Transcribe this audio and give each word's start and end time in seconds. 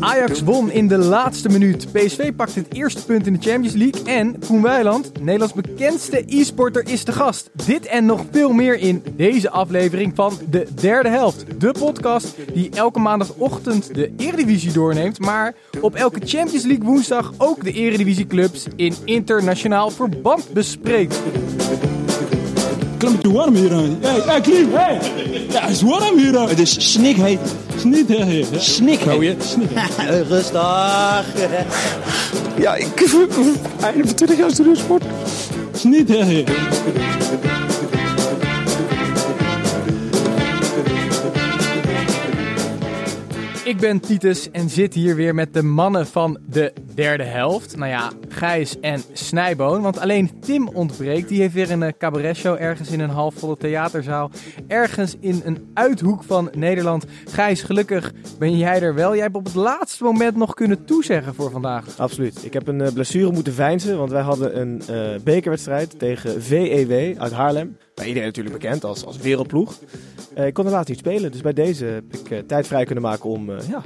Ajax 0.00 0.42
won 0.42 0.70
in 0.70 0.88
de 0.88 0.98
laatste 0.98 1.48
minuut. 1.48 1.92
PSV 1.92 2.34
pakt 2.34 2.54
het 2.54 2.74
eerste 2.74 3.04
punt 3.04 3.26
in 3.26 3.32
de 3.32 3.50
Champions 3.50 3.74
League. 3.74 4.02
En 4.04 4.38
Koen 4.46 4.62
Weiland, 4.62 5.12
Nederlands 5.20 5.54
bekendste 5.54 6.24
e-sporter, 6.26 6.88
is 6.88 7.04
de 7.04 7.12
gast. 7.12 7.50
Dit 7.66 7.86
en 7.86 8.06
nog 8.06 8.24
veel 8.30 8.52
meer 8.52 8.78
in 8.78 9.02
deze 9.16 9.50
aflevering 9.50 10.12
van 10.14 10.38
de 10.50 10.66
derde 10.74 11.08
helft. 11.08 11.60
De 11.60 11.74
podcast 11.78 12.34
die 12.54 12.70
elke 12.70 12.98
maandagochtend 12.98 13.94
de 13.94 14.12
Eredivisie 14.16 14.72
doorneemt. 14.72 15.18
Maar 15.18 15.54
op 15.80 15.94
elke 15.94 16.20
Champions 16.24 16.64
League 16.64 16.84
woensdag 16.84 17.32
ook 17.38 17.64
de 17.64 17.72
Eredivisieclubs 17.72 18.66
in 18.76 18.94
internationaal 19.04 19.90
verband 19.90 20.52
bespreekt. 20.52 21.20
Klim 23.00 23.12
het 23.12 23.26
warm 23.26 23.54
hier 23.54 23.72
aan. 23.72 23.98
Hey, 24.00 24.20
hey, 24.20 24.40
Klim, 24.40 24.72
hey. 24.72 24.98
Ja, 25.50 25.60
het 25.60 25.70
is 25.70 25.82
warm 25.82 26.18
hier 26.18 26.38
aan. 26.38 26.48
Het 26.48 26.58
is 26.58 26.92
snikheet. 26.92 27.40
Niet 27.84 28.08
hè? 28.08 28.44
Snikheet. 28.58 29.56
Rustig. 30.28 31.24
Ja, 32.56 32.74
ik... 32.74 32.86
Einde 33.80 34.06
van 34.06 34.14
20 34.14 34.38
jaar 34.38 34.50
studiosport. 34.50 35.04
Het 35.72 37.59
Ik 43.70 43.80
ben 43.80 44.00
Titus 44.00 44.50
en 44.50 44.68
zit 44.70 44.94
hier 44.94 45.16
weer 45.16 45.34
met 45.34 45.54
de 45.54 45.62
mannen 45.62 46.06
van 46.06 46.38
de 46.48 46.72
derde 46.94 47.24
helft. 47.24 47.76
Nou 47.76 47.90
ja, 47.90 48.10
Gijs 48.28 48.80
en 48.80 49.02
Snijboon. 49.12 49.82
Want 49.82 49.98
alleen 49.98 50.40
Tim 50.40 50.68
ontbreekt. 50.68 51.28
Die 51.28 51.40
heeft 51.40 51.54
weer 51.54 51.70
een 51.70 51.82
eh, 51.82 51.92
cabaretshow 51.98 52.56
ergens 52.60 52.90
in 52.90 53.00
een 53.00 53.10
halfvolle 53.10 53.56
theaterzaal. 53.56 54.30
Ergens 54.66 55.16
in 55.20 55.40
een 55.44 55.70
uithoek 55.74 56.24
van 56.24 56.50
Nederland. 56.56 57.04
Gijs, 57.24 57.62
gelukkig 57.62 58.12
ben 58.38 58.56
jij 58.56 58.82
er 58.82 58.94
wel. 58.94 59.12
Jij 59.12 59.22
hebt 59.22 59.36
op 59.36 59.44
het 59.44 59.54
laatste 59.54 60.04
moment 60.04 60.36
nog 60.36 60.54
kunnen 60.54 60.84
toezeggen 60.84 61.34
voor 61.34 61.50
vandaag. 61.50 61.98
Absoluut. 61.98 62.44
Ik 62.44 62.52
heb 62.52 62.68
een 62.68 62.80
eh, 62.80 62.92
blessure 62.92 63.32
moeten 63.32 63.52
veinzen, 63.52 63.98
want 63.98 64.10
wij 64.10 64.22
hadden 64.22 64.60
een 64.60 64.82
eh, 64.86 65.20
bekerwedstrijd 65.24 65.98
tegen 65.98 66.42
VEW 66.42 67.18
uit 67.18 67.32
Haarlem. 67.32 67.76
Bij 68.00 68.08
iedereen 68.08 68.28
natuurlijk 68.28 68.58
bekend 68.60 68.84
als, 68.84 69.04
als 69.04 69.16
wereldploeg. 69.16 69.74
Eh, 70.34 70.46
ik 70.46 70.54
kon 70.54 70.64
helaas 70.64 70.86
niet 70.86 70.98
spelen, 70.98 71.32
dus 71.32 71.40
bij 71.40 71.52
deze 71.52 71.84
heb 71.84 72.04
ik 72.10 72.30
eh, 72.30 72.38
tijd 72.38 72.66
vrij 72.66 72.84
kunnen 72.84 73.04
maken 73.04 73.30
om 73.30 73.50
eh, 73.50 73.68
ja, 73.68 73.82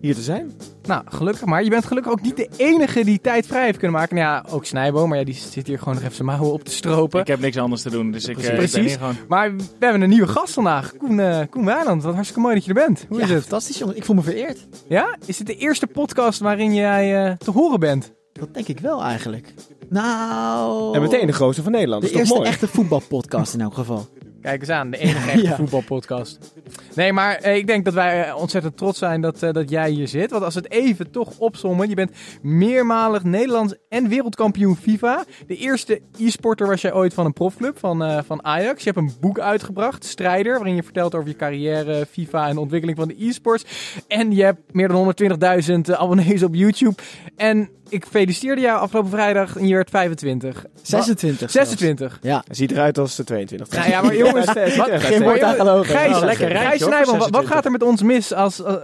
hier 0.00 0.14
te 0.14 0.20
zijn. 0.22 0.52
Nou, 0.82 1.02
gelukkig 1.08 1.44
maar. 1.44 1.64
Je 1.64 1.70
bent 1.70 1.84
gelukkig 1.84 2.12
ook 2.12 2.22
niet 2.22 2.36
de 2.36 2.48
enige 2.56 3.04
die 3.04 3.20
tijd 3.20 3.46
vrij 3.46 3.64
heeft 3.64 3.78
kunnen 3.78 3.96
maken. 3.98 4.16
Nou 4.16 4.26
ja, 4.28 4.44
ook 4.54 4.64
Snijboom, 4.64 5.08
maar 5.08 5.18
ja, 5.18 5.24
die 5.24 5.34
zit 5.34 5.66
hier 5.66 5.78
gewoon 5.78 5.94
nog 5.94 6.02
even 6.02 6.14
zijn 6.14 6.26
mouwen 6.28 6.52
op 6.52 6.64
te 6.64 6.70
stropen. 6.70 7.20
Ik 7.20 7.26
heb 7.26 7.40
niks 7.40 7.56
anders 7.56 7.82
te 7.82 7.90
doen, 7.90 8.10
dus 8.10 8.24
ik, 8.28 8.38
ik 8.38 8.54
Precies. 8.54 8.72
ben 8.72 8.82
hier 8.84 8.98
gewoon... 8.98 9.16
Maar 9.28 9.56
we 9.56 9.64
hebben 9.78 10.00
een 10.02 10.08
nieuwe 10.08 10.28
gast 10.28 10.52
vandaag. 10.52 10.96
Koen, 10.96 11.20
eh 11.20 11.40
Koen 11.50 11.64
Wijnand, 11.64 12.02
wat 12.02 12.12
hartstikke 12.14 12.42
mooi 12.42 12.54
dat 12.54 12.64
je 12.64 12.74
er 12.74 12.86
bent. 12.86 13.06
Hoe 13.08 13.20
is 13.20 13.28
Ja, 13.28 13.34
het? 13.34 13.42
fantastisch 13.42 13.78
jongen. 13.78 13.96
Ik 13.96 14.04
voel 14.04 14.16
me 14.16 14.22
vereerd. 14.22 14.66
Ja? 14.88 15.16
Is 15.26 15.36
dit 15.36 15.46
de 15.46 15.56
eerste 15.56 15.86
podcast 15.86 16.40
waarin 16.40 16.74
jij 16.74 17.26
eh, 17.26 17.36
te 17.36 17.50
horen 17.50 17.80
bent? 17.80 18.12
Dat 18.40 18.54
denk 18.54 18.68
ik 18.68 18.80
wel 18.80 19.02
eigenlijk. 19.02 19.54
Nou... 19.88 20.94
En 20.94 21.00
meteen 21.02 21.26
de 21.26 21.32
grootste 21.32 21.62
van 21.62 21.72
Nederland. 21.72 22.02
de 22.02 22.08
Dat 22.12 22.20
is 22.20 22.28
toch 22.28 22.36
eerste 22.38 22.50
mooi? 22.52 22.64
echte 22.64 22.76
voetbalpodcast 22.76 23.54
in 23.54 23.60
elk 23.60 23.74
geval. 23.74 24.06
Kijk 24.42 24.60
eens 24.60 24.70
aan, 24.70 24.90
de 24.90 24.96
enige 24.98 25.30
echte 25.30 25.42
Ja. 25.48 25.56
voetbalpodcast. 25.56 26.52
Nee, 26.94 27.12
maar 27.12 27.34
eh, 27.34 27.56
ik 27.56 27.66
denk 27.66 27.84
dat 27.84 27.94
wij 27.94 28.24
eh, 28.24 28.36
ontzettend 28.36 28.76
trots 28.76 28.98
zijn 28.98 29.20
dat, 29.20 29.42
eh, 29.42 29.52
dat 29.52 29.70
jij 29.70 29.90
hier 29.90 30.08
zit. 30.08 30.30
Want 30.30 30.44
als 30.44 30.54
we 30.54 30.60
het 30.60 30.70
even 30.70 31.10
toch 31.10 31.38
opzommen. 31.38 31.88
Je 31.88 31.94
bent 31.94 32.10
meermalig 32.42 33.22
Nederlands 33.24 33.74
en 33.88 34.08
wereldkampioen 34.08 34.76
FIFA. 34.76 35.24
De 35.46 35.56
eerste 35.56 36.00
e-sporter 36.18 36.66
was 36.66 36.80
jij 36.80 36.92
ooit 36.92 37.14
van 37.14 37.24
een 37.26 37.32
profclub, 37.32 37.78
van, 37.78 38.04
eh, 38.04 38.18
van 38.26 38.44
Ajax. 38.44 38.84
Je 38.84 38.90
hebt 38.90 39.02
een 39.06 39.14
boek 39.20 39.38
uitgebracht, 39.38 40.04
Strijder. 40.04 40.54
Waarin 40.54 40.74
je 40.74 40.82
vertelt 40.82 41.14
over 41.14 41.28
je 41.28 41.36
carrière, 41.36 42.06
FIFA 42.10 42.48
en 42.48 42.54
de 42.54 42.60
ontwikkeling 42.60 42.98
van 42.98 43.08
de 43.08 43.26
e-sports. 43.26 43.64
En 44.08 44.32
je 44.34 44.42
hebt 44.42 44.60
meer 44.72 44.88
dan 44.88 44.96
120.000 44.96 45.88
eh, 45.88 46.00
abonnees 46.00 46.42
op 46.42 46.54
YouTube. 46.54 46.94
En 47.36 47.68
ik 47.88 48.06
feliciteerde 48.06 48.60
jou 48.60 48.80
afgelopen 48.80 49.10
vrijdag 49.10 49.56
en 49.56 49.66
je 49.66 49.74
werd 49.74 49.90
25. 49.90 50.64
26 50.82 51.50
zelfs. 51.50 51.52
26. 51.52 52.18
Ja. 52.22 52.44
Ziet 52.50 52.70
eruit 52.70 52.98
als 52.98 53.16
de 53.16 53.24
22. 53.24 53.68
Nou 53.68 53.88
ja, 53.88 54.02
maar 54.02 54.16
jongens, 54.24 54.46
wat, 54.46 54.90
Geen 54.90 55.22
woord 55.22 55.42
aan 55.42 55.54
gelogen. 55.54 55.96
Gijs, 55.96 56.16
Oh, 56.16 56.22
lekker 56.24 56.48
lekker. 56.60 56.70
Gijs 56.70 56.80
hoor, 56.80 56.90
Nijman, 56.90 57.18
wat, 57.18 57.30
wat 57.30 57.46
26. 57.46 57.54
gaat 57.54 57.64
er 57.64 57.70
met 57.70 57.82
ons 57.82 58.02
mis 58.02 58.32
als, 58.32 58.62
eh, 58.62 58.74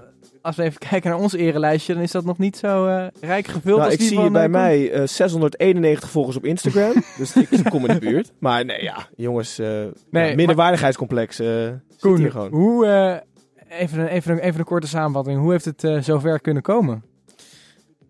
als 0.43 0.57
we 0.57 0.63
even 0.63 0.79
kijken 0.91 1.11
naar 1.11 1.19
ons 1.19 1.33
erelijstje? 1.33 1.95
Dan 1.95 2.03
is 2.03 2.11
dat 2.11 2.25
nog 2.25 2.39
niet 2.39 2.57
zo 2.57 2.87
eh, 2.87 3.07
rijk 3.21 3.47
gevuld 3.47 3.65
Nou, 3.77 3.83
als 3.83 3.93
ik 3.93 3.99
die 3.99 4.09
zie 4.09 4.17
van... 4.17 4.33
bij 4.33 4.45
eh, 4.45 4.51
Koen. 4.51 4.61
mij 4.61 4.93
eh, 4.93 5.07
691 5.07 6.11
volgers 6.11 6.37
op 6.37 6.45
Instagram. 6.45 6.93
dus 7.19 7.37
ik 7.37 7.49
kom 7.71 7.87
in 7.87 7.95
de 7.95 8.01
buurt. 8.07 8.33
Maar 8.39 8.65
nee, 8.65 8.83
ja, 8.83 9.07
jongens. 9.17 9.59
eh 9.59 9.67
Nee, 10.11 10.29
ja, 10.29 10.35
minderwaardigheidscomplex. 10.35 11.39
eh 11.41 11.47
zit 11.47 12.01
Koen, 12.01 12.17
hier 12.17 12.31
gewoon. 12.31 12.51
hoe, 12.53 12.87
eh, 12.87 13.81
even, 13.81 13.99
een, 13.99 14.07
even, 14.07 14.33
een, 14.33 14.39
even 14.39 14.59
een 14.59 14.65
korte 14.67 14.87
samenvatting. 14.87 15.41
Hoe 15.41 15.51
heeft 15.53 15.65
het 15.65 15.85
eh, 15.85 15.99
zover 16.01 16.41
kunnen 16.41 16.63
komen? 16.63 17.03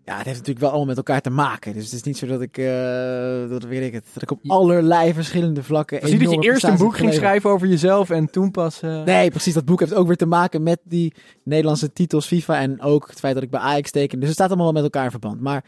Ja, 0.05 0.15
het 0.17 0.25
heeft 0.25 0.37
natuurlijk 0.37 0.59
wel 0.59 0.69
allemaal 0.69 0.87
met 0.87 0.97
elkaar 0.97 1.21
te 1.21 1.29
maken. 1.29 1.73
Dus 1.73 1.83
het 1.83 1.93
is 1.93 2.03
niet 2.03 2.17
zo 2.17 2.25
dat 2.27 2.41
ik, 2.41 2.57
eh, 2.57 3.49
dat 3.49 3.63
weet 3.63 3.83
ik 3.83 3.93
het, 3.93 4.05
dat 4.13 4.23
ik 4.23 4.31
op 4.31 4.39
allerlei 4.47 5.13
verschillende 5.13 5.63
vlakken. 5.63 6.07
Zie 6.07 6.19
dat 6.19 6.31
je 6.33 6.39
eerst 6.41 6.63
een 6.63 6.77
boek 6.77 6.95
ging 6.97 7.13
schrijven 7.13 7.49
over 7.49 7.67
jezelf 7.67 8.09
en 8.09 8.29
toen 8.31 8.51
pas... 8.51 8.81
eh, 8.81 9.03
Nee, 9.03 9.29
precies. 9.29 9.53
Dat 9.53 9.65
boek 9.65 9.79
heeft 9.79 9.93
ook 9.93 10.07
weer 10.07 10.15
te 10.17 10.25
maken 10.25 10.63
met 10.63 10.79
die 10.83 11.13
Nederlandse 11.43 11.93
titels 11.93 12.25
FIFA 12.27 12.59
en 12.59 12.81
ook 12.81 13.07
het 13.09 13.19
feit 13.19 13.33
dat 13.33 13.43
ik 13.43 13.49
bij 13.49 13.59
Ajax 13.59 13.91
teken. 13.91 14.17
Dus 14.19 14.27
het 14.27 14.37
staat 14.37 14.47
allemaal 14.47 14.65
wel 14.65 14.81
met 14.81 14.83
elkaar 14.83 15.03
in 15.03 15.11
verband. 15.11 15.41
Maar 15.41 15.63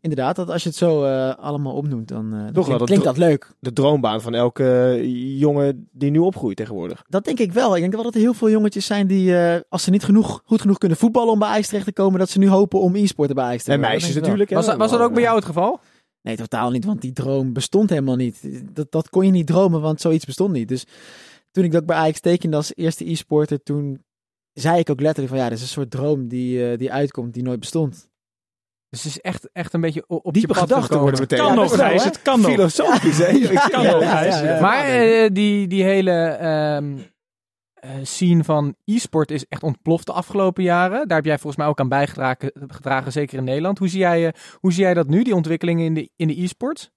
inderdaad, 0.00 0.36
dat 0.36 0.50
als 0.50 0.62
je 0.62 0.68
het 0.68 0.78
zo 0.78 1.04
eh, 1.04 1.34
allemaal 1.36 1.74
opnoemt, 1.74 2.08
dan, 2.08 2.34
eh, 2.34 2.46
Toch 2.46 2.52
wel, 2.54 2.62
klinkt, 2.64 2.78
dat 2.78 2.86
klinkt 2.88 3.04
dat 3.04 3.16
leuk. 3.16 3.50
De 3.58 3.72
droombaan 3.72 4.20
van 4.20 4.34
elke 4.34 5.00
jongen 5.38 5.88
die 5.92 6.10
nu 6.10 6.18
opgroeit 6.18 6.56
tegenwoordig. 6.56 7.04
Dat 7.08 7.24
denk 7.24 7.38
ik 7.38 7.52
wel. 7.52 7.74
Ik 7.74 7.80
denk 7.80 7.94
wel 7.94 8.02
dat 8.02 8.14
er 8.14 8.20
heel 8.20 8.34
veel 8.34 8.50
jongetjes 8.50 8.86
zijn 8.86 9.06
die, 9.06 9.36
eh, 9.38 9.60
als 9.68 9.82
ze 9.82 9.90
niet 9.90 10.04
genoeg, 10.04 10.42
goed 10.44 10.60
genoeg 10.60 10.78
kunnen 10.78 10.98
voetballen 10.98 11.32
om 11.32 11.38
bij 11.38 11.48
Ajax 11.48 11.66
terecht 11.68 11.86
te 11.86 11.92
komen, 11.92 12.18
dat 12.18 12.30
ze 12.30 12.38
nu 12.38 12.48
hopen 12.48 12.80
om 12.80 12.94
e-sporten 12.94 13.34
bij 13.34 13.44
Ajax 13.44 13.64
te 13.64 13.72
En 13.72 13.80
meisjes 13.80 14.12
Dat 14.14 14.22
natuurlijk. 14.22 14.50
hè. 14.50 14.56
was, 14.56 14.66
dat- 14.66 14.76
was 14.76 14.90
dat 14.90 15.00
ook 15.00 15.12
bij 15.14 15.22
jou 15.22 15.36
het 15.36 15.44
geval? 15.44 15.80
Nee, 16.22 16.36
totaal 16.36 16.70
niet, 16.70 16.84
want 16.84 17.00
die 17.00 17.12
droom 17.12 17.52
bestond 17.52 17.90
helemaal 17.90 18.16
niet. 18.16 18.60
Dat, 18.74 18.92
dat 18.92 19.08
kon 19.08 19.24
je 19.24 19.30
niet 19.30 19.46
dromen, 19.46 19.80
want 19.80 20.00
zoiets 20.00 20.24
bestond 20.24 20.52
niet. 20.52 20.68
Dus 20.68 20.84
toen 21.50 21.64
ik 21.64 21.72
dat 21.72 21.86
bij 21.86 21.96
Ajax 21.96 22.20
tekende 22.20 22.56
als 22.56 22.72
eerste 22.74 23.10
e-sporter, 23.10 23.62
toen 23.62 24.02
zei 24.52 24.78
ik 24.78 24.90
ook 24.90 25.00
letterlijk 25.00 25.34
van 25.34 25.42
ja, 25.44 25.48
dit 25.48 25.58
is 25.58 25.64
een 25.64 25.70
soort 25.70 25.90
droom 25.90 26.28
die, 26.28 26.70
eh, 26.70 26.78
die 26.78 26.92
uitkomt, 26.92 27.34
die 27.34 27.42
nooit 27.42 27.60
bestond. 27.60 28.09
Dus 28.90 29.02
het 29.02 29.12
is 29.12 29.20
echt, 29.20 29.52
echt 29.52 29.72
een 29.72 29.80
beetje 29.80 30.04
op 30.06 30.32
Diepe 30.32 30.38
je 30.40 30.46
pad 30.46 30.56
gedachten 30.56 30.82
gekomen. 30.82 31.02
worden 31.02 31.20
meteen. 31.20 31.38
Kan 31.38 31.48
Ja, 31.48 31.54
nog, 31.54 31.74
Gijs, 31.74 32.04
het 32.04 32.22
kan 32.22 32.40
nog. 32.40 32.50
Filosofisch, 32.50 33.18
hè? 33.18 33.26
Ik 33.56 33.68
kan 33.70 33.82
ja, 33.82 33.90
nog, 33.92 34.02
ja, 34.02 34.16
Gijs. 34.16 34.40
ja, 34.40 34.54
ja. 34.54 34.60
Maar 34.60 34.84
eh, 34.84 35.28
die, 35.32 35.66
die 35.66 35.82
hele 35.84 36.10
ehm, 36.12 36.98
eh, 37.74 37.90
scene 38.02 38.44
van 38.44 38.74
e-sport 38.84 39.30
is 39.30 39.46
echt 39.48 39.62
ontploft 39.62 40.06
de 40.06 40.12
afgelopen 40.12 40.62
jaren. 40.62 41.08
Daar 41.08 41.16
heb 41.16 41.26
jij 41.26 41.38
volgens 41.38 41.56
mij 41.56 41.66
ook 41.66 41.80
aan 41.80 41.88
bijgedragen, 41.88 42.52
gedragen, 42.68 43.12
zeker 43.12 43.38
in 43.38 43.44
Nederland. 43.44 43.78
Hoe 43.78 43.88
zie 43.88 43.98
jij, 43.98 44.26
eh, 44.26 44.32
hoe 44.54 44.72
zie 44.72 44.82
jij 44.82 44.94
dat 44.94 45.08
nu, 45.08 45.22
die 45.22 45.34
ontwikkelingen 45.34 45.84
in 45.84 45.94
de, 45.94 46.10
in 46.16 46.28
de 46.28 46.42
e-sports? 46.42 46.90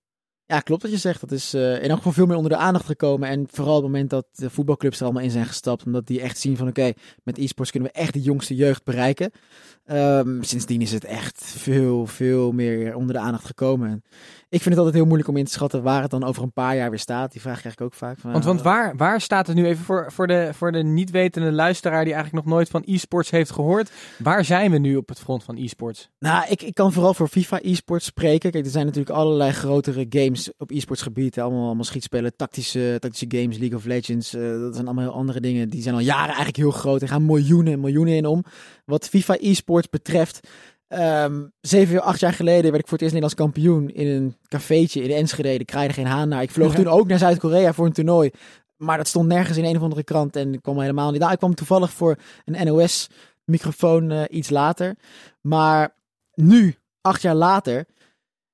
Ja, 0.54 0.60
klopt 0.60 0.82
wat 0.82 0.92
je 0.92 0.98
zegt. 0.98 1.20
Dat 1.20 1.32
is 1.32 1.54
eh, 1.54 1.84
in 1.84 1.90
elk 1.90 1.98
geval 1.98 2.12
veel 2.12 2.26
meer 2.26 2.36
onder 2.36 2.52
de 2.52 2.58
aandacht 2.58 2.86
gekomen. 2.86 3.30
En 3.30 3.48
vooral 3.52 3.76
op 3.76 3.84
het 3.84 3.92
moment 3.92 4.10
dat 4.10 4.26
de 4.32 4.50
voetbalclubs 4.50 4.98
er 4.98 5.04
allemaal 5.04 5.24
in 5.24 5.32
zijn 5.32 5.46
gestapt. 5.46 5.86
Omdat 5.86 6.08
die 6.08 6.22
echt 6.22 6.40
zien 6.40 6.58
van 6.58 6.68
oké, 6.68 6.94
met 7.24 7.38
e-sports 7.38 7.72
kunnen 7.72 7.92
we 7.94 8.00
echt 8.00 8.14
de 8.14 8.22
jongste 8.22 8.56
jeugd 8.56 8.84
bereiken. 8.84 9.32
Ehm, 9.86 10.42
sindsdien 10.42 10.82
is 10.82 10.92
het 10.92 11.04
echt 11.04 11.44
veel, 11.46 12.06
veel 12.06 12.52
meer 12.52 12.96
onder 12.96 13.16
de 13.16 13.22
aandacht 13.22 13.46
gekomen. 13.46 13.90
En 13.90 14.04
ik 14.50 14.62
vind 14.62 14.66
het 14.66 14.78
altijd 14.78 14.94
heel 14.94 15.06
moeilijk 15.06 15.30
om 15.30 15.38
in 15.38 15.46
te 15.46 15.52
schatten 15.52 15.84
waar 15.84 16.02
het 16.02 16.12
dan 16.12 16.24
over 16.24 16.44
een 16.44 16.54
paar 16.54 16.76
jaar 16.76 16.90
weer 16.90 17.00
staat. 17.00 17.32
Die 17.32 17.42
vraag 17.42 17.60
krijg 17.60 17.76
ik 17.76 17.82
ook 17.82 17.94
vaak. 17.94 18.20
Van, 18.20 18.32
Want, 18.32 18.44
want 18.44 18.62
waar, 18.62 18.96
waar 18.96 19.22
staat 19.22 19.48
het 19.48 19.56
nu 19.56 19.66
even 19.66 19.86
voor, 19.86 20.12
voor, 20.12 20.28
de, 20.28 20.50
voor 20.54 20.72
de 20.72 20.84
niet-wetende 20.84 21.52
luisteraar 21.52 22.04
die 22.04 22.14
eigenlijk 22.14 22.46
nog 22.46 22.56
nooit 22.56 22.70
van 22.70 22.84
e-sports 22.86 23.30
heeft 23.30 23.52
gehoord? 23.52 23.92
Waar 24.18 24.46
zijn 24.46 24.72
we 24.72 24.78
nu 24.78 24.96
op 24.96 25.10
het 25.10 25.20
front 25.20 25.44
van 25.44 25.58
e-sports? 25.58 26.10
Nou, 26.20 26.46
ik, 26.50 26.62
ik 26.62 26.74
kan 26.74 26.94
vooral 26.94 27.14
voor 27.14 27.28
FIFA 27.28 27.60
e-sports 27.62 28.06
spreken. 28.06 28.52
Kijk, 28.52 28.66
er 28.66 28.72
zijn 28.72 28.86
natuurlijk 28.86 29.16
allerlei 29.16 29.52
grotere 29.52 30.06
games 30.10 30.43
op 30.58 30.72
e-sports 30.72 31.02
gebied. 31.02 31.40
Allemaal, 31.40 31.66
allemaal 31.66 31.84
schietspelen, 31.84 32.36
tactische, 32.36 32.98
tactische 33.00 33.26
games, 33.30 33.58
League 33.58 33.78
of 33.78 33.86
Legends. 33.86 34.34
eh, 34.34 34.42
dat 34.60 34.74
zijn 34.74 34.86
allemaal 34.86 35.04
heel 35.04 35.14
andere 35.14 35.40
dingen. 35.40 35.70
Die 35.70 35.82
zijn 35.82 35.96
al 35.96 36.02
jaren 36.02 36.26
eigenlijk 36.28 36.58
heel 36.58 36.72
groot. 36.72 37.02
Er 37.02 37.08
gaan 37.08 37.26
miljoenen 37.26 37.74
en 37.74 37.80
miljoenen 37.80 38.14
in 38.16 38.26
om. 38.26 38.44
Wat 38.86 39.08
FIFA 39.10 39.36
e-sports 39.40 39.90
betreft... 39.90 40.40
ehm, 40.88 41.44
zeven, 41.62 42.02
acht 42.04 42.20
jaar 42.20 42.34
geleden 42.34 42.72
werd 42.72 42.84
ik 42.84 42.88
voor 42.88 42.98
het 42.98 43.02
eerst 43.02 43.14
Nederlands 43.14 43.36
kampioen 43.36 43.90
in 43.90 44.08
een 44.08 44.36
cafeetje 44.48 45.04
in 45.04 45.12
Enschede. 45.16 45.54
Ik 45.54 45.66
kraaide 45.66 45.94
geen 45.94 46.06
haan 46.06 46.30
naar. 46.30 46.42
Ik 46.42 46.52
vloog 46.52 46.72
Ja. 46.72 46.76
toen 46.84 46.88
ook 46.88 47.08
naar 47.08 47.18
Zuid-Korea 47.18 47.74
voor 47.74 47.86
een 47.86 47.94
toernooi. 47.94 48.32
Maar 48.78 48.98
dat 48.98 49.08
stond 49.08 49.28
nergens 49.28 49.58
in 49.58 49.64
een 49.66 49.76
of 49.76 49.82
andere 49.82 50.04
krant 50.04 50.36
en 50.36 50.54
ik 50.54 50.62
kwam 50.62 50.80
helemaal 50.80 51.12
niet. 51.12 51.20
Nou, 51.20 51.32
ik 51.32 51.38
kwam 51.38 51.56
toevallig 51.56 51.92
voor 51.92 52.16
een 52.46 52.66
NOS-microfoon 52.68 54.12
eh, 54.12 54.22
iets 54.30 54.50
later. 54.50 54.96
Maar 55.42 55.96
nu, 56.34 56.76
acht 57.02 57.22
jaar 57.22 57.36
later, 57.36 57.86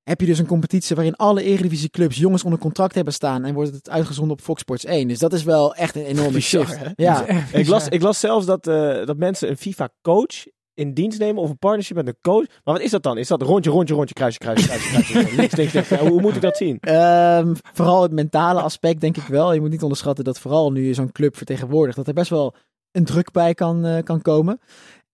heb 0.09 0.19
je 0.21 0.25
dus 0.25 0.39
een 0.39 0.45
competitie 0.45 0.95
waarin 0.95 1.15
alle 1.15 1.43
Eredivisieclubs 1.43 2.17
jongens 2.17 2.43
onder 2.43 2.59
contract 2.59 2.95
hebben 2.95 3.13
staan 3.13 3.45
en 3.45 3.53
wordt 3.53 3.71
het 3.73 3.89
uitgezonden 3.89 4.37
op 4.37 4.41
Fox 4.43 4.61
Sports 4.61 4.85
1. 4.85 5.07
Dus 5.07 5.19
dat 5.19 5.33
is 5.33 5.43
wel 5.43 5.75
echt 5.75 5.95
een 5.95 6.05
enorme 6.05 6.31
Bizar, 6.31 6.65
shift. 6.65 6.79
hè? 6.79 6.89
Ja, 6.95 7.25
Ik 7.53 7.67
las, 7.67 7.87
ik 7.87 8.01
las 8.01 8.19
zelfs 8.19 8.45
dat, 8.45 8.67
eh, 8.67 9.05
dat 9.05 9.17
mensen 9.17 9.49
een 9.49 9.57
FIFA-coach 9.57 10.45
in 10.73 10.93
dienst 10.93 11.19
nemen 11.19 11.41
of 11.41 11.49
een 11.49 11.57
partnership 11.57 11.95
met 11.95 12.07
een 12.07 12.17
coach. 12.21 12.45
Maar 12.63 12.73
wat 12.73 12.81
is 12.81 12.91
dat 12.91 13.03
dan? 13.03 13.17
Is 13.17 13.27
dat 13.27 13.41
rondje, 13.41 13.71
rondje, 13.71 13.93
rondje, 13.93 14.13
kruisje, 14.13 14.37
kruisje, 14.39 14.67
kruisje, 14.67 14.89
kruisje? 14.89 15.13
links, 15.35 15.55
links, 15.55 15.73
links. 15.73 15.89
Ja, 15.89 15.97
hoe, 15.97 16.09
hoe 16.09 16.21
moet 16.21 16.35
ik 16.35 16.41
dat 16.41 16.57
zien? 16.57 16.77
Ehm, 16.79 17.53
vooral 17.73 18.01
het 18.01 18.11
mentale 18.11 18.61
aspect 18.61 19.01
denk 19.01 19.17
ik 19.17 19.23
wel. 19.27 19.53
Je 19.53 19.59
moet 19.61 19.69
niet 19.69 19.81
onderschatten 19.83 20.23
dat 20.23 20.39
vooral 20.39 20.71
nu 20.71 20.87
je 20.87 20.93
zo'n 20.93 21.11
club 21.11 21.37
vertegenwoordigt, 21.37 21.97
dat 21.97 22.07
er 22.07 22.13
best 22.13 22.29
wel 22.29 22.55
een 22.91 23.05
druk 23.05 23.31
bij 23.31 23.53
kan, 23.53 23.85
eh, 23.85 24.03
kan 24.03 24.21
komen. 24.21 24.59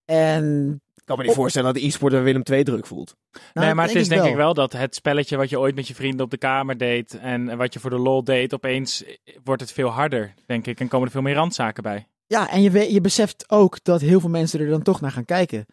En 0.05 0.81
kan 1.05 1.17
me 1.17 1.23
niet 1.23 1.33
voorstellen 1.33 1.73
dat 1.73 1.81
de 1.81 1.87
e-sporter 1.87 2.23
Willem 2.23 2.41
II 2.51 2.63
druk 2.63 2.85
voelt. 2.87 3.15
nou, 3.53 3.65
nee, 3.65 3.75
maar 3.75 3.87
het 3.87 3.95
is 3.95 4.07
denk 4.07 4.23
ik 4.23 4.35
wel 4.35 4.53
dat 4.53 4.73
het 4.73 4.95
spelletje 4.95 5.37
wat 5.37 5.49
je 5.49 5.59
ooit 5.59 5.75
met 5.75 5.87
je 5.87 5.95
vrienden 5.95 6.25
op 6.25 6.31
de 6.31 6.37
kamer 6.37 6.77
deed 6.77 7.19
en 7.19 7.57
wat 7.57 7.73
je 7.73 7.79
voor 7.79 7.89
de 7.89 7.97
lol 7.99 8.23
deed, 8.23 8.53
opeens 8.53 9.03
wordt 9.43 9.61
het 9.61 9.71
veel 9.71 9.89
harder, 9.89 10.33
denk 10.45 10.67
ik. 10.67 10.79
En 10.79 10.87
komen 10.87 11.05
er 11.05 11.11
veel 11.11 11.21
meer 11.21 11.35
randzaken 11.35 11.83
bij. 11.83 12.07
Ja, 12.27 12.49
en 12.49 12.61
je, 12.61 12.71
weet, 12.71 12.91
je 12.91 13.01
beseft 13.01 13.45
ook 13.47 13.83
dat 13.83 14.01
heel 14.01 14.19
veel 14.19 14.29
mensen 14.29 14.59
er 14.59 14.67
dan 14.69 14.81
toch 14.81 15.01
naar 15.01 15.11
gaan 15.11 15.25
kijken. 15.25 15.65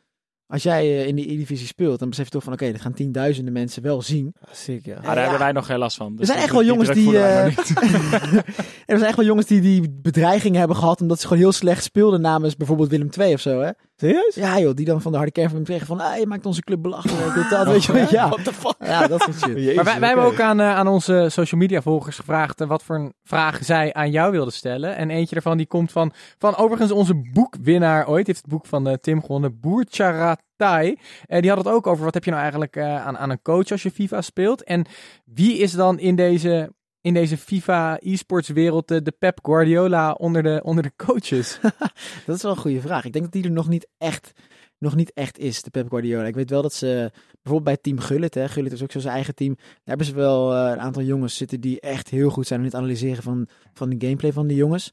Als 0.47 0.63
jij 0.63 0.83
eh, 0.83 1.07
in 1.07 1.15
die 1.15 1.33
E-divisie 1.33 1.67
speelt, 1.67 1.99
dan 1.99 2.09
besef 2.09 2.25
je 2.25 2.31
toch 2.31 2.43
van 2.43 2.53
oké, 2.53 2.73
dat 2.73 2.81
gaan 2.81 2.95
tienduizenden 2.95 3.53
mensen 3.53 3.83
wel 3.83 4.03
zien. 4.03 4.35
Ziek, 4.51 4.85
ja. 4.85 4.95
Maar 4.95 5.03
daar 5.05 5.15
ja. 5.15 5.21
hebben 5.21 5.39
wij 5.39 5.53
nog 5.53 5.67
geen 5.67 5.79
last 5.79 5.97
van. 5.97 6.17
Dus 6.17 6.21
Er 6.21 6.27
zijn 6.27 6.39
die- 6.39 6.45
echt 6.47 6.55
wel 6.55 6.63
die 6.63 6.71
jongens 6.73 6.91
die. 6.91 7.11
wij 7.11 7.47
eh, 7.47 7.57
er 8.93 8.99
zijn 8.99 9.03
echt 9.03 9.17
wel 9.17 9.25
jongens 9.25 9.47
die 9.47 9.61
die 9.61 9.91
bedreigingen 9.91 10.59
hebben 10.59 10.77
gehad 10.77 11.01
omdat 11.01 11.21
ze 11.21 11.27
gewoon 11.27 11.43
heel 11.43 11.53
slecht 11.53 11.85
speelden 11.85 12.21
namens 12.21 12.57
bijvoorbeeld 12.57 12.89
Willem 12.91 13.09
II 13.19 13.35
of 13.35 13.41
zo, 13.41 13.61
hè? 13.61 13.71
Serieus? 13.97 14.35
Ja 14.35 14.59
joh, 14.59 14.75
die 14.75 14.87
dan 14.87 15.03
van 15.03 15.11
de 15.13 15.17
harde 15.17 15.33
kern 15.33 15.49
van 15.49 15.57
hem 15.57 15.67
zeggen 15.67 15.87
van, 15.87 16.01
ah, 16.01 16.19
je 16.19 16.27
maakt 16.27 16.47
onze 16.47 16.63
club 16.63 16.83
belachelijk, 16.83 17.35
dit, 17.35 17.51
dat, 17.51 17.67
weet 17.67 17.85
je 17.85 17.93
wel. 17.93 18.07
Ja. 18.11 18.29
What 18.29 18.45
the 18.45 18.53
fuck? 18.53 18.75
ja, 18.79 19.07
dat 19.07 19.23
soort 19.23 19.37
shit. 19.37 19.57
Jezus, 19.57 19.75
Maar 19.75 20.01
wij, 20.01 20.09
hebben 20.09 20.25
ook 20.25 20.41
aan, 20.41 20.61
eh, 20.61 20.77
aan 20.77 20.89
onze 20.89 21.27
social 21.31 21.61
media 21.61 21.83
volgers 21.83 22.17
gevraagd 22.17 22.61
eh, 22.61 22.69
wat 22.69 22.83
voor 22.83 22.97
een 22.97 23.15
vraag 23.23 23.65
zij 23.65 23.93
aan 23.93 24.11
jou 24.11 24.31
wilden 24.31 24.53
stellen. 24.53 24.97
En 24.97 25.11
eentje 25.11 25.35
daarvan 25.35 25.57
die 25.57 25.67
komt 25.67 25.93
van, 25.93 26.13
van 26.39 26.57
overigens 26.57 26.91
onze 26.91 27.15
boekwinnaar 27.33 28.09
ooit. 28.09 28.27
heeft 28.27 28.41
het 28.43 28.51
boek 28.51 28.67
van 28.67 28.89
eh, 28.89 28.95
Tim 28.95 29.21
gewonnen, 29.21 29.61
Boer 29.61 29.85
Charatai. 29.89 30.97
Eh, 31.27 31.41
die 31.41 31.51
had 31.51 31.59
het 31.59 31.69
ook 31.69 31.87
over 31.87 32.05
wat 32.05 32.15
heb 32.15 32.25
je 32.25 32.31
nou 32.31 32.43
eigenlijk 32.43 32.79
aan, 32.79 33.19
aan 33.19 33.31
een 33.31 33.43
coach 33.43 33.71
als 33.71 33.83
je 33.83 33.91
FIFA 33.91 34.21
speelt. 34.21 34.63
En 34.65 34.87
wie 35.25 35.59
is 35.59 35.73
dan 35.73 35.99
in 35.99 36.17
deze, 36.17 36.73
in 37.03 37.15
deze 37.15 37.37
FIFA 37.37 37.99
e-sports 38.01 38.49
wereld 38.49 38.89
de, 38.89 39.03
de 39.03 39.13
Pep 39.19 39.39
Guardiola 39.43 40.13
onder 40.13 40.43
de, 40.43 40.61
onder 40.65 40.83
de 40.83 40.93
coaches? 40.97 41.59
Dat 42.27 42.37
is 42.37 42.43
wel 42.43 42.51
een 42.51 42.57
goede 42.57 42.81
vraag. 42.81 43.05
Ik 43.05 43.13
denk 43.13 43.25
dat 43.25 43.33
die 43.33 43.45
er 43.45 43.51
nog 43.51 43.69
niet 43.69 43.89
echt, 43.99 44.33
nog 44.79 44.95
niet 44.95 45.13
echt 45.13 45.39
is, 45.39 45.63
de 45.63 45.71
Pep 45.71 45.89
Guardiola. 45.89 46.27
Ik 46.27 46.35
weet 46.35 46.51
wel 46.51 46.63
dat 46.63 46.73
ze, 46.73 47.11
bijvoorbeeld 47.43 47.65
bij 47.65 47.77
Team 47.77 47.99
Gullit, 47.99 48.35
hè, 48.35 48.49
Gullit 48.49 48.73
is 48.73 48.83
ook 48.83 48.93
zo 48.93 49.01
zijn 49.01 49.15
eigen 49.15 49.35
team, 49.35 49.55
daar 49.55 49.67
hebben 49.85 50.07
ze 50.07 50.15
wel 50.15 50.55
eh, 50.55 50.71
een 50.71 50.81
aantal 50.81 51.03
jongens 51.03 51.37
zitten 51.37 51.61
die 51.61 51.81
echt 51.81 52.09
heel 52.09 52.31
goed 52.31 52.47
zijn 52.47 52.61
in 52.61 52.67
het 52.67 52.75
analyseren 52.75 53.23
van, 53.23 53.49
van 53.73 53.89
de 53.89 54.07
gameplay 54.07 54.33
van 54.33 54.47
die 54.47 54.57
jongens. 54.57 54.93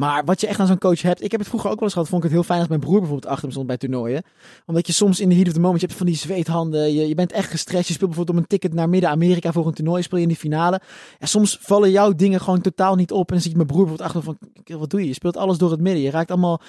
Maar 0.00 0.24
wat 0.24 0.40
je 0.40 0.46
echt 0.46 0.60
aan 0.60 0.66
zo'n 0.66 0.78
coach 0.78 1.02
hebt, 1.02 1.22
ik 1.22 1.30
heb 1.30 1.40
het 1.40 1.48
vroeger 1.48 1.70
ook 1.70 1.74
wel 1.74 1.84
eens 1.84 1.92
gehad, 1.92 2.08
vond 2.08 2.24
ik 2.24 2.28
het 2.30 2.38
heel 2.38 2.46
fijn 2.48 2.58
als 2.60 2.68
mijn 2.68 2.80
broer 2.80 2.98
bijvoorbeeld 2.98 3.26
achter 3.32 3.46
me 3.46 3.52
stond 3.52 3.66
bij 3.66 3.76
toernooien. 3.76 4.22
Omdat 4.66 4.86
je 4.86 4.92
soms 4.92 5.20
in 5.20 5.28
de 5.28 5.34
heat 5.34 5.46
of 5.46 5.52
the 5.52 5.60
moment, 5.60 5.80
je 5.80 5.86
hebt 5.86 5.98
van 5.98 6.06
die 6.06 6.16
zweethanden, 6.16 6.94
je, 6.94 7.08
je 7.08 7.14
bent 7.14 7.32
echt 7.32 7.50
gestrest, 7.50 7.88
je 7.88 7.92
speelt 7.94 8.08
bijvoorbeeld 8.08 8.36
om 8.36 8.42
een 8.42 8.48
ticket 8.48 8.74
naar 8.74 8.88
Midden-Amerika 8.88 9.52
voor 9.52 9.66
een 9.66 9.72
toernooi, 9.72 10.02
speel 10.02 10.16
je 10.18 10.24
in 10.24 10.30
die 10.30 10.38
finale. 10.40 10.80
En 11.18 11.28
soms 11.28 11.58
vallen 11.60 11.90
jouw 11.90 12.12
dingen 12.14 12.40
gewoon 12.40 12.60
totaal 12.60 12.94
niet 12.94 13.12
op 13.12 13.26
en 13.28 13.32
dan 13.32 13.40
zie 13.40 13.50
je 13.50 13.56
mijn 13.56 13.68
broer 13.68 13.84
bijvoorbeeld 13.86 14.08
achter 14.14 14.32
me 14.32 14.36
van, 14.38 14.62
"Kerel, 14.64 14.80
wat 14.80 14.90
doe 14.90 15.00
je? 15.00 15.06
Je 15.06 15.14
speelt 15.14 15.36
alles 15.36 15.58
door 15.58 15.70
het 15.70 15.80
midden, 15.80 16.02
je 16.02 16.10
raakt 16.10 16.30
allemaal 16.30 16.60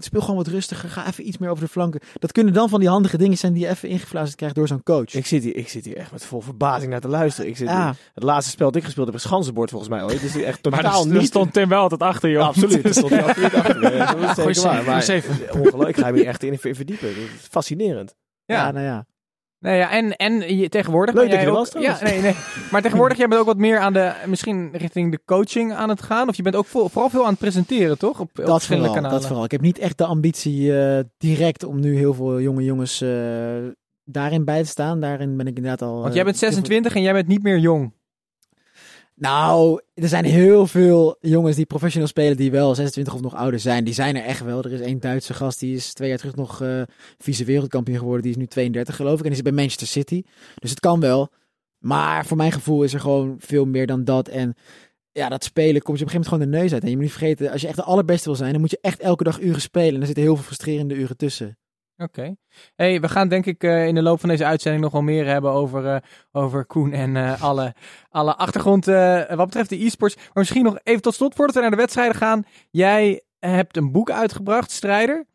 Speel 0.00 0.20
gewoon 0.20 0.36
wat 0.36 0.46
rustiger. 0.46 0.88
Ga 0.88 1.06
even 1.06 1.28
iets 1.28 1.38
meer 1.38 1.50
over 1.50 1.64
de 1.64 1.70
flanken. 1.70 2.00
Dat 2.18 2.32
kunnen 2.32 2.52
dan 2.52 2.68
van 2.68 2.80
die 2.80 2.88
handige 2.88 3.16
dingen 3.16 3.38
zijn 3.38 3.52
die 3.52 3.62
je 3.62 3.68
even 3.68 3.88
ingefluisterd 3.88 4.36
krijgt 4.36 4.54
door 4.56 4.68
zo'n 4.68 4.82
coach. 4.82 5.14
Ik 5.14 5.26
zit, 5.26 5.42
hier, 5.42 5.56
ik 5.56 5.68
zit 5.68 5.84
hier 5.84 5.96
echt 5.96 6.12
met 6.12 6.24
vol 6.24 6.40
verbazing 6.40 6.90
naar 6.90 7.00
te 7.00 7.08
luisteren. 7.08 7.50
Ik 7.50 7.56
zit 7.56 7.68
Ja. 7.68 7.84
hier- 7.84 7.96
het 8.14 8.22
laatste 8.22 8.50
spel 8.50 8.66
dat 8.66 8.76
ik 8.76 8.84
gespeeld 8.84 9.06
heb 9.06 9.16
is 9.16 9.24
Ganzenbord 9.24 9.70
volgens 9.70 9.90
mij 9.90 10.02
ooit. 10.04 10.20
Dus 10.20 10.36
echt 10.36 10.62
totaal 10.62 11.04
daar 11.04 11.18
niet. 11.18 11.26
stond 11.26 11.52
Tim 11.52 11.68
wel 11.68 11.80
altijd 11.80 12.00
achter. 12.00 12.30
Ja, 12.30 12.40
absoluut. 12.40 12.75
Stond 12.84 13.10
hij 13.10 13.22
achter. 13.24 13.78
me. 13.80 13.90
Ja, 13.94 14.14
Dat 14.14 14.20
is 14.38 14.42
Goeie 14.42 14.54
zeker 14.54 14.72
waar. 14.72 14.82
save, 14.82 14.90
Maar 14.90 15.02
goeie 15.02 15.22
save. 15.22 15.58
ongelooflijk. 15.58 15.96
Ik 15.96 16.04
ga 16.04 16.10
me 16.10 16.24
echt 16.24 16.42
in 16.42 16.58
verdiepen. 16.58 17.08
Dat 17.08 17.16
is 17.16 17.46
fascinerend. 17.50 18.14
ja. 18.44 18.70
nou 18.70 18.84
ja. 18.84 19.06
Nee, 19.58 19.78
ja, 19.78 19.90
en, 19.90 20.16
en 20.16 20.56
je, 20.56 20.68
tegenwoordig 20.68 21.14
Leuk 21.14 21.28
ben 21.28 21.32
dat 21.32 21.42
jij 21.42 21.50
je 21.52 21.56
er 21.56 21.62
ook, 21.62 21.72
was, 21.72 21.82
ja, 21.82 21.94
trouwens. 21.94 22.22
nee, 22.22 22.32
nee. 22.32 22.34
Maar 22.70 22.82
tegenwoordig 22.82 23.18
jij 23.18 23.28
bent 23.28 23.40
ook 23.40 23.46
wat 23.46 23.56
meer 23.56 23.78
aan 23.78 23.92
de, 23.92 24.12
misschien 24.26 24.68
richting 24.72 25.10
de 25.10 25.20
coaching 25.24 25.72
aan 25.72 25.88
het 25.88 26.02
gaan. 26.02 26.28
Of 26.28 26.36
je 26.36 26.42
bent 26.42 26.56
ook 26.56 26.66
vo- 26.66 26.88
vooral 26.88 27.10
veel 27.10 27.22
aan 27.24 27.30
het 27.30 27.38
presenteren, 27.38 27.98
toch? 27.98 28.20
Op, 28.20 28.28
op 28.28 28.36
Dat 28.36 28.46
verschillende 28.48 28.86
vooral, 28.88 28.94
kanalen. 29.02 29.18
dat 29.18 29.26
vooral. 29.26 29.44
Ik 29.44 29.50
heb 29.50 29.60
niet 29.60 29.78
echt 29.78 29.98
de 29.98 30.04
ambitie 30.04 30.80
eh, 30.80 31.04
direct 31.18 31.64
om 31.64 31.80
nu 31.80 31.96
heel 31.96 32.14
veel 32.14 32.40
jonge 32.40 32.64
jongens 32.64 33.00
eh, 33.00 33.08
daarin 34.04 34.44
bij 34.44 34.62
te 34.62 34.68
staan. 34.68 35.00
Daarin 35.00 35.36
ben 35.36 35.46
ik 35.46 35.56
inderdaad 35.56 35.82
al... 35.88 35.94
Want 35.94 36.08
eh, 36.08 36.14
jij 36.14 36.24
bent 36.24 36.40
heel 36.40 36.48
veel- 36.50 36.56
26 36.62 36.94
en 36.94 37.02
jij 37.02 37.12
bent 37.12 37.26
niet 37.28 37.42
meer 37.42 37.58
jong. 37.58 37.92
Nou, 39.18 39.80
er 39.94 40.08
zijn 40.08 40.24
heel 40.24 40.66
veel 40.66 41.16
jongens 41.20 41.56
die 41.56 41.66
professioneel 41.66 42.08
spelen 42.08 42.36
die 42.36 42.50
wel 42.50 42.74
26 42.74 43.14
of 43.14 43.20
nog 43.20 43.34
ouder 43.34 43.60
zijn. 43.60 43.84
Die 43.84 43.94
zijn 43.94 44.16
er 44.16 44.24
echt 44.24 44.44
wel. 44.44 44.62
Er 44.62 44.72
is 44.72 44.80
één 44.80 45.00
Duitse 45.00 45.34
gast, 45.34 45.60
die 45.60 45.74
is 45.74 45.92
twee 45.92 46.08
jaar 46.08 46.18
terug 46.18 46.34
nog 46.34 46.62
eh 46.62 46.82
vice 47.18 47.44
wereldkampioen 47.44 47.98
geworden. 47.98 48.22
Die 48.22 48.30
is 48.30 48.36
nu 48.36 48.46
32 48.46 48.96
geloof 48.96 49.12
ik. 49.12 49.18
En 49.18 49.26
die 49.26 49.34
zit 49.34 49.44
bij 49.44 49.52
Manchester 49.52 49.86
City. 49.86 50.22
Dus 50.54 50.70
het 50.70 50.80
kan 50.80 51.00
wel. 51.00 51.28
Maar 51.78 52.26
voor 52.26 52.36
mijn 52.36 52.52
gevoel 52.52 52.82
is 52.82 52.94
er 52.94 53.00
gewoon 53.00 53.36
veel 53.38 53.64
meer 53.64 53.86
dan 53.86 54.04
dat. 54.04 54.28
En 54.28 54.54
ja, 55.12 55.28
dat 55.28 55.44
spelen 55.44 55.82
komt 55.82 55.98
je 55.98 56.04
op 56.04 56.10
een 56.12 56.14
gegeven 56.14 56.30
moment 56.30 56.50
gewoon 56.50 56.50
de 56.50 56.58
neus 56.58 56.72
uit. 56.72 56.82
En 56.82 56.88
je 56.88 56.94
moet 56.94 57.04
niet 57.04 57.14
vergeten, 57.14 57.50
als 57.50 57.60
je 57.60 57.66
echt 57.66 57.76
de 57.76 57.82
allerbeste 57.82 58.28
wil 58.28 58.36
zijn, 58.36 58.52
dan 58.52 58.60
moet 58.60 58.70
je 58.70 58.78
echt 58.80 59.00
elke 59.00 59.24
dag 59.24 59.40
uren 59.40 59.60
spelen. 59.60 59.94
En 59.94 60.00
er 60.00 60.06
zitten 60.06 60.24
heel 60.24 60.34
veel 60.34 60.44
frustrerende 60.44 60.94
uren 60.94 61.16
tussen. 61.16 61.58
Oké. 61.98 62.36
Hey, 62.74 63.00
we 63.00 63.08
gaan 63.08 63.28
denk 63.28 63.46
ik 63.46 63.62
eh, 63.62 63.86
in 63.86 63.94
de 63.94 64.02
loop 64.02 64.20
van 64.20 64.28
deze 64.28 64.44
uitzending 64.44 64.84
nog 64.84 64.92
wel 64.92 65.02
meer 65.02 65.26
hebben 65.26 65.50
over, 65.50 65.86
eh, 65.86 65.96
over 66.32 66.66
Koen 66.66 66.92
en 66.92 67.16
eh, 67.16 67.42
alle, 67.42 67.74
alle 68.08 68.36
achtergrond 68.36 68.84
wat 68.84 69.46
betreft 69.46 69.68
de 69.68 69.84
e-sports. 69.84 70.16
Maar 70.16 70.30
misschien 70.32 70.64
nog 70.64 70.78
even 70.82 71.02
tot 71.02 71.14
slot, 71.14 71.34
voordat 71.34 71.54
we 71.54 71.60
naar 71.60 71.70
de 71.70 71.76
wedstrijden 71.76 72.16
gaan. 72.16 72.44
Jij 72.70 73.22
hebt 73.38 73.76
een 73.76 73.92
boek 73.92 74.10
uitgebracht, 74.10 74.70
Strijder. 74.70 75.26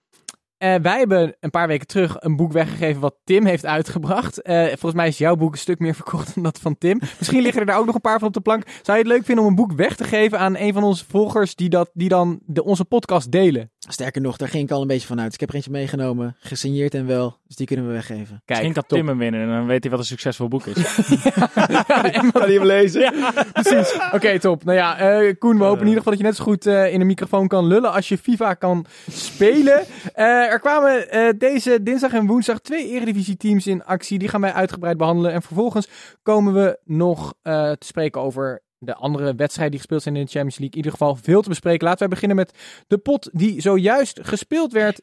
Wij 0.58 0.98
hebben 0.98 1.36
een 1.40 1.50
paar 1.50 1.68
weken 1.68 1.88
terug 1.88 2.16
een 2.20 2.36
boek 2.36 2.52
weggegeven 2.52 3.02
wat 3.02 3.16
Tim 3.24 3.46
heeft 3.46 3.66
uitgebracht. 3.66 4.40
Volgens 4.44 4.94
mij 4.94 5.08
is 5.08 5.18
jouw 5.18 5.36
boek 5.36 5.52
een 5.52 5.58
stuk 5.58 5.80
meer 5.80 5.96
verkocht 5.96 6.34
dan 6.34 6.44
dat 6.44 6.60
van 6.60 6.78
Tim. 6.78 7.00
Misschien 7.18 7.42
liggen 7.42 7.60
er 7.60 7.68
daar 7.68 7.78
ook 7.78 7.86
nog 7.86 7.96
een 7.96 8.02
paar 8.02 8.20
van 8.20 8.28
op 8.28 8.34
de 8.34 8.42
plank. 8.42 8.64
Zou 8.82 8.98
je 8.98 9.04
het 9.04 9.14
leuk 9.14 9.26
vinden 9.26 9.44
om 9.44 9.50
een 9.50 9.56
boek 9.56 9.72
weg 9.72 9.96
te 9.96 10.04
geven 10.04 10.40
aan 10.40 10.58
een 10.58 10.74
van 10.74 10.84
onze 10.84 11.06
volgers 11.06 11.56
die, 11.56 11.70
dat, 11.70 11.90
die 11.94 12.10
dan 12.10 12.40
de, 12.46 12.64
onze 12.64 12.86
podcast 12.86 13.32
delen? 13.32 13.72
Sterker 13.92 14.22
nog, 14.22 14.38
daar 14.38 14.48
ging 14.48 14.64
ik 14.64 14.72
al 14.72 14.82
een 14.82 14.88
beetje 14.88 15.08
van 15.08 15.22
uit. 15.22 15.34
Ik 15.34 15.40
heb 15.40 15.50
er 15.50 15.56
eentje 15.56 15.72
meegenomen, 15.72 16.36
gesigneerd 16.40 16.94
en 16.94 17.08
wel. 17.08 17.38
Dus 17.48 17.56
die 17.56 17.68
kunnen 17.68 17.88
we 17.88 17.92
weggeven. 17.92 18.42
Misschien 18.46 18.74
kan 18.74 18.84
top. 18.88 18.98
Tim 18.98 19.08
hem 19.08 19.18
winnen 19.18 19.42
en 19.42 19.48
dan 19.48 19.66
weet 19.66 19.84
hij 19.84 19.92
wat 19.92 20.00
een 20.00 20.06
succesvol 20.06 20.48
boek 20.48 20.66
is. 20.66 20.74
Kan 22.34 22.52
je 22.52 22.60
hem 22.60 22.66
lezen? 22.66 23.14
Precies. 23.54 24.00
Oké, 24.12 24.40
top. 24.40 24.64
Nou 24.64 24.78
ja, 24.78 24.98
eh, 24.98 25.36
Koen, 25.40 25.58
we 25.58 25.64
hopen 25.64 25.82
in 25.82 25.88
ieder 25.88 26.04
geval 26.04 26.12
dat 26.12 26.22
je 26.22 26.28
net 26.28 26.36
zo 26.36 26.44
goed 26.44 26.66
eh, 26.66 26.94
in 26.94 27.02
een 27.02 27.08
microfoon 27.08 27.48
kan 27.48 27.66
lullen 27.66 27.92
als 27.92 28.10
je 28.10 28.18
FIFA 28.18 28.54
kan 28.54 28.86
spelen. 29.10 29.86
Eh, 30.14 30.26
er 30.26 30.60
kwamen 30.60 31.10
eh, 31.10 31.30
deze 31.38 31.84
dinsdag 31.84 32.14
en 32.14 32.28
woensdag 32.28 32.60
twee 32.60 32.88
Eredivisie-teams 32.88 33.68
in 33.68 33.84
actie. 33.84 34.20
Die 34.20 34.28
gaan 34.28 34.42
wij 34.42 34.54
uitgebreid 34.54 34.98
behandelen. 34.98 35.32
En 35.32 35.42
vervolgens 35.42 35.88
komen 36.24 36.54
we 36.54 36.80
nog 36.84 37.34
eh, 37.42 37.72
te 37.72 37.88
spreken 37.88 38.22
over 38.22 38.62
de 38.84 38.96
andere 38.96 39.36
wedstrijden 39.36 39.72
die 39.72 39.80
gespeeld 39.80 40.02
zijn 40.02 40.16
in 40.16 40.24
de 40.24 40.32
Champions 40.32 40.58
League. 40.58 40.78
In 40.80 40.86
ieder 40.86 40.92
geval 40.92 41.16
veel 41.16 41.42
te 41.42 41.50
bespreken. 41.50 41.86
Laten 41.86 42.00
wij 42.00 42.08
beginnen 42.08 42.38
met 42.38 42.58
de 42.88 42.98
pot 42.98 43.30
die 43.34 43.62
zojuist 43.62 44.20
gespeeld 44.22 44.72
werd 44.72 45.02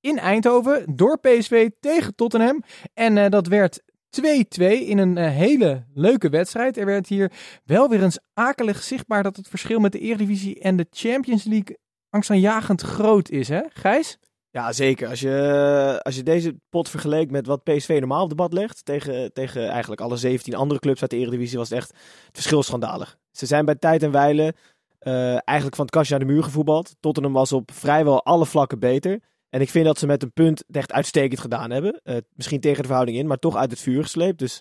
in 0.00 0.18
Eindhoven 0.18 0.96
door 0.96 1.18
PSV 1.18 1.70
tegen 1.80 2.14
Tottenham. 2.14 2.62
En 2.94 3.18
eh, 3.18 3.30
dat 3.30 3.46
werd 3.46 3.82
2-2 4.20 4.22
in 4.60 4.98
een 4.98 5.18
eh, 5.18 5.30
hele 5.30 5.84
leuke 5.94 6.28
wedstrijd. 6.28 6.76
Er 6.76 6.86
werd 6.86 7.08
hier 7.08 7.32
wel 7.64 7.88
weer 7.88 8.02
eens 8.02 8.18
akelig 8.34 8.82
zichtbaar 8.82 9.22
dat 9.22 9.36
het 9.36 9.48
verschil 9.48 9.78
met 9.78 9.92
de 9.92 9.98
Eredivisie 9.98 10.60
en 10.60 10.76
de 10.76 10.86
Champions 10.90 11.44
League 11.44 11.78
angstaanjagend 12.08 12.80
groot 12.80 13.28
is, 13.28 13.48
hè, 13.48 13.62
Gijs? 13.68 14.18
Ja, 14.52 14.72
zeker. 14.72 15.08
Als 15.08 15.20
je, 15.20 16.00
als 16.02 16.16
je 16.16 16.22
deze 16.22 16.56
pot 16.68 16.88
vergeleek 16.88 17.30
met 17.30 17.46
wat 17.46 17.62
PSV 17.62 17.96
normaal 17.98 18.22
op 18.22 18.28
de 18.28 18.34
bad 18.34 18.52
legt, 18.52 18.84
tegen, 18.84 19.32
tegen 19.32 19.68
eigenlijk 19.68 20.00
alle 20.00 20.16
17 20.16 20.54
andere 20.54 20.80
clubs 20.80 21.00
uit 21.00 21.10
de 21.10 21.16
Eredivisie, 21.16 21.58
was 21.58 21.68
het 21.68 21.78
echt 21.78 21.88
het 21.90 22.30
verschil 22.32 22.62
schandalig. 22.62 23.18
Ze 23.30 23.46
zijn 23.46 23.64
bij 23.64 23.74
tijd 23.74 24.02
en 24.02 24.10
wijle 24.10 24.54
eh, 24.98 25.30
eigenlijk 25.30 25.76
van 25.76 25.84
het 25.84 25.94
kastje 25.94 26.16
naar 26.16 26.26
de 26.26 26.32
muur 26.32 26.42
gevoetbald. 26.42 26.96
Tottenham 27.00 27.32
was 27.32 27.52
op 27.52 27.70
vrijwel 27.72 28.24
alle 28.24 28.46
vlakken 28.46 28.78
beter. 28.78 29.20
En 29.48 29.60
ik 29.60 29.70
vind 29.70 29.84
dat 29.84 29.98
ze 29.98 30.06
met 30.06 30.22
een 30.22 30.32
punt 30.32 30.64
echt 30.70 30.92
uitstekend 30.92 31.40
gedaan 31.40 31.70
hebben. 31.70 32.00
Eh, 32.02 32.16
misschien 32.34 32.60
tegen 32.60 32.80
de 32.80 32.86
verhouding 32.86 33.18
in, 33.18 33.26
maar 33.26 33.38
toch 33.38 33.56
uit 33.56 33.70
het 33.70 33.80
vuur 33.80 34.02
gesleept. 34.02 34.38
Dus 34.38 34.60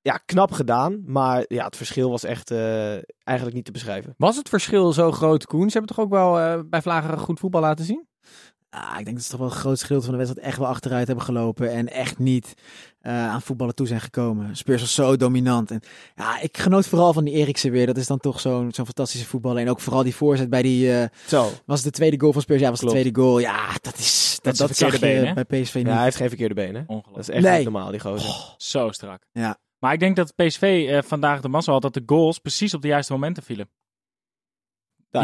ja, 0.00 0.16
knap 0.16 0.52
gedaan. 0.52 1.02
Maar 1.06 1.44
ja, 1.48 1.64
het 1.64 1.76
verschil 1.76 2.10
was 2.10 2.24
echt 2.24 2.50
eh, 2.50 2.92
eigenlijk 3.22 3.56
niet 3.56 3.64
te 3.64 3.72
beschrijven. 3.72 4.14
Was 4.16 4.36
het 4.36 4.48
verschil 4.48 4.92
zo 4.92 5.12
groot, 5.12 5.46
Koen? 5.46 5.70
Ze 5.70 5.78
hebben 5.78 5.96
toch 5.96 6.04
ook 6.04 6.12
wel 6.12 6.64
bij 6.68 6.82
Vlagen 6.82 7.18
goed 7.18 7.38
voetbal 7.38 7.60
laten 7.60 7.84
zien? 7.84 8.06
Ah, 8.78 8.98
ik 8.98 9.04
denk 9.04 9.16
dat 9.16 9.24
ze 9.24 9.30
toch 9.30 9.40
wel 9.40 9.48
een 9.48 9.54
groot 9.56 9.80
gedeelte 9.82 10.04
van 10.04 10.12
de 10.12 10.18
wedstrijd 10.20 10.46
echt 10.48 10.58
wel 10.58 10.66
achteruit 10.66 11.06
hebben 11.06 11.24
gelopen. 11.24 11.70
En 11.72 11.88
echt 11.92 12.18
niet 12.18 12.54
eh, 13.00 13.28
aan 13.28 13.42
voetballen 13.42 13.74
toe 13.74 13.86
zijn 13.86 14.00
gekomen. 14.00 14.56
Spurs 14.56 14.80
was 14.80 14.94
zo 14.94 15.16
dominant. 15.16 15.70
En 15.70 15.80
ja, 16.14 16.40
ik 16.40 16.58
genoot 16.58 16.86
vooral 16.86 17.12
van 17.12 17.24
die 17.24 17.34
Eriksen 17.34 17.70
weer. 17.70 17.86
Dat 17.86 17.96
is 17.96 18.06
dan 18.06 18.18
toch 18.18 18.40
zo'n 18.40 18.72
zo'n 18.72 18.84
fantastische 18.84 19.26
voetballer. 19.26 19.62
En 19.62 19.68
ook 19.70 19.80
vooral 19.80 20.02
die 20.02 20.14
voorzet 20.14 20.50
bij 20.50 20.62
die... 20.62 20.92
eh, 20.98 21.08
Zo. 21.26 21.50
was 21.66 21.76
het 21.76 21.84
de 21.84 21.98
tweede 21.98 22.20
goal 22.20 22.32
van 22.32 22.42
Spurs? 22.42 22.60
Ja, 22.60 22.70
was 22.70 22.78
Klopt. 22.78 22.94
de 22.94 23.00
tweede 23.00 23.20
goal. 23.20 23.38
Ja, 23.38 23.66
dat 23.80 23.98
is... 23.98 24.38
Dat, 24.42 24.44
Dat 24.44 24.56
dat, 24.56 24.70
is 24.70 24.78
zag 24.78 24.92
je 24.92 24.98
been, 24.98 25.34
bij 25.34 25.44
PSV 25.62 25.74
niet. 25.74 25.86
Ja, 25.86 25.94
hij 25.94 26.04
heeft 26.04 26.16
geen 26.16 26.28
verkeerde 26.28 26.54
benen. 26.54 26.84
Dat 26.86 27.02
is 27.18 27.28
echt 27.28 27.42
Nee. 27.44 27.54
niet 27.54 27.64
normaal, 27.64 27.90
die 27.90 28.00
gozer. 28.00 28.54
Zo 28.56 28.90
strak. 28.90 29.22
Ja. 29.32 29.56
Maar 29.78 29.92
ik 29.92 29.98
denk 30.00 30.16
dat 30.16 30.34
PSV 30.34 30.86
eh, 30.90 31.02
vandaag 31.02 31.40
de 31.40 31.48
massa 31.48 31.72
had 31.72 31.82
dat 31.82 31.94
de 31.94 32.02
goals 32.06 32.38
precies 32.38 32.74
op 32.74 32.82
de 32.82 32.88
juiste 32.88 33.12
momenten 33.12 33.42
vielen. 33.42 33.68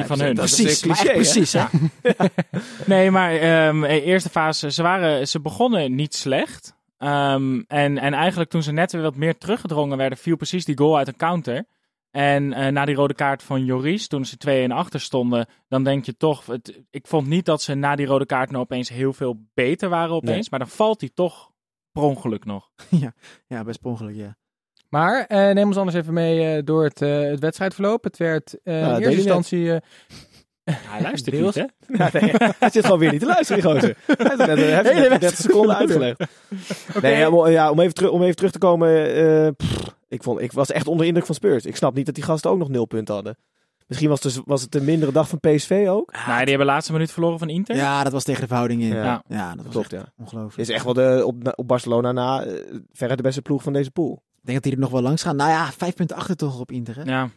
Ja, 0.00 0.06
van 0.06 0.18
dat- 0.18 0.26
hun. 0.26 0.36
Dat 0.36 0.44
is 0.44 0.54
precies, 0.54 0.80
cliché, 0.80 1.06
hè? 1.06 1.12
precies. 1.14 1.52
Hè? 1.52 1.64
Nee, 2.94 3.10
maar 3.10 3.32
eh, 3.34 4.06
eerste 4.06 4.28
fase, 4.28 4.70
ze, 4.70 4.82
waren, 4.82 5.28
ze 5.28 5.40
begonnen 5.40 5.94
niet 5.94 6.14
slecht. 6.14 6.74
Ehm, 6.98 7.62
en, 7.66 7.98
en 7.98 8.14
eigenlijk 8.14 8.50
toen 8.50 8.62
ze 8.62 8.72
net 8.72 8.92
weer 8.92 9.02
wat 9.02 9.16
meer 9.16 9.38
teruggedrongen 9.38 9.96
werden, 9.96 10.18
viel 10.18 10.36
precies 10.36 10.64
die 10.64 10.78
goal 10.78 10.96
uit 10.96 11.08
een 11.08 11.16
counter. 11.16 11.64
En 12.10 12.52
eh, 12.52 12.72
na 12.72 12.84
die 12.84 12.94
rode 12.94 13.14
kaart 13.14 13.42
van 13.42 13.64
Joris, 13.64 14.08
toen 14.08 14.24
ze 14.24 14.66
2-1 14.68 14.72
achter 14.72 15.00
stonden, 15.00 15.46
dan 15.68 15.84
denk 15.84 16.04
je 16.04 16.16
toch... 16.16 16.46
Het, 16.46 16.82
ik 16.90 17.06
vond 17.06 17.26
niet 17.26 17.44
dat 17.44 17.62
ze 17.62 17.74
na 17.74 17.96
die 17.96 18.06
rode 18.06 18.26
kaart 18.26 18.50
nou 18.50 18.62
opeens 18.62 18.88
heel 18.88 19.12
veel 19.12 19.46
beter 19.54 19.88
waren 19.88 20.14
opeens. 20.14 20.32
Nee. 20.34 20.46
Maar 20.50 20.58
dan 20.58 20.68
valt 20.68 21.00
hij 21.00 21.10
toch 21.14 21.50
per 21.92 22.02
ongeluk 22.02 22.44
nog. 22.44 22.70
Ja, 23.48 23.64
best 23.64 23.80
per 23.80 23.90
ongeluk, 23.90 24.14
ja. 24.16 24.36
Maar 24.92 25.24
eh, 25.26 25.54
neem 25.54 25.66
ons 25.66 25.76
anders 25.76 25.96
even 25.96 26.12
mee 26.12 26.56
eh, 26.56 26.62
door 26.64 26.84
het, 26.84 27.02
eh, 27.02 27.20
het 27.20 27.40
wedstrijdverloop. 27.40 28.04
Het 28.04 28.16
werd 28.16 28.56
eh, 28.64 28.80
Ja, 28.80 28.86
in 28.86 28.92
deed 28.94 29.02
eerste 29.02 29.16
instantie... 29.16 29.70
Hij 30.64 31.02
luistert 31.02 31.36
Deels. 31.36 31.54
niet, 31.54 31.70
hè? 31.86 31.96
Ja, 32.04 32.10
nee, 32.12 32.32
hij 32.58 32.70
zit 32.70 32.84
gewoon 32.84 32.98
weer 32.98 33.10
niet 33.10 33.20
te 33.20 33.26
luisteren, 33.26 33.62
die 33.62 33.70
gozer. 33.72 33.96
Hij 34.06 34.16
heeft 34.18 34.36
net, 34.36 34.46
hij 34.46 34.74
heeft 34.74 34.88
Hele 34.92 35.08
net 35.08 35.20
30 35.20 35.38
seconden 35.38 35.76
uitgelegd. 35.76 36.20
Nee, 37.02 37.16
ja, 37.16 37.30
om, 37.30 37.48
ja, 37.50 37.70
om, 37.70 37.80
even 37.80 37.94
teru- 37.94 38.08
om 38.10 38.22
even 38.22 38.36
terug 38.36 38.50
te 38.50 38.58
komen. 38.58 39.14
eh, 39.14 39.48
pff, 39.56 39.94
ik, 40.08 40.22
vond, 40.22 40.40
ik 40.40 40.52
was 40.52 40.70
echt 40.72 40.86
onder 40.86 41.00
de 41.02 41.06
indruk 41.06 41.26
van 41.26 41.34
Spurs. 41.34 41.64
Ik 41.66 41.76
snap 41.76 41.94
niet 41.94 42.06
dat 42.06 42.14
die 42.14 42.24
gasten 42.24 42.50
ook 42.50 42.58
nog 42.58 42.68
nul 42.68 42.84
punten 42.86 43.14
hadden. 43.14 43.36
Misschien 43.86 44.08
was 44.08 44.22
het, 44.22 44.34
dus- 44.34 44.42
was 44.46 44.62
het 44.62 44.74
een 44.74 44.84
mindere 44.84 45.12
dag 45.12 45.28
van 45.28 45.40
PSV 45.40 45.84
ook. 45.88 46.12
Nou, 46.12 46.26
die 46.26 46.34
hebben 46.34 46.58
de 46.58 46.64
laatste 46.64 46.92
minuut 46.92 47.12
verloren 47.12 47.38
van 47.38 47.48
Inter. 47.48 47.76
Ja, 47.76 48.02
dat 48.02 48.12
was 48.12 48.24
tegen 48.24 48.40
de 48.40 48.46
verhouding 48.46 48.82
in. 48.82 48.88
Ja. 48.94 49.22
Dat 49.28 49.64
was 49.64 49.72
Klopt, 49.72 49.92
echt 49.92 50.02
ja. 50.02 50.12
ongelooflijk. 50.18 50.68
Is 50.68 50.74
echt 50.74 50.84
wel 50.84 50.94
de, 50.94 51.22
op, 51.26 51.52
op 51.54 51.68
Barcelona 51.68 52.12
na 52.12 52.44
verre 52.92 53.16
de 53.16 53.22
beste 53.22 53.42
ploeg 53.42 53.62
van 53.62 53.72
deze 53.72 53.90
pool. 53.90 54.22
Ik 54.42 54.48
denk 54.48 54.62
dat 54.62 54.62
die 54.62 54.72
er 54.72 54.78
nog 54.78 54.90
wel 54.90 55.02
langs 55.02 55.22
gaan. 55.22 55.36
Nou 55.36 55.50
ja, 55.50 55.72
vijf 55.72 55.94
punten 55.94 56.16
achter 56.16 56.36
toch 56.36 56.60
op 56.60 56.70
Inter, 56.72 56.96
hè? 56.96 57.02
Ja. 57.02 57.28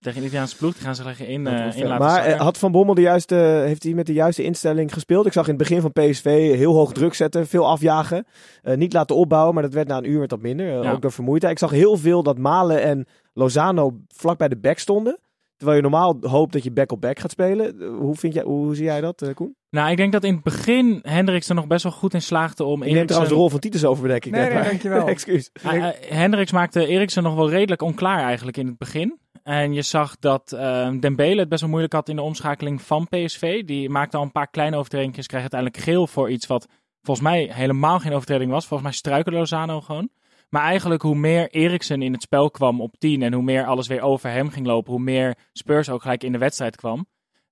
Tegen 0.00 0.18
een 0.20 0.24
Italiaanse 0.26 0.56
ploeg, 0.56 0.72
die 0.74 0.82
gaan 0.82 0.94
ze 0.94 1.04
leggen 1.04 1.26
in, 1.26 1.44
Dat 1.44 1.52
eh 1.52 1.58
in 1.60 1.86
laten 1.86 1.98
maar 1.98 2.14
zakken. 2.14 2.32
eh, 2.34 2.40
had 2.40 2.58
Van 2.58 2.72
Bommel 2.72 2.94
de 2.94 3.00
juiste, 3.00 3.34
heeft 3.34 3.82
hij 3.82 3.92
met 3.94 4.06
de 4.06 4.12
juiste 4.12 4.42
instelling 4.42 4.92
gespeeld? 4.92 5.26
Ik 5.26 5.32
zag 5.32 5.44
in 5.44 5.48
het 5.54 5.58
begin 5.58 5.80
van 5.80 5.92
PSV 5.92 6.24
heel 6.56 6.74
hoog 6.74 6.92
druk 6.92 7.14
zetten, 7.14 7.46
veel 7.46 7.66
afjagen. 7.68 8.26
Eh, 8.62 8.76
niet 8.76 8.92
laten 8.92 9.16
opbouwen, 9.16 9.54
maar 9.54 9.62
dat 9.62 9.72
werd 9.72 9.88
na 9.88 9.96
een 9.96 10.10
uur 10.10 10.18
werd 10.18 10.30
dat 10.30 10.40
minder. 10.40 10.78
eh, 10.78 10.82
Ja. 10.82 10.92
Ook 10.92 11.02
door 11.02 11.12
vermoeidheid. 11.12 11.52
Ik 11.52 11.58
zag 11.58 11.70
heel 11.70 11.96
veel 11.96 12.22
dat 12.22 12.38
Malen 12.38 12.82
en 12.82 13.06
Lozano 13.32 13.98
vlak 14.08 14.38
bij 14.38 14.48
de 14.48 14.56
back 14.58 14.78
stonden. 14.78 15.18
Terwijl 15.62 15.82
je 15.82 15.88
normaal 15.90 16.16
hoopt 16.20 16.52
dat 16.52 16.62
je 16.62 16.70
back 16.70 16.92
op 16.92 17.00
back 17.00 17.18
gaat 17.18 17.30
spelen. 17.30 17.82
Hoe, 17.82 18.14
vind 18.14 18.34
jij, 18.34 18.42
hoe 18.42 18.74
zie 18.74 18.84
jij 18.84 19.00
dat, 19.00 19.22
eh, 19.22 19.34
Koen? 19.34 19.56
Nou, 19.70 19.90
ik 19.90 19.96
denk 19.96 20.12
dat 20.12 20.24
in 20.24 20.34
het 20.34 20.42
begin 20.42 20.98
Hendricks 21.02 21.48
er 21.48 21.54
nog 21.54 21.66
best 21.66 21.82
wel 21.82 21.92
goed 21.92 22.14
in 22.14 22.22
slaagde 22.22 22.64
om 22.64 22.82
Ik 22.82 22.92
neem 22.92 23.06
trouwens 23.06 23.08
de 23.08 23.14
Eriksen- 23.18 23.36
rol 23.36 23.48
van 23.48 23.60
Titus 23.60 23.84
over, 23.84 24.02
bedenk 24.02 24.24
ik 24.24 24.32
Nee, 24.32 24.62
dankjewel. 24.62 25.06
Excuus. 25.16 25.50
Uh, 25.66 25.74
uh, 25.74 25.88
Hendricks 26.08 26.52
maakte 26.52 26.86
Eriksen 26.86 27.22
nog 27.22 27.34
wel 27.34 27.50
redelijk 27.50 27.82
onklaar 27.82 28.18
eigenlijk 28.22 28.56
in 28.56 28.66
het 28.66 28.78
begin. 28.78 29.18
En 29.42 29.72
je 29.72 29.82
zag 29.82 30.16
dat 30.18 30.52
uh, 30.54 30.90
Dembele 31.00 31.40
het 31.40 31.48
best 31.48 31.60
wel 31.60 31.70
moeilijk 31.70 31.92
had 31.94 32.08
in 32.08 32.16
de 32.16 32.22
omschakeling 32.22 32.82
van 32.82 33.08
PSV. 33.08 33.64
Die 33.64 33.88
maakte 33.88 34.16
al 34.16 34.22
een 34.22 34.32
paar 34.32 34.50
kleine 34.50 34.76
overtredingen, 34.76 35.26
kreeg 35.26 35.40
uiteindelijk 35.40 35.82
geel 35.82 36.06
voor 36.06 36.30
iets 36.30 36.46
wat 36.46 36.66
volgens 37.02 37.26
mij 37.26 37.50
helemaal 37.52 37.98
geen 37.98 38.12
overtreding 38.12 38.50
was. 38.50 38.66
Volgens 38.66 38.88
mij 38.88 38.98
struikelde 38.98 39.38
Lozano 39.38 39.80
gewoon. 39.80 40.08
Maar 40.52 40.62
eigenlijk 40.62 41.02
hoe 41.02 41.14
meer 41.14 41.50
Eriksen 41.50 42.02
in 42.02 42.12
het 42.12 42.22
spel 42.22 42.50
kwam 42.50 42.80
op 42.80 42.98
10 42.98 43.22
en 43.22 43.32
hoe 43.32 43.42
meer 43.42 43.66
alles 43.66 43.86
weer 43.86 44.00
over 44.00 44.30
hem 44.30 44.50
ging 44.50 44.66
lopen, 44.66 44.92
hoe 44.92 45.02
meer 45.02 45.36
Spurs 45.52 45.88
ook 45.88 46.02
gelijk 46.02 46.22
in 46.22 46.32
de 46.32 46.38
wedstrijd 46.38 46.76
kwam. 46.76 47.06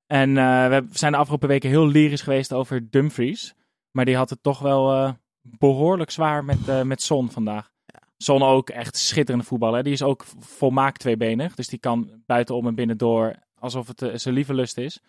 En 0.06 0.28
uh, 0.28 0.68
we 0.68 0.86
zijn 0.90 1.12
de 1.12 1.18
afgelopen 1.18 1.48
weken 1.48 1.68
heel 1.68 1.86
lyrisch 1.86 2.20
geweest 2.20 2.52
over 2.52 2.90
Dumfries. 2.90 3.54
Maar 3.90 4.04
die 4.04 4.16
had 4.16 4.30
het 4.30 4.42
toch 4.42 4.58
wel 4.58 4.94
uh, 4.94 5.12
behoorlijk 5.42 6.10
zwaar 6.10 6.44
met, 6.44 6.68
uh, 6.68 6.82
met 6.82 7.02
Son 7.02 7.30
vandaag. 7.30 7.70
Son 8.16 8.42
ook 8.42 8.70
echt 8.70 8.96
schitterende 8.96 9.46
voetballer. 9.46 9.82
Die 9.82 9.92
is 9.92 10.02
ook 10.02 10.24
volmaakt 10.38 11.00
tweebenig. 11.00 11.54
Dus 11.54 11.68
die 11.68 11.78
kan 11.78 12.22
buitenom 12.26 12.66
en 12.66 12.74
binnendoor 12.74 13.34
alsof 13.58 13.86
het 13.86 14.20
zijn 14.20 14.34
lieve 14.34 14.54
lust 14.54 14.78
is. 14.78 15.00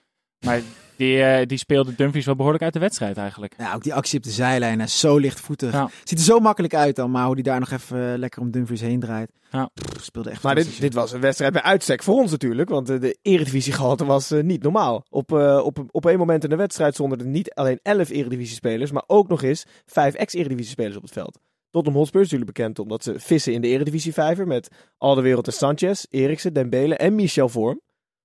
Maar 0.45 0.61
die, 0.95 1.17
uh, 1.17 1.45
die 1.45 1.57
speelde 1.57 1.95
Dumfries 1.95 2.25
wel 2.25 2.35
behoorlijk 2.35 2.63
uit 2.63 2.73
de 2.73 2.79
wedstrijd 2.79 3.17
eigenlijk. 3.17 3.53
Ja, 3.57 3.73
ook 3.73 3.83
die 3.83 3.93
actie 3.93 4.17
op 4.17 4.23
de 4.23 4.31
zijlijn. 4.31 4.79
Is 4.79 4.99
zo 4.99 5.17
lichtvoetig. 5.17 5.71
Ja. 5.71 5.89
Ziet 6.03 6.17
er 6.17 6.25
zo 6.25 6.39
makkelijk 6.39 6.73
uit 6.73 6.95
dan. 6.95 7.11
Maar 7.11 7.25
hoe 7.25 7.35
die 7.35 7.43
daar 7.43 7.59
nog 7.59 7.71
even 7.71 7.97
uh, 7.97 8.17
lekker 8.17 8.41
om 8.41 8.51
Dumfries 8.51 8.81
heen 8.81 8.99
draait. 8.99 9.31
Ja. 9.51 9.69
Pff, 9.73 10.03
speelde 10.03 10.29
echt 10.29 10.43
Maar 10.43 10.55
dit, 10.55 10.81
dit 10.81 10.93
was 10.93 11.11
een 11.11 11.21
wedstrijd 11.21 11.53
bij 11.53 11.61
uitstek 11.61 12.03
voor 12.03 12.15
ons 12.15 12.31
natuurlijk. 12.31 12.69
Want 12.69 12.89
uh, 12.89 12.99
de 12.99 13.17
eredivisiegehalte 13.21 14.05
was 14.05 14.31
uh, 14.31 14.43
niet 14.43 14.63
normaal. 14.63 15.05
Op, 15.09 15.31
uh, 15.31 15.61
op, 15.63 15.85
op 15.91 16.05
een 16.05 16.17
moment 16.17 16.43
in 16.43 16.49
de 16.49 16.55
wedstrijd 16.55 16.93
stonden 16.93 17.19
er 17.19 17.25
niet 17.25 17.53
alleen 17.53 17.79
11 17.83 18.09
eredivisiespelers. 18.09 18.91
Maar 18.91 19.03
ook 19.07 19.27
nog 19.27 19.43
eens 19.43 19.65
5 19.85 20.13
ex-eredivisiespelers 20.13 20.95
op 20.95 21.01
het 21.01 21.11
veld. 21.11 21.39
Tottenham 21.71 21.99
Hotspur 21.99 22.21
is 22.21 22.31
natuurlijk 22.31 22.57
bekend 22.57 22.79
omdat 22.79 23.03
ze 23.03 23.19
vissen 23.19 23.53
in 23.53 23.61
de 23.61 23.67
eredivisievijver. 23.67 24.47
Met 24.47 24.69
Alderwereld 24.97 25.47
en 25.47 25.53
Sanchez, 25.53 26.05
Eriksen, 26.09 26.53
Dembele 26.53 26.95
en 26.95 27.15
Michel 27.15 27.49
Vorm. 27.49 27.81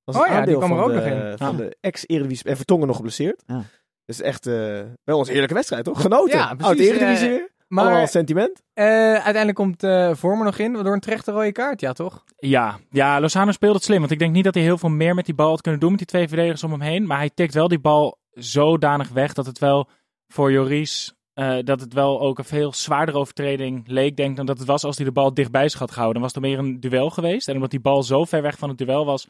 Was 0.06 0.16
Oh 0.16 0.26
ja, 0.26 0.44
die 0.44 0.56
kwam 0.56 0.70
er 0.70 0.76
van 0.76 0.84
ook 0.84 0.92
de, 0.92 0.94
nog 0.94 1.04
in. 1.04 1.38
Van 1.38 1.50
Ja. 1.50 1.56
de 1.56 1.76
ex-eredivisie... 1.80 2.50
En 2.50 2.56
Vertongen 2.56 2.86
nog 2.86 2.96
geblesseerd. 2.96 3.42
Ja. 3.46 3.62
Dus 4.04 4.20
echt 4.20 4.46
uh, 4.46 4.80
wel 5.04 5.18
onze 5.18 5.30
heerlijke 5.30 5.54
wedstrijd, 5.54 5.84
toch? 5.84 6.00
Genoten. 6.00 6.38
Ja, 6.38 6.54
precies, 6.54 6.86
eredivisie 6.88 7.28
eh. 7.38 7.44
Allemaal 7.68 7.98
Maar 7.98 8.08
sentiment. 8.08 8.62
uh, 8.74 8.84
uiteindelijk 9.12 9.54
komt 9.54 9.82
uh, 9.82 10.14
Vormer 10.14 10.44
nog 10.44 10.58
in 10.58 10.72
door 10.72 10.92
een 10.92 11.00
terechte 11.00 11.32
rode 11.32 11.52
kaart, 11.52 11.80
ja 11.80 11.92
toch? 11.92 12.24
Ja, 12.36 12.78
ja, 12.90 13.20
Lozano 13.20 13.50
speelde 13.52 13.74
het 13.74 13.84
slim. 13.84 13.98
Want 13.98 14.10
ik 14.10 14.18
denk 14.18 14.32
niet 14.32 14.44
dat 14.44 14.54
hij 14.54 14.62
heel 14.62 14.78
veel 14.78 14.88
meer 14.88 15.14
met 15.14 15.24
die 15.24 15.34
bal 15.34 15.48
had 15.48 15.60
kunnen 15.60 15.80
doen 15.80 15.90
met 15.90 15.98
die 15.98 16.08
twee 16.08 16.28
verdedigers 16.28 16.62
om 16.64 16.70
hem 16.70 16.80
heen. 16.80 17.06
Maar 17.06 17.18
hij 17.18 17.30
tikt 17.34 17.54
wel 17.54 17.68
die 17.68 17.78
bal 17.80 18.18
zodanig 18.30 19.08
weg 19.08 19.32
dat 19.32 19.46
het 19.46 19.58
wel 19.58 19.88
voor 20.28 20.52
Joris... 20.52 21.14
Uh, 21.34 21.56
dat 21.64 21.80
het 21.80 21.92
wel 21.92 22.20
ook 22.20 22.38
een 22.38 22.44
veel 22.44 22.72
zwaardere 22.72 23.18
overtreding 23.18 23.82
leek, 23.86 24.16
denk 24.16 24.36
dan 24.36 24.46
dat 24.46 24.58
het 24.58 24.66
was 24.66 24.84
als 24.84 24.96
hij 24.96 25.04
de 25.04 25.12
bal 25.12 25.34
dichtbij 25.34 25.68
zich 25.68 25.78
had 25.78 25.90
gehouden. 25.90 26.20
Dan 26.20 26.30
was 26.30 26.34
het 26.34 26.42
meer 26.42 26.58
een 26.58 26.80
duel 26.80 27.10
geweest. 27.10 27.48
En 27.48 27.54
omdat 27.54 27.70
die 27.70 27.80
bal 27.80 28.02
zo 28.02 28.24
ver 28.24 28.42
weg 28.42 28.58
van 28.58 28.68
het 28.68 28.78
duel 28.78 29.04
was, 29.06 29.28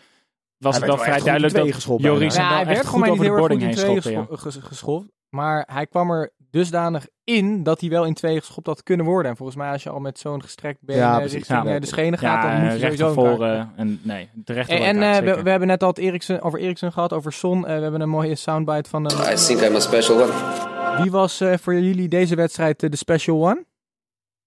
was 0.58 0.76
Hij 0.78 0.86
het 0.86 0.96
wel 0.96 1.04
werd 1.06 1.16
vrij 1.16 1.24
duidelijk 1.24 1.54
dat 1.54 2.00
Joris 2.00 2.34
Ja, 2.34 2.40
wel 2.40 2.50
hij 2.50 2.58
echt 2.58 2.66
werd 2.66 2.86
goed 2.86 3.00
gewoon 3.02 3.12
over 3.12 3.24
de 3.24 3.30
boarding 3.30 3.62
heen. 3.62 4.00
Ja. 4.12 4.26
geschopt. 4.60 5.06
Maar 5.28 5.68
hij 5.72 5.86
kwam 5.86 6.10
er 6.10 6.32
dusdanig 6.50 7.06
in 7.24 7.62
dat 7.62 7.80
hij 7.80 7.90
wel 7.90 8.04
in 8.04 8.14
tweeën 8.14 8.38
geschopt 8.40 8.66
had 8.66 8.82
kunnen 8.82 9.06
worden. 9.06 9.30
En 9.30 9.36
volgens 9.36 9.58
mij 9.58 9.70
als 9.70 9.82
je 9.82 9.90
al 9.90 9.98
met 10.00 10.18
zo'n 10.18 10.42
gestrekt 10.42 10.78
been 10.80 10.96
Ja, 10.96 11.10
eh, 11.12 11.16
precies. 11.16 11.32
richting 11.34 11.64
Ja. 11.64 11.74
eh, 11.74 11.80
de 11.80 11.86
schenen 11.86 12.18
gaat, 12.18 12.42
dan 12.42 12.52
moet 12.52 12.72
je 12.72 12.78
recht 12.78 12.98
sowieso 12.98 13.22
kaart 13.22 13.36
voren. 13.36 13.72
En 13.76 14.00
nee, 14.02 14.28
de 14.34 14.52
rechter. 14.52 14.80
En, 14.80 15.02
en 15.02 15.14
eh, 15.26 15.34
we, 15.34 15.42
we 15.42 15.50
hebben 15.50 15.68
net 15.68 15.82
al 15.82 15.88
het 15.88 15.98
Eriksen, 15.98 16.42
over 16.42 16.58
Eriksen 16.58 16.92
gehad, 16.92 17.12
over 17.12 17.32
Son. 17.32 17.66
Eh, 17.66 17.76
we 17.76 17.82
hebben 17.82 18.00
een 18.00 18.08
mooie 18.08 18.34
soundbite 18.34 18.90
van. 18.90 19.06
I 19.06 19.34
think 19.34 19.60
I'm 19.60 19.74
a 19.74 19.80
special 19.80 20.22
one. 20.22 21.02
Wie 21.02 21.10
was 21.10 21.40
eh, 21.40 21.54
voor 21.58 21.74
jullie 21.74 22.08
deze 22.08 22.34
wedstrijd 22.34 22.82
eh, 22.82 22.90
de 22.90 22.96
special 22.96 23.48
one? 23.48 23.64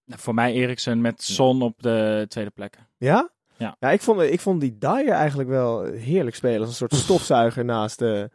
Voor 0.06 0.34
mij 0.34 0.52
Eriksen 0.52 1.00
met 1.00 1.22
Son 1.22 1.62
op 1.62 1.82
de 1.82 2.24
tweede 2.28 2.50
plek. 2.50 2.76
Ja? 2.96 3.30
Ja. 3.60 3.76
Ja, 3.78 3.90
ik 3.90 4.00
vond, 4.00 4.20
ik 4.20 4.40
vond 4.40 4.60
die 4.60 4.76
Dyer 4.78 5.08
eigenlijk 5.08 5.48
wel 5.48 5.84
heerlijk 5.84 6.36
spelen. 6.36 6.60
Als 6.60 6.68
een 6.68 6.74
soort 6.74 6.94
stofzuiger 6.94 7.64
naast 7.64 7.98
de... 7.98 8.30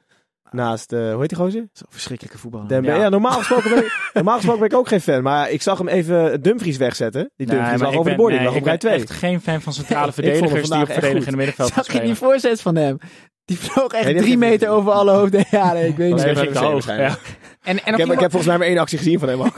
Naast 0.52 0.90
de, 0.90 1.10
hoe 1.12 1.20
heet 1.20 1.30
die 1.30 1.38
gozer? 1.38 1.68
Zo'n 1.74 1.88
verschrikkelijke 1.90 2.38
voetballer. 2.38 2.84
Ja. 2.84 2.96
Ja. 2.96 3.10
normaal, 3.10 3.32
gesproken 3.32 3.70
ben 3.70 3.80
ik, 3.86 4.00
normaal 4.14 4.36
gesproken 4.36 4.62
ben 4.62 4.70
ik 4.70 4.78
ook 4.78 4.88
geen 4.88 5.02
fan. 5.02 5.24
Maar 5.24 5.52
ik 5.52 5.62
zag 5.62 5.78
hem 5.78 5.88
even 5.88 6.42
Dumfries 6.42 6.78
wegzetten. 6.78 7.32
Die 7.36 7.48
Dumfries 7.48 7.70
Nee, 7.82 7.90
lag 7.90 7.96
over 8.00 8.12
de 8.12 8.18
boarding, 8.18 8.42
nee, 8.42 8.50
lag 8.50 8.58
op 8.58 8.62
ik 8.68 8.68
rij 8.68 8.78
ben 8.78 8.90
2. 8.90 9.02
echt 9.02 9.12
geen 9.12 9.42
fan 9.42 9.62
van 9.62 9.74
centrale 9.84 10.12
verdedigers 10.12 10.52
die 10.52 10.62
op 10.62 10.68
vandaag 10.68 10.90
echt 10.90 11.00
verdedigen 11.00 11.16
in 11.18 11.22
goed. 11.24 11.32
de 11.32 11.38
middenveld 11.38 11.74
Zag 11.74 11.94
je 11.94 12.02
die 12.08 12.16
voorzet 12.16 12.62
van 12.62 12.76
hem? 12.76 12.98
Die 13.46 13.60
vloog 13.60 13.92
echt 13.92 14.06
Nee, 14.06 14.16
drie 14.16 14.38
meter 14.38 14.70
over 14.70 14.92
alle 14.92 15.12
hoofden. 15.12 15.46
Ja, 15.52 15.74
nee, 15.74 15.88
ik 15.88 15.98
weet 15.98 16.10
Dat 16.18 16.26
niet. 16.26 16.50
is 16.50 16.58
hoog. 16.58 16.72
waarschijnlijk. 16.72 17.10
Ja. 17.10 17.18
En, 17.64 17.84
en 17.84 17.94
Ik, 17.94 18.00
heb, 18.00 18.12
ik 18.12 18.20
heb 18.20 18.32
volgens 18.32 18.46
mij 18.46 18.58
maar 18.58 18.68
één 18.68 18.78
actie 18.78 18.98
gezien 18.98 19.20
van 19.20 19.30
hem 19.30 19.42
ook. 19.42 19.58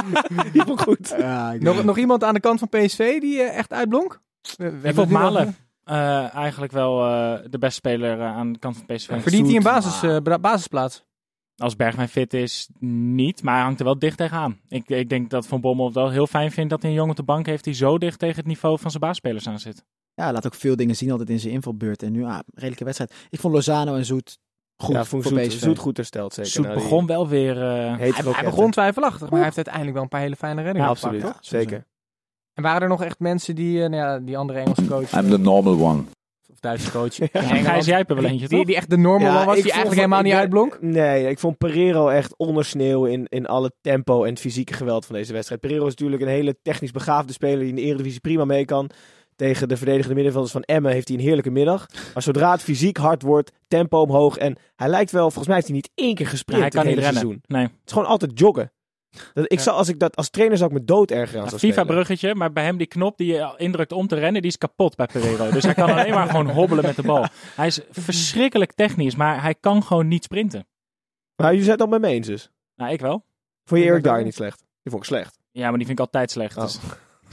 die 0.52 0.62
vond 0.62 0.80
ik 0.80 0.86
goed. 0.86 1.14
Ja, 1.18 1.54
nog, 1.58 1.84
nog 1.84 1.98
iemand 1.98 2.24
aan 2.24 2.34
de 2.34 2.40
kant 2.40 2.58
van 2.58 2.68
PSV 2.68 3.20
die 3.20 3.40
eh, 3.42 3.58
echt 3.58 3.72
uitblonk? 3.72 4.20
We, 4.56 4.80
we 4.80 4.88
Ik 4.88 4.94
vond 4.94 5.10
Malen 5.10 5.56
eh, 5.84 6.34
eigenlijk 6.34 6.72
wel 6.72 7.04
eh, 7.06 7.38
de 7.50 7.58
beste 7.58 7.74
speler 7.74 8.20
eh, 8.20 8.26
aan 8.36 8.52
de 8.52 8.58
kant 8.58 8.76
van 8.76 8.86
PSV. 8.96 9.22
Verdient 9.22 9.46
hij 9.46 9.56
een 9.56 9.62
basis, 9.62 10.22
basisplaats? 10.40 11.04
Als 11.56 11.76
Bergwijn 11.76 12.08
fit 12.08 12.34
is, 12.34 12.68
niet. 12.80 13.42
Maar 13.42 13.54
hij 13.54 13.62
hangt 13.62 13.78
er 13.78 13.84
wel 13.84 13.98
dicht 13.98 14.16
tegenaan. 14.16 14.60
Ik, 14.68 14.88
ik 14.88 15.08
denk 15.08 15.30
dat 15.30 15.46
Van 15.46 15.60
Bommel 15.60 15.86
het 15.86 15.94
wel 15.94 16.10
heel 16.10 16.26
fijn 16.26 16.50
vindt 16.50 16.70
dat 16.70 16.80
hij 16.82 16.90
een 16.90 16.96
jongen 16.96 17.10
op 17.10 17.16
de 17.16 17.22
bank 17.22 17.46
heeft 17.46 17.64
die 17.64 17.74
zo 17.74 17.98
dicht 17.98 18.18
tegen 18.18 18.36
het 18.36 18.46
niveau 18.46 18.78
van 18.78 18.90
zijn 18.90 19.02
baasspelers 19.02 19.48
aan 19.48 19.58
zit. 19.58 19.84
Ja, 20.14 20.32
laat 20.32 20.46
ook 20.46 20.54
veel 20.54 20.76
dingen 20.76 20.96
zien 20.96 21.10
altijd 21.10 21.30
in 21.30 21.40
zijn 21.40 21.52
invalbeurt. 21.52 22.02
En 22.02 22.12
nu, 22.12 22.24
ah, 22.24 22.38
redelijke 22.54 22.84
wedstrijd. 22.84 23.14
Ik 23.30 23.40
vond 23.40 23.54
Lozano 23.54 23.94
en 23.94 24.04
Zoet 24.04 24.38
goed 24.76 24.94
ja, 24.94 25.04
voor 25.04 25.22
zoet, 25.22 25.40
PSV. 25.40 25.58
zoet 25.60 25.78
goed 25.78 25.96
hersteld 25.96 26.34
zeker. 26.34 26.50
Zoet 26.50 26.66
Nou, 26.66 26.78
begon 26.78 27.06
wel 27.06 27.28
weer... 27.28 27.62
eh, 27.62 27.98
Hij, 27.98 28.44
begon 28.44 28.70
twijfelachtig, 28.70 29.20
maar 29.20 29.30
hij 29.30 29.42
heeft 29.42 29.56
uiteindelijk 29.56 29.94
wel 29.94 30.02
een 30.02 30.08
paar 30.08 30.20
hele 30.20 30.36
fijne 30.36 30.62
reddingen 30.62 30.86
Ja, 30.86 30.92
absoluut. 30.92 31.32
Zeker. 31.40 31.86
En 32.54 32.62
waren 32.62 32.82
er 32.82 32.88
nog 32.88 33.02
echt 33.02 33.18
mensen 33.18 33.54
die, 33.54 33.82
eh, 33.82 33.88
nou 33.90 34.02
ja, 34.02 34.18
die 34.18 34.36
andere 34.38 34.58
Engelse 34.58 34.86
coach... 34.86 35.12
I'm 35.12 35.30
the 35.30 35.38
normal 35.38 35.80
one. 35.80 36.02
Duitse 36.60 36.90
coach. 36.90 37.18
En 37.32 37.42
Gijs, 37.64 37.86
jij 37.86 37.96
hebt 37.96 38.10
er 38.10 38.16
wel 38.16 38.24
eentje, 38.24 38.48
Die, 38.48 38.56
toch? 38.56 38.66
die 38.66 38.76
echt 38.76 38.90
de 38.90 38.96
normal 38.98 39.28
Ja, 39.32 39.36
one 39.36 39.44
was, 39.46 39.56
ik 39.56 39.62
die 39.62 39.72
vond 39.72 39.84
eigenlijk 39.84 40.10
van- 40.10 40.22
helemaal 40.22 40.22
niet 40.22 40.32
uitblonk. 40.32 40.78
Nee, 40.94 41.28
ik 41.28 41.38
vond 41.38 41.58
Pereiro 41.58 42.08
echt 42.08 42.34
onder 42.36 42.64
sneeuw 42.64 43.04
in, 43.04 43.26
in 43.28 43.46
alle 43.46 43.72
tempo 43.80 44.22
en 44.24 44.30
het 44.30 44.40
fysieke 44.40 44.72
geweld 44.72 45.06
van 45.06 45.14
deze 45.14 45.32
wedstrijd. 45.32 45.60
Pereiro 45.60 45.84
is 45.86 45.90
natuurlijk 45.94 46.22
een 46.22 46.28
hele 46.28 46.56
technisch 46.62 46.90
begaafde 46.90 47.32
speler 47.32 47.58
die 47.58 47.68
in 47.68 47.74
de 47.74 47.80
Eredivisie 47.80 48.20
prima 48.20 48.44
mee 48.44 48.64
kan. 48.64 48.90
Tegen 49.36 49.68
de 49.68 49.76
verdedigende 49.76 50.14
middenvelders 50.14 50.52
van 50.52 50.62
Emmen 50.62 50.92
heeft 50.92 51.08
hij 51.08 51.16
een 51.16 51.22
heerlijke 51.22 51.50
middag. 51.50 51.86
Maar 52.14 52.22
zodra 52.22 52.50
het 52.52 52.62
fysiek 52.62 52.96
hard 52.96 53.22
wordt, 53.22 53.52
tempo 53.68 54.00
omhoog. 54.00 54.36
En 54.36 54.56
hij 54.76 54.88
lijkt 54.88 55.10
wel, 55.10 55.22
volgens 55.24 55.46
mij 55.46 55.54
heeft 55.54 55.66
hij 55.66 55.76
niet 55.76 55.90
één 55.94 56.14
keer 56.14 56.26
gesprint 56.26 56.60
hij 56.60 56.70
kan 56.70 56.86
het 56.86 56.88
niet 56.88 56.98
hele 57.04 57.12
rennen. 57.12 57.30
seizoen. 57.38 57.56
Nee. 57.58 57.62
Het 57.64 57.86
is 57.86 57.92
gewoon 57.92 58.08
altijd 58.08 58.38
joggen. 58.38 58.72
Dat, 59.32 59.44
ik 59.44 59.58
Ja. 59.58 59.62
zou, 59.64 59.76
als, 59.76 59.88
ik 59.88 59.98
dat, 59.98 60.16
als 60.16 60.30
trainer 60.30 60.58
zou 60.58 60.70
ik 60.70 60.78
me 60.78 60.84
dood 60.84 61.10
ergeren 61.10 61.42
aan. 61.42 61.58
FIFA-bruggetje, 61.58 62.34
maar 62.34 62.52
bij 62.52 62.64
hem 62.64 62.76
die 62.76 62.86
knop 62.86 63.16
die 63.16 63.32
je 63.32 63.54
indrukt 63.56 63.92
om 63.92 64.06
te 64.06 64.14
rennen, 64.14 64.42
die 64.42 64.50
is 64.50 64.58
kapot 64.58 64.96
bij 64.96 65.06
Pereiro. 65.06 65.50
Dus 65.50 65.62
hij 65.64 65.74
kan 65.74 65.90
alleen 65.98 66.14
maar 66.14 66.28
gewoon 66.28 66.50
hobbelen 66.50 66.84
met 66.84 66.96
de 66.96 67.02
bal. 67.02 67.26
Hij 67.56 67.66
is 67.66 67.80
verschrikkelijk 67.90 68.72
technisch, 68.72 69.16
maar 69.16 69.42
hij 69.42 69.54
kan 69.54 69.82
gewoon 69.82 70.08
niet 70.08 70.24
sprinten. 70.24 70.66
Maar 71.36 71.46
jullie 71.50 71.64
zijn 71.64 71.76
het 71.78 71.84
al 71.86 71.92
met 71.92 72.00
me 72.00 72.06
eens 72.16 72.26
dus. 72.26 72.50
Nou, 72.76 72.92
ik 72.92 73.00
wel. 73.00 73.24
Vond 73.64 73.80
je 73.80 73.86
Erik 73.86 74.04
wel. 74.04 74.22
niet 74.22 74.34
slecht? 74.34 74.58
Die 74.58 74.92
vond 74.92 75.02
ik 75.02 75.08
slecht. 75.08 75.38
Ja, 75.50 75.68
maar 75.68 75.78
die 75.78 75.86
vind 75.86 75.98
ik 75.98 76.04
altijd 76.04 76.30
slecht. 76.30 76.56
Oh. 76.56 76.62
Dus 76.62 76.78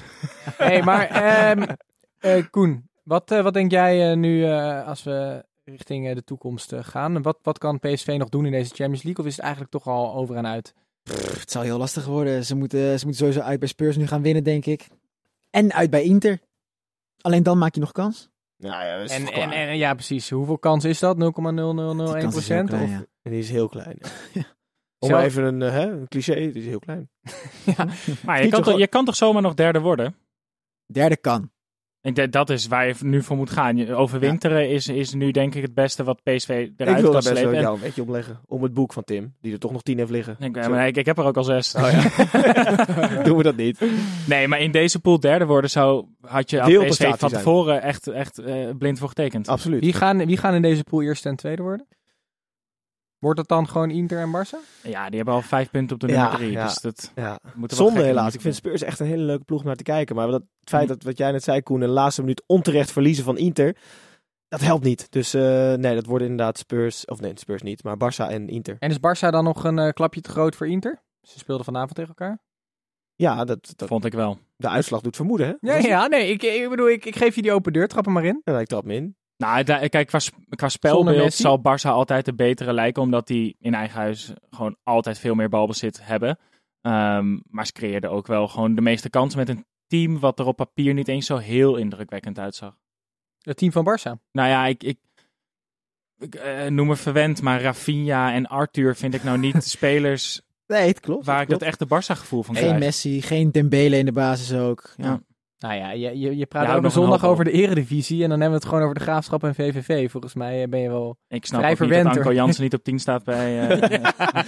hey, 0.58 0.84
maar 0.84 1.08
ehm, 1.08 1.76
eh, 2.20 2.44
Koen, 2.50 2.90
wat, 3.04 3.32
eh, 3.32 3.42
wat 3.42 3.54
denk 3.54 3.72
jij 3.72 4.10
eh, 4.12 4.18
nu 4.18 4.46
eh, 4.46 4.88
als 4.88 5.04
we 5.04 5.46
richting 5.64 6.08
eh, 6.08 6.16
de 6.16 6.24
toekomst 6.24 6.74
eh, 6.74 6.80
gaan? 6.84 7.22
Wat, 7.22 7.38
wat 7.42 7.58
kan 7.58 7.80
PSV 7.80 8.16
nog 8.20 8.30
doen 8.30 8.46
in 8.46 8.52
deze 8.52 8.76
Champions 8.76 9.04
League? 9.04 9.24
Of 9.24 9.30
is 9.30 9.36
het 9.36 9.42
eigenlijk 9.46 9.72
toch 9.74 9.88
al 9.88 10.14
over 10.16 10.36
en 10.36 10.48
uit? 10.48 10.74
Pff, 11.04 11.40
het 11.40 11.52
zal 11.52 11.62
heel 11.62 11.78
lastig 11.78 12.06
worden. 12.06 12.46
Ze 12.46 12.56
moeten, 12.56 13.00
ze 13.00 13.06
moeten 13.06 13.26
sowieso 13.26 13.40
uit 13.48 13.60
bij 13.60 13.68
Spurs 13.68 13.98
nu 13.98 14.08
gaan 14.08 14.22
winnen, 14.22 14.44
denk 14.44 14.66
ik. 14.66 14.88
En 15.50 15.74
uit 15.74 15.90
bij 15.90 16.04
Inter. 16.04 16.40
Alleen 17.22 17.44
dan 17.44 17.58
maak 17.58 17.74
je 17.74 17.80
nog 17.80 17.92
kans. 17.92 18.30
Nou 18.58 18.86
ja, 18.86 18.98
dat 18.98 19.10
is 19.10 19.16
En, 19.16 19.52
en, 19.52 19.78
ja, 19.78 19.94
precies. 19.94 20.30
Hoeveel 20.30 20.58
kans 20.60 20.84
is 20.84 21.00
dat? 21.00 21.16
0,0001 21.16 21.20
Die 21.20 21.26
kans 21.32 22.06
is 22.08 22.14
heel 22.14 22.30
procent? 22.30 22.70
klein, 22.70 22.84
Of- 22.84 22.90
ja. 22.90 23.06
En 23.22 23.32
die 23.32 23.40
is 23.40 23.50
heel 23.50 23.68
klein. 23.70 23.98
Ja. 24.34 24.44
Om 25.00 25.16
even 25.16 25.44
een, 25.44 25.62
eh, 25.62 25.72
hè, 25.72 25.92
een 25.92 26.08
cliché, 26.08 26.34
die 26.34 26.62
is 26.62 26.66
heel 26.66 26.80
klein. 26.80 27.10
Maar 28.26 28.44
je 28.44 28.50
kan, 28.50 28.64
toch, 28.64 28.78
je 28.78 28.88
kan 28.88 29.06
toch 29.06 29.16
zomaar 29.16 29.42
nog 29.42 29.54
derde 29.54 29.80
worden? 29.80 30.16
Derde 30.86 31.18
kan. 31.18 31.52
Ik 32.02 32.16
denk, 32.16 32.32
dat 32.32 32.50
is 32.50 32.68
waar 32.68 32.88
je 32.88 32.94
nu 33.02 33.24
voor 33.24 33.38
moet 33.38 33.50
gaan. 33.50 33.90
Overwinteren 33.90 34.70
is, 34.70 34.88
is 34.88 35.14
nu 35.14 35.32
denk 35.32 35.56
ik 35.56 35.62
het 35.62 35.74
beste 35.74 36.04
wat 36.04 36.24
PSV 36.24 36.50
eruit 36.50 36.70
ik 36.80 36.86
wil 36.86 36.96
kan 36.96 37.04
daar 37.04 37.12
best 37.12 37.26
slepen. 37.28 37.44
wel 37.44 37.54
En- 37.54 37.62
jou 37.62 37.76
een 37.76 37.82
beetje 37.82 38.02
opleggen. 38.02 38.40
Om 38.46 38.64
het 38.64 38.74
boek 38.74 38.94
van 38.94 39.04
Tim, 39.04 39.34
die 39.42 39.54
er 39.54 39.60
toch 39.60 39.72
nog 39.72 39.82
tien 39.82 39.98
heeft 39.98 40.10
liggen. 40.10 40.36
ik, 40.40 40.64
Zo. 40.64 40.70
maar 40.70 40.88
ik, 40.88 40.98
ik 40.98 41.06
heb 41.06 41.18
er 41.18 41.24
ook 41.26 41.38
al 41.38 41.44
zes. 41.44 41.76
Oh 41.76 41.90
ja. 41.92 43.24
Doen 43.24 43.38
we 43.38 43.44
dat 43.44 43.56
niet. 43.56 43.80
Nee, 44.28 44.48
maar 44.48 44.60
in 44.60 44.72
deze 44.72 45.00
pool 45.00 45.20
derde 45.20 45.46
worden 45.46 45.70
zou, 45.70 46.06
had 46.22 46.50
je 46.50 46.58
Wereldprestatie 46.58 47.12
PSV 47.14 47.20
van 47.20 47.30
zijn. 47.30 47.42
tevoren 47.44 47.82
echt, 47.82 48.08
echt 48.08 48.38
eh, 48.38 48.70
blind 48.78 49.00
voor 49.00 49.08
getekend. 49.08 49.48
Absoluut. 49.48 49.80
Wie, 49.84 49.94
gaan, 49.94 50.26
wie 50.26 50.38
gaan 50.38 50.54
in 50.54 50.62
deze 50.62 50.84
pool 50.84 51.02
eerste 51.02 51.30
en 51.30 51.36
tweede 51.36 51.62
worden? 51.62 51.88
Wordt 53.20 53.40
het 53.40 53.48
dan 53.48 53.68
gewoon 53.68 53.90
Inter 53.90 54.20
en 54.20 54.32
Barça? 54.36 54.84
Ja, 54.84 55.08
die 55.08 55.16
hebben 55.16 55.34
al 55.34 55.42
vijf 55.42 55.70
punten 55.70 55.94
op 55.96 56.02
de 56.02 56.08
Ja, 56.08 56.22
nummer 56.22 56.38
drie. 56.40 56.52
ja. 56.52 56.64
Dus 56.66 56.76
dat 56.82 57.12
Ja. 57.16 57.40
Zonde 57.66 58.04
helaas. 58.04 58.34
Ik 58.34 58.42
vind. 58.42 58.56
Spurs 58.56 58.82
echt 58.82 59.00
een 59.00 59.06
hele 59.08 59.24
leuke 59.24 59.44
ploeg 59.44 59.60
om 59.60 59.66
naar 59.66 59.76
te 59.76 59.84
kijken. 59.84 60.16
Maar 60.16 60.28
dat, 60.28 60.42
het 60.60 60.70
feit 60.70 60.84
Hm. 60.88 60.88
dat 60.94 61.04
wat 61.04 61.18
jij 61.18 61.32
net 61.32 61.44
zei, 61.44 61.62
Koen, 61.62 61.80
de 61.80 61.88
laatste 61.88 62.22
minuut 62.22 62.44
onterecht 62.46 62.92
verliezen 62.92 63.24
van 63.24 63.38
Inter, 63.38 63.76
dat 64.48 64.62
helpt 64.62 64.84
niet. 64.84 65.12
Dus 65.12 65.34
eh, 65.34 65.74
nee, 65.74 65.96
dat 65.96 66.06
worden 66.06 66.28
inderdaad 66.28 66.58
Spurs, 66.58 67.06
of 67.06 67.22
nee, 67.22 67.32
Spurs 67.36 67.62
niet, 67.62 67.84
maar 67.84 67.96
Barça 67.98 68.30
en 68.32 68.48
Inter. 68.50 68.76
En 68.80 68.90
is 68.90 68.98
Barça 68.98 69.30
dan 69.30 69.44
nog 69.44 69.64
een 69.64 69.80
eh, 69.80 69.90
klapje 69.94 70.22
te 70.22 70.30
groot 70.30 70.56
voor 70.56 70.68
Inter? 70.68 71.02
Ze 71.22 71.40
speelden 71.40 71.66
vanavond 71.66 71.96
tegen 71.96 72.10
elkaar. 72.18 72.40
Ja, 73.16 73.46
dat, 73.46 73.74
dat, 73.76 73.88
Vond 73.88 74.06
ik 74.06 74.14
wel. 74.14 74.40
de 74.56 74.70
uitslag 74.70 75.02
doet 75.02 75.16
vermoeden, 75.16 75.48
hè? 75.60 75.74
Ja, 75.74 75.78
ja 75.88 76.08
nee, 76.08 76.30
ik, 76.32 76.44
ik 76.44 76.70
bedoel, 76.70 76.90
ik, 76.90 77.06
ik 77.06 77.16
geef 77.16 77.36
je 77.36 77.42
die 77.42 77.52
open 77.52 77.74
deur, 77.74 77.88
trap 77.88 78.06
hem 78.06 78.14
maar 78.14 78.26
in. 78.26 78.42
Ja, 78.44 78.60
ik 78.60 78.68
trap 78.68 78.84
me 78.86 78.94
in. 78.94 79.16
Nou, 79.40 79.64
da- 79.64 79.88
kijk, 79.88 80.08
qua, 80.08 80.20
qua 80.50 80.70
spelbeeld 80.70 81.34
zal 81.34 81.60
Barça 81.60 81.90
altijd 81.90 82.26
de 82.26 82.34
betere 82.34 82.74
lijken, 82.74 83.02
omdat 83.02 83.28
die 83.28 83.56
in 83.60 83.74
eigen 83.74 84.00
huis 84.00 84.34
gewoon 84.50 84.76
altijd 84.84 85.20
veel 85.20 85.36
meer 85.36 85.50
balbezit 85.50 86.00
hebben. 86.06 86.38
Ehm, 86.82 87.38
maar 87.50 87.66
ze 87.66 87.72
creëerden 87.72 88.12
ook 88.12 88.28
wel 88.28 88.48
gewoon 88.48 88.76
de 88.76 88.82
meeste 88.82 89.10
kansen 89.10 89.40
met 89.40 89.50
een 89.50 89.66
team 89.88 90.20
wat 90.20 90.40
er 90.40 90.46
op 90.46 90.56
papier 90.56 90.94
niet 90.94 91.08
eens 91.08 91.26
zo 91.26 91.38
heel 91.38 91.76
indrukwekkend 91.76 92.40
uitzag. 92.40 92.78
Het 93.42 93.58
team 93.58 93.72
van 93.72 93.86
Barça. 93.86 94.12
Nou 94.32 94.50
ja, 94.50 94.66
ik, 94.66 94.84
ik, 94.84 94.98
ik 96.18 96.36
eh, 96.36 96.66
noem 96.66 96.88
me 96.88 96.96
verwend, 96.96 97.42
maar 97.42 97.62
Rafinha 97.62 98.34
en 98.34 98.46
Arthur 98.48 98.96
vind 98.96 99.14
ik 99.14 99.24
nou 99.24 99.38
niet 99.38 99.64
spelers 99.64 100.42
Nee, 100.68 100.88
het 100.88 101.00
klopt. 101.00 101.26
waar 101.26 101.40
het 101.40 101.44
ik 101.44 101.60
dat 101.60 101.60
klopt. 101.78 101.96
echte 101.98 102.14
Barça 102.16 102.20
gevoel 102.20 102.44
van 102.44 102.56
Geen 102.56 102.64
krijg. 102.66 102.80
Messi, 102.80 103.22
geen 103.22 103.52
Dembele 103.52 103.98
in 103.98 104.06
de 104.06 104.12
basis 104.12 104.54
ook. 104.54 104.94
Ja. 104.98 105.06
Ja. 105.06 105.22
Nou 105.60 105.76
ja, 105.76 105.92
je, 105.92 106.20
je, 106.20 106.38
je 106.38 106.46
praat 106.46 106.68
Ja, 106.68 106.76
ook 106.76 106.82
nog 106.82 106.92
zondag 106.92 107.26
over 107.26 107.44
de 107.46 107.52
eredivisie 107.52 108.24
en 108.24 108.30
dan 108.30 108.40
hebben 108.40 108.50
we 108.50 108.56
het 108.56 108.66
gewoon 108.66 108.84
over 108.84 108.96
de 108.96 109.02
Graafschap 109.02 109.44
en 109.44 109.56
VVV. 109.56 110.12
Volgens 110.12 110.34
mij 110.34 110.64
eh, 110.64 110.70
ben 110.70 110.80
je 110.80 110.90
wel... 110.90 111.18
Ik 111.28 111.46
snap 111.46 111.60
Vrij 111.60 111.72
ook 111.72 111.80
niet 111.80 111.90
dat 111.90 111.98
verwend, 111.98 112.18
Anko 112.18 112.30
hoor. 112.30 112.34
Jansen 112.34 112.64
niet 112.64 112.74
op 112.74 112.84
10 112.84 113.00
staat 113.00 113.24
bij, 113.24 113.70
eh 113.70 113.80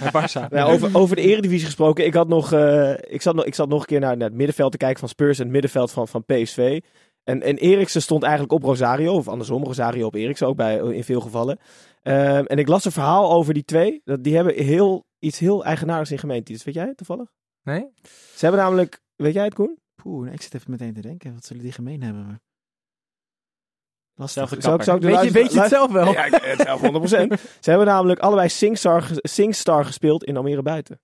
bij 0.00 0.10
Barça. 0.12 0.48
Nou, 0.48 0.72
over, 0.72 0.90
over 0.92 1.16
de 1.16 1.22
Eredivisie 1.22 1.66
gesproken. 1.66 2.06
Ik, 2.06 2.14
had 2.14 2.28
nog, 2.28 2.52
eh, 2.52 2.90
ik, 2.90 3.22
zat 3.22 3.34
nog, 3.34 3.44
ik 3.44 3.54
zat 3.54 3.68
nog 3.68 3.80
een 3.80 3.86
keer 3.86 4.00
naar, 4.00 4.16
naar 4.16 4.28
het 4.28 4.36
middenveld 4.36 4.70
te 4.70 4.76
kijken 4.76 4.98
van 4.98 5.08
Spurs 5.08 5.38
en 5.38 5.44
het 5.44 5.52
middenveld 5.52 5.90
van, 5.90 6.08
van 6.08 6.24
PSV. 6.24 6.80
En, 7.24 7.42
en 7.42 7.56
Eriksen 7.56 8.02
stond 8.02 8.22
eigenlijk 8.22 8.52
op 8.52 8.62
Rosario, 8.62 9.14
of 9.14 9.28
andersom, 9.28 9.64
Rosario 9.64 10.06
op 10.06 10.14
Eriksen 10.14 10.46
ook 10.46 10.56
bij, 10.56 10.76
in 10.76 11.04
veel 11.04 11.20
gevallen. 11.20 11.58
Ehm, 12.02 12.44
en 12.44 12.58
ik 12.58 12.68
las 12.68 12.84
een 12.84 12.92
verhaal 12.92 13.32
over 13.32 13.54
die 13.54 13.64
twee. 13.64 14.00
Dat, 14.04 14.24
die 14.24 14.34
hebben 14.34 14.54
heel, 14.54 15.04
iets 15.18 15.38
heel 15.38 15.64
eigenaardigs 15.64 16.10
in 16.10 16.18
gemeen. 16.18 16.42
Weet 16.44 16.74
jij 16.74 16.86
het 16.86 16.96
toevallig? 16.96 17.30
Nee? 17.62 17.88
Ze 18.34 18.44
hebben 18.46 18.60
namelijk, 18.60 19.00
weet 19.16 19.34
jij 19.34 19.44
het 19.44 19.54
Koen? 19.54 19.80
Poeh, 20.02 20.24
nee, 20.24 20.34
ik 20.34 20.42
zit 20.42 20.54
even 20.54 20.70
meteen 20.70 20.94
te 20.94 21.00
denken. 21.00 21.34
Wat 21.34 21.44
zullen 21.44 21.62
die 21.62 21.72
gemeen 21.72 22.02
hebben? 22.02 22.26
Maar... 22.26 22.40
Lastig. 24.14 24.48
Zou 24.58 24.76
ik- 24.76 24.82
zou 24.82 24.98
Weet 24.98 25.08
je, 25.08 25.14
luister- 25.14 25.42
weet 25.42 25.52
je 25.52 25.60
het 25.60 25.68
zelf 25.70 25.92
wel? 25.92 26.12
Ja, 26.12 26.24
ik 26.24 26.30
weet 26.30 26.58
het 26.58 26.66
zelf 26.66 26.80
100%. 26.80 27.40
Ze 27.60 27.70
hebben 27.70 27.86
namelijk 27.86 28.20
allebei 28.20 28.48
Singstar, 28.48 29.04
Singstar 29.12 29.84
gespeeld 29.84 30.24
in 30.24 30.36
Almere 30.36 30.62
Buiten. 30.62 31.00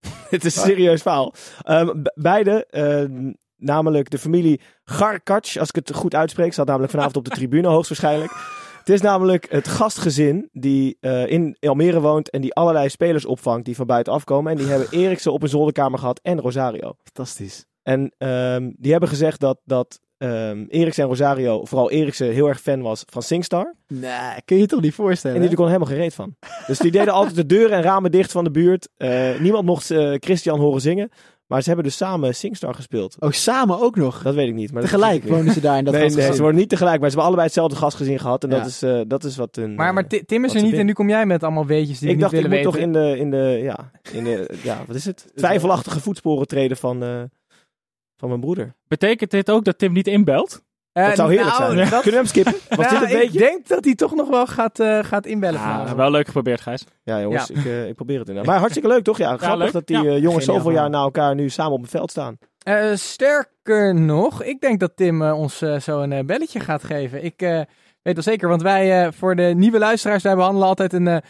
Het 0.30 0.44
is 0.44 0.56
een 0.56 0.62
serieus 0.62 1.02
verhaal. 1.02 1.34
Ehm, 1.62 2.02
be- 2.02 2.12
beide, 2.14 2.66
ehm, 2.66 3.32
namelijk 3.56 4.10
de 4.10 4.18
familie 4.18 4.60
Garkac, 4.84 5.56
als 5.58 5.68
ik 5.68 5.74
het 5.74 5.94
goed 5.94 6.14
uitspreek, 6.14 6.52
staat 6.52 6.66
namelijk 6.66 6.90
vanavond 6.92 7.16
op 7.16 7.24
de 7.24 7.30
tribune, 7.30 7.68
hoogstwaarschijnlijk. 7.68 8.32
Het 8.78 8.88
is 8.88 9.00
namelijk 9.00 9.50
het 9.50 9.68
gastgezin 9.68 10.48
die 10.52 10.96
eh, 11.00 11.26
in 11.26 11.56
Almere 11.60 12.00
woont 12.00 12.30
en 12.30 12.40
die 12.40 12.54
allerlei 12.54 12.88
spelers 12.88 13.24
opvangt 13.24 13.64
die 13.64 13.76
van 13.76 13.86
buiten 13.86 14.12
afkomen. 14.12 14.52
En 14.52 14.58
die 14.58 14.66
hebben 14.66 14.88
Eriksen 14.90 15.32
op 15.32 15.42
een 15.42 15.48
zolderkamer 15.48 15.98
gehad 15.98 16.20
en 16.22 16.40
Rosario. 16.40 16.94
Fantastisch. 17.02 17.64
En 17.82 18.12
ehm, 18.18 18.70
die 18.76 18.90
hebben 18.90 19.08
gezegd 19.08 19.40
dat, 19.40 19.60
dat 19.64 20.00
ehm 20.18 20.64
Eriksen 20.68 21.02
en 21.02 21.08
Rosario, 21.08 21.64
vooral 21.64 21.90
Eriksen, 21.90 22.30
heel 22.32 22.48
erg 22.48 22.60
fan 22.60 22.82
was 22.82 23.04
van 23.10 23.22
Singstar. 23.22 23.74
Nee, 23.88 24.42
kun 24.44 24.56
je 24.56 24.62
je 24.62 24.68
toch 24.68 24.80
niet 24.80 24.94
voorstellen? 24.94 25.40
En 25.40 25.46
die 25.48 25.56
kon 25.56 25.66
helemaal 25.66 25.88
geen 25.88 25.96
reet 25.96 26.14
van. 26.14 26.36
Dus 26.66 26.78
die 26.78 26.90
deden 26.90 27.12
altijd 27.14 27.34
de 27.36 27.46
deuren 27.46 27.76
en 27.76 27.82
ramen 27.82 28.10
dicht 28.10 28.32
van 28.32 28.44
de 28.44 28.50
buurt. 28.50 28.88
Eh, 28.96 29.40
niemand 29.40 29.64
mocht 29.64 29.90
eh, 29.90 30.12
Christian 30.18 30.60
horen 30.60 30.80
zingen. 30.80 31.10
Maar 31.46 31.60
ze 31.62 31.66
hebben 31.66 31.86
dus 31.86 31.96
samen 31.96 32.34
Singstar 32.34 32.74
gespeeld. 32.74 33.16
Oh, 33.20 33.30
samen 33.30 33.80
ook 33.80 33.96
nog. 33.96 34.22
Dat 34.22 34.34
weet 34.34 34.48
ik 34.48 34.54
niet. 34.54 34.72
Maar 34.72 34.82
Tegelijk 34.82 35.14
ik 35.16 35.22
niet. 35.24 35.32
woonden 35.32 35.54
ze 35.54 35.60
daar 35.60 35.78
in 35.78 35.84
dat 35.84 35.94
nee, 35.94 36.10
nee, 36.10 36.32
ze 36.32 36.40
worden 36.40 36.60
niet 36.60 36.68
tegelijk. 36.68 37.00
Maar 37.00 37.10
ze 37.10 37.16
hebben 37.16 37.24
allebei 37.24 37.46
hetzelfde 37.46 37.76
gastgezin 37.76 38.18
gehad. 38.18 38.44
En 38.44 38.50
Ja. 38.50 38.56
dat, 38.58 38.66
is, 38.66 38.82
eh, 38.82 39.00
dat 39.06 39.24
is 39.24 39.36
wat 39.36 39.56
een... 39.56 39.74
Maar, 39.74 39.94
maar 39.94 40.06
Ti- 40.08 40.24
Tim 40.24 40.44
is 40.44 40.54
er 40.54 40.62
niet 40.62 40.74
en 40.74 40.86
nu 40.86 40.92
kom 40.92 41.08
jij 41.08 41.26
met 41.26 41.42
allemaal 41.42 41.66
weetjes 41.66 41.98
die 41.98 42.08
ik 42.08 42.14
we 42.14 42.20
dacht, 42.20 42.32
niet 42.32 42.44
ik 42.44 42.48
willen 42.50 42.64
moet 42.64 42.72
toch 42.74 42.82
weten. 42.92 43.00
in 43.02 43.10
de, 43.10 43.18
in 43.18 43.30
de, 43.56 43.60
ja, 43.62 43.90
in 44.12 44.24
de, 44.24 44.54
ja, 44.62 44.82
wat 44.86 44.96
is 44.96 45.04
het? 45.04 45.30
Twijfelachtige 45.34 46.00
voetsporen 46.00 46.46
treden 46.46 46.76
van, 46.76 47.02
eh, 47.02 47.22
van 48.22 48.30
mijn 48.30 48.40
broeder. 48.40 48.74
Betekent 48.88 49.30
dit 49.30 49.50
ook 49.50 49.64
dat 49.64 49.78
Tim 49.78 49.92
niet 49.92 50.06
inbelt? 50.06 50.62
Eh, 50.92 51.06
Dat 51.06 51.16
zou 51.16 51.32
heerlijk 51.32 51.58
nou, 51.58 51.74
zijn. 51.74 51.90
dat- 51.90 52.02
Kunnen 52.02 52.10
we 52.10 52.16
hem 52.16 52.26
skippen? 52.26 52.54
Was 52.76 52.90
Nou, 52.90 53.06
dit 53.06 53.22
ik 53.22 53.32
denk 53.38 53.68
dat 53.68 53.84
hij 53.84 53.94
toch 53.94 54.14
nog 54.14 54.28
wel 54.28 54.46
gaat, 54.46 54.80
eh, 54.80 54.98
gaat 55.02 55.26
inbellen. 55.26 55.60
Ah, 55.60 55.92
wel 55.92 56.10
leuk 56.10 56.26
geprobeerd, 56.26 56.60
Gijs. 56.60 56.84
Ja, 57.04 57.20
jongens, 57.20 57.48
Ja. 57.48 57.54
Ik, 57.60 57.64
eh, 57.66 57.88
ik 57.88 57.94
probeer 57.94 58.18
het 58.18 58.28
inderdaad. 58.28 58.50
Maar 58.52 58.60
hartstikke 58.60 58.88
leuk, 58.88 59.04
toch? 59.04 59.18
Ja, 59.18 59.36
grappig 59.36 59.58
leuk. 59.58 59.72
dat 59.72 59.86
die 59.86 59.96
Ja. 59.96 60.02
eh, 60.02 60.22
jongens 60.22 60.44
Geniaal 60.44 60.62
zoveel 60.62 60.70
jaar 60.80 60.90
na 60.90 60.98
elkaar 61.02 61.34
nu 61.34 61.48
samen 61.48 61.72
op 61.72 61.80
het 61.80 61.90
veld 61.90 62.10
staan. 62.10 62.38
Eh, 62.62 62.90
sterker 62.94 63.94
nog, 63.94 64.42
ik 64.42 64.60
denk 64.60 64.80
dat 64.80 64.92
Tim 64.96 65.22
eh, 65.22 65.38
ons 65.38 65.62
eh, 65.62 65.78
zo 65.78 66.00
een 66.00 66.12
eh, 66.12 66.24
belletje 66.24 66.60
gaat 66.60 66.84
geven. 66.84 67.24
Ik 67.24 67.42
eh, 67.42 67.60
weet 68.02 68.14
wel 68.14 68.22
zeker, 68.22 68.48
want 68.48 68.62
wij 68.62 69.04
eh, 69.04 69.12
voor 69.12 69.36
de 69.36 69.52
nieuwe 69.56 69.78
luisteraars, 69.78 70.22
wij 70.22 70.34
behandelen 70.34 70.68
altijd 70.68 70.92
een... 70.92 71.22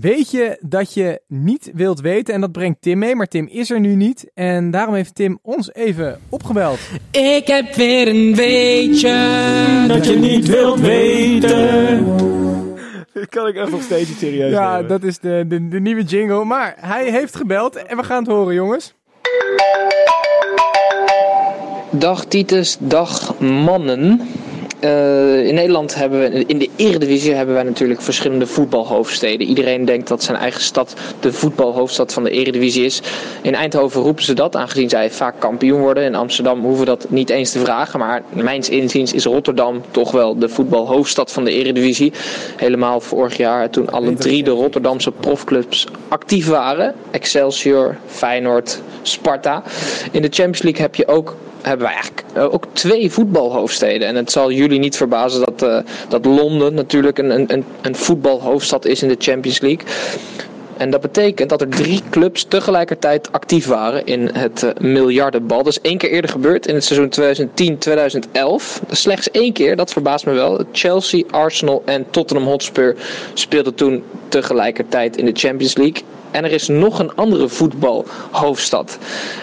Weet 0.00 0.30
je 0.30 0.56
dat 0.60 0.94
je 0.94 1.20
niet 1.28 1.70
wilt 1.74 2.00
weten? 2.00 2.34
En 2.34 2.40
dat 2.40 2.52
brengt 2.52 2.80
Tim 2.82 2.98
mee, 2.98 3.14
maar 3.14 3.26
Tim 3.26 3.46
is 3.50 3.70
er 3.70 3.80
nu 3.80 3.94
niet. 3.94 4.30
En 4.34 4.70
daarom 4.70 4.94
heeft 4.94 5.14
Tim 5.14 5.38
ons 5.42 5.72
even 5.74 6.18
opgebeld. 6.28 6.78
Ik 7.10 7.46
heb 7.46 7.74
weer 7.74 8.08
een 8.08 8.34
weetje 8.34 9.14
dat 9.88 10.06
je 10.06 10.16
niet 10.16 10.46
wilt 10.46 10.80
weten. 10.80 12.04
Dat 13.12 13.28
kan 13.28 13.46
ik 13.46 13.54
echt 13.56 13.70
nog 13.70 13.82
steeds 13.82 14.08
niet 14.08 14.18
serieus 14.18 14.50
Ja, 14.50 14.72
nemen. 14.72 14.88
dat 14.88 15.02
is 15.02 15.18
de, 15.18 15.44
de, 15.48 15.68
de 15.68 15.80
nieuwe 15.80 16.02
jingle. 16.02 16.44
Maar 16.44 16.74
hij 16.80 17.10
heeft 17.10 17.36
gebeld 17.36 17.76
en 17.76 17.96
we 17.96 18.02
gaan 18.02 18.18
het 18.22 18.32
horen, 18.32 18.54
jongens. 18.54 18.94
Dag 21.90 22.24
Titus, 22.24 22.76
dag 22.80 23.38
mannen. 23.40 24.20
Eh, 24.80 25.46
in 25.46 25.54
Nederland 25.54 25.94
hebben 25.94 26.20
we, 26.20 26.44
in 26.46 26.58
de 26.58 26.68
Eredivisie 26.76 27.34
hebben 27.34 27.54
wij 27.54 27.62
natuurlijk 27.62 28.00
verschillende 28.02 28.46
voetbalhoofdsteden. 28.46 29.46
Iedereen 29.46 29.84
denkt 29.84 30.08
dat 30.08 30.22
zijn 30.22 30.36
eigen 30.36 30.60
stad 30.60 30.94
de 31.20 31.32
voetbalhoofdstad 31.32 32.12
van 32.12 32.24
de 32.24 32.30
Eredivisie 32.30 32.84
is. 32.84 33.00
In 33.42 33.54
Eindhoven 33.54 34.02
roepen 34.02 34.24
ze 34.24 34.32
dat, 34.34 34.56
aangezien 34.56 34.88
zij 34.88 35.10
vaak 35.10 35.34
kampioen 35.40 35.80
worden. 35.80 36.04
In 36.04 36.14
Amsterdam 36.14 36.60
hoeven 36.60 36.78
we 36.80 36.84
dat 36.84 37.06
niet 37.10 37.30
eens 37.30 37.50
te 37.50 37.58
vragen. 37.58 37.98
Maar 37.98 38.22
mijns 38.32 38.68
inziens 38.68 39.12
is 39.12 39.24
Rotterdam 39.24 39.82
toch 39.90 40.10
wel 40.10 40.38
de 40.38 40.48
voetbalhoofdstad 40.48 41.32
van 41.32 41.44
de 41.44 41.50
Eredivisie. 41.50 42.12
Helemaal 42.56 43.00
vorig 43.00 43.36
jaar 43.36 43.70
toen 43.70 43.90
alle 43.90 44.14
drie 44.14 44.42
de 44.42 44.50
Rotterdamse 44.50 45.10
profclubs 45.10 45.86
actief 46.08 46.46
waren. 46.46 46.94
Excelsior, 47.10 47.96
Feyenoord, 48.06 48.80
Sparta. 49.02 49.62
In 50.10 50.22
de 50.22 50.28
Champions 50.30 50.62
League 50.62 50.80
heb 50.82 50.94
je 50.94 51.08
ook 51.08 51.36
hebben 51.68 51.86
wij 51.86 51.94
eigenlijk 51.94 52.24
eh, 52.34 52.52
ook 52.54 52.64
twee 52.72 53.10
voetbalhoofdsteden. 53.12 54.08
En 54.08 54.16
het 54.16 54.32
zal 54.32 54.50
jullie 54.50 54.78
niet 54.78 54.96
verbazen 54.96 55.44
dat, 55.44 55.62
eh, 55.62 55.78
dat 56.08 56.24
Londen 56.24 56.74
natuurlijk 56.74 57.18
een, 57.18 57.52
een, 57.52 57.64
een 57.82 57.94
voetbalhoofdstad 57.94 58.84
is 58.84 59.02
in 59.02 59.08
de 59.08 59.16
Champions 59.18 59.60
League. 59.60 59.86
En 60.76 60.90
dat 60.90 61.00
betekent 61.00 61.50
dat 61.50 61.60
er 61.60 61.68
drie 61.68 62.02
clubs 62.10 62.44
tegelijkertijd 62.44 63.32
actief 63.32 63.66
waren 63.66 64.06
in 64.06 64.30
het 64.32 64.62
uh, 64.62 64.70
miljardenbal. 64.80 65.62
Dat 65.62 65.66
is 65.66 65.80
één 65.80 65.98
keer 65.98 66.10
eerder 66.10 66.30
gebeurd 66.30 66.66
in 66.66 66.74
het 66.74 66.84
seizoen 66.84 67.12
2010-2011. 68.82 68.86
Slechts 68.90 69.30
één 69.30 69.52
keer, 69.52 69.76
dat 69.76 69.92
verbaast 69.92 70.26
me 70.26 70.32
wel. 70.32 70.64
Chelsea, 70.72 71.24
Arsenal 71.30 71.82
en 71.84 72.06
Tottenham 72.10 72.46
Hotspur 72.46 72.96
speelden 73.34 73.74
toen 73.74 74.02
tegelijkertijd 74.28 75.16
in 75.16 75.24
de 75.24 75.32
Champions 75.34 75.76
League. 75.76 76.02
En 76.30 76.44
er 76.44 76.52
is 76.52 76.68
nog 76.68 76.98
een 76.98 77.14
andere 77.14 77.48
voetbalhoofdstad. 77.48 78.98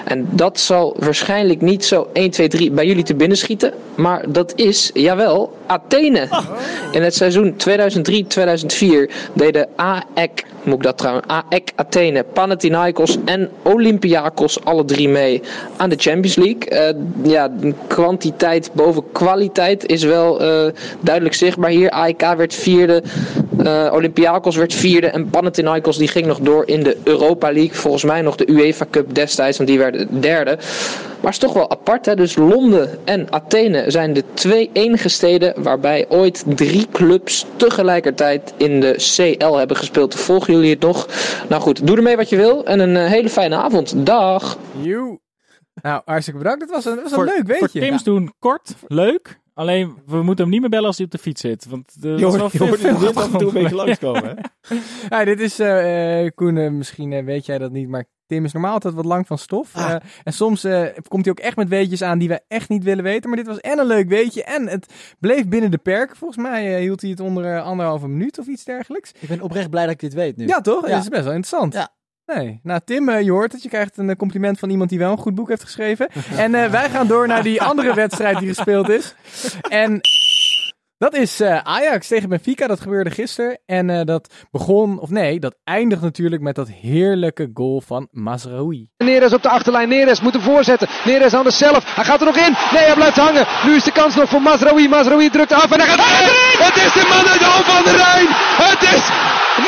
En 0.05 0.27
dat 0.31 0.59
zal 0.59 0.95
waarschijnlijk 0.99 1.61
niet 1.61 1.85
zo 1.85 2.07
1, 2.13 2.29
2, 2.31 2.47
3 2.47 2.71
bij 2.71 2.85
jullie 2.85 3.03
te 3.03 3.15
binnen 3.15 3.37
schieten. 3.37 3.73
Maar 3.95 4.25
dat 4.27 4.53
is, 4.55 4.89
jawel, 4.93 5.57
Athene. 5.65 6.27
In 6.91 7.03
het 7.03 7.15
seizoen 7.15 7.55
2003-2004 9.07 9.11
deden 9.33 9.67
AEK, 9.75 10.45
moet 10.63 10.75
ik 10.75 10.83
dat 10.83 10.97
trouwens, 10.97 11.27
AEK 11.27 11.71
Athene, 11.75 12.23
Panathinaikos 12.23 13.17
en 13.25 13.49
Olympiakos 13.61 14.65
alle 14.65 14.85
drie 14.85 15.09
mee 15.09 15.41
aan 15.77 15.89
de 15.89 15.95
Champions 15.97 16.35
League. 16.35 16.93
Uh, 16.93 17.31
ja, 17.31 17.51
kwantiteit 17.87 18.69
boven 18.73 19.03
kwaliteit 19.11 19.85
is 19.85 20.03
wel 20.03 20.41
uh, 20.41 20.71
duidelijk 20.99 21.35
zichtbaar 21.35 21.69
hier. 21.69 21.89
AEK 21.89 22.21
werd 22.37 22.53
vierde, 22.53 23.03
uh, 23.61 23.89
Olympiakos 23.93 24.55
werd 24.55 24.73
vierde 24.73 25.07
en 25.07 25.29
Panathinaikos 25.29 25.97
die 25.97 26.07
ging 26.07 26.25
nog 26.25 26.39
door 26.39 26.67
in 26.67 26.83
de 26.83 26.97
Europa 27.03 27.51
League. 27.51 27.73
Volgens 27.75 28.03
mij 28.03 28.21
nog 28.21 28.35
de 28.35 28.49
UEFA 28.49 28.85
Cup 28.89 29.15
destijds, 29.15 29.57
want 29.57 29.69
die 29.69 29.79
werden 29.79 30.21
derde. 30.21 30.57
Maar 31.23 31.31
het 31.31 31.41
is 31.41 31.47
toch 31.47 31.57
wel 31.57 31.71
apart. 31.71 32.05
Hè? 32.05 32.15
Dus 32.15 32.35
Londen 32.35 32.99
en 33.05 33.31
Athene 33.31 33.91
zijn 33.91 34.13
de 34.13 34.23
twee 34.33 34.69
enige 34.73 35.09
steden 35.09 35.63
waarbij 35.63 36.05
ooit 36.09 36.43
drie 36.55 36.87
clubs 36.91 37.45
tegelijkertijd 37.55 38.53
in 38.57 38.79
de 38.79 38.93
CL 39.39 39.55
hebben 39.55 39.77
gespeeld. 39.77 40.15
Volgen 40.15 40.53
jullie 40.53 40.69
het 40.69 40.79
nog? 40.79 41.07
Nou 41.49 41.61
goed, 41.61 41.87
doe 41.87 41.97
ermee 41.97 42.15
wat 42.15 42.29
je 42.29 42.35
wil 42.35 42.65
en 42.65 42.79
een 42.79 42.95
hele 42.95 43.29
fijne 43.29 43.55
avond. 43.55 44.05
Dag! 44.05 44.57
Joe. 44.81 45.19
Nou, 45.81 46.01
hartstikke 46.05 46.39
bedankt. 46.39 46.61
Het 46.61 46.71
was 46.71 46.85
een, 46.85 47.01
was 47.03 47.11
een 47.11 47.23
leuk 47.23 47.43
weetje. 47.47 47.67
Voor 47.67 47.69
Tim's 47.81 48.03
doen 48.03 48.33
kort, 48.39 48.75
leuk. 48.87 49.39
Alleen, 49.53 49.97
we 50.05 50.23
moeten 50.23 50.43
hem 50.43 50.53
niet 50.53 50.61
meer 50.61 50.69
bellen 50.69 50.87
als 50.87 50.97
hij 50.97 51.05
op 51.05 51.11
de 51.11 51.17
fiets 51.17 51.41
zit. 51.41 51.65
Want 51.69 51.93
er 52.01 52.19
Jo, 52.19 52.27
is 52.27 52.35
wel 52.35 52.49
veel, 52.49 52.99
dit 52.99 53.15
af 53.15 53.31
en 53.33 53.37
toe 53.37 53.47
een 53.47 53.53
beetje 53.53 53.75
langskomen. 53.75 54.23
hè? 54.67 54.75
Ja, 55.09 55.25
dit 55.25 55.39
is, 55.39 55.59
eh, 55.59 56.25
eh, 56.25 56.31
Koen, 56.35 56.57
eh, 56.57 56.71
misschien 56.71 57.13
eh, 57.13 57.23
weet 57.23 57.45
jij 57.45 57.57
dat 57.57 57.71
niet, 57.71 57.87
maar 57.89 58.05
Tim 58.33 58.45
is 58.45 58.53
normaal 58.53 58.73
altijd 58.73 58.93
wat 58.93 59.05
lang 59.05 59.27
van 59.27 59.37
stof. 59.37 59.75
Ah. 59.75 59.91
Eh, 59.91 59.95
en 60.23 60.33
soms 60.33 60.63
eh, 60.63 60.85
komt 61.07 61.25
hij 61.25 61.33
ook 61.33 61.39
echt 61.39 61.55
met 61.55 61.67
weetjes 61.67 62.01
aan 62.01 62.17
die 62.17 62.27
we 62.27 62.41
echt 62.47 62.69
niet 62.69 62.83
willen 62.83 63.03
weten. 63.03 63.29
Maar 63.29 63.37
dit 63.37 63.47
was 63.47 63.59
en 63.59 63.79
een 63.79 63.85
leuk 63.85 64.07
weetje 64.07 64.43
en 64.43 64.67
het 64.67 64.93
bleef 65.19 65.47
binnen 65.47 65.71
de 65.71 65.77
perken. 65.77 66.15
Volgens 66.15 66.39
mij 66.39 66.75
eh, 66.75 66.79
hield 66.79 67.01
hij 67.01 67.09
het 67.09 67.19
onder 67.19 67.61
anderhalve 67.61 68.07
minuut 68.07 68.39
of 68.39 68.47
iets 68.47 68.63
dergelijks. 68.63 69.11
Ik 69.19 69.27
ben 69.27 69.41
oprecht 69.41 69.69
blij 69.69 69.83
dat 69.83 69.93
ik 69.93 69.99
dit 69.99 70.13
weet 70.13 70.37
nu. 70.37 70.47
Ja, 70.47 70.61
toch? 70.61 70.87
Ja. 70.87 70.93
Dat 70.93 71.03
is 71.03 71.09
best 71.09 71.23
wel 71.23 71.33
interessant. 71.33 71.73
Ja. 71.73 71.89
Nee. 72.25 72.59
Nou, 72.63 72.79
Tim, 72.85 73.11
je 73.11 73.31
hoort 73.31 73.51
het. 73.51 73.63
Je 73.63 73.69
krijgt 73.69 73.97
een 73.97 74.15
compliment 74.15 74.59
van 74.59 74.69
iemand 74.69 74.89
die 74.89 74.99
wel 74.99 75.11
een 75.11 75.17
goed 75.17 75.35
boek 75.35 75.49
heeft 75.49 75.63
geschreven. 75.63 76.07
en 76.37 76.51
wij 76.51 76.89
gaan 76.89 77.07
door 77.07 77.27
naar 77.27 77.43
die 77.43 77.61
andere 77.61 77.93
wedstrijd 77.93 78.39
die 78.39 78.47
gespeeld 78.47 78.89
is. 78.89 79.15
En 79.69 79.99
dat 81.03 81.15
is 81.15 81.39
eh, 81.39 81.57
Ajax 81.63 82.07
tegen 82.07 82.29
Benfica. 82.29 82.67
Dat 82.67 82.81
gebeurde 82.81 83.11
gisteren. 83.11 83.59
En 83.65 83.89
eh, 83.89 84.05
dat 84.05 84.33
begon, 84.51 84.99
of 84.99 85.09
nee, 85.09 85.39
dat 85.39 85.55
eindigt 85.63 86.01
natuurlijk 86.01 86.41
met 86.41 86.55
dat 86.55 86.69
heerlijke 86.69 87.49
goal 87.53 87.81
van 87.85 88.07
Mazraoui. 88.11 88.89
Neres 88.97 89.33
op 89.33 89.41
de 89.41 89.49
achterlijn. 89.49 89.89
Neres 89.89 90.21
moet 90.21 90.33
hem 90.33 90.41
voorzetten. 90.41 90.87
Neres 91.05 91.33
aan 91.33 91.43
de 91.43 91.51
zelf. 91.51 91.95
Hij 91.95 92.03
gaat 92.03 92.19
er 92.19 92.25
nog 92.25 92.37
in. 92.37 92.53
Nee, 92.73 92.85
hij 92.89 92.95
blijft 92.95 93.17
hangen. 93.17 93.45
Nu 93.65 93.75
is 93.75 93.83
de 93.83 93.91
kans 93.91 94.15
nog 94.15 94.29
voor 94.29 94.41
Mazraoui. 94.41 94.89
Mazraoui 94.89 95.29
drukt 95.29 95.53
af 95.53 95.71
en 95.71 95.79
hij 95.79 95.87
gaat 95.87 95.99
erin. 95.99 96.65
Het 96.67 96.75
is 96.85 96.91
de 96.99 97.05
man 97.13 97.25
uit 97.31 97.39
de 97.39 97.49
Hal 97.53 97.63
van 97.63 97.83
de 97.83 97.95
Rijn. 98.03 98.27
Het 98.67 98.81
is 98.95 99.03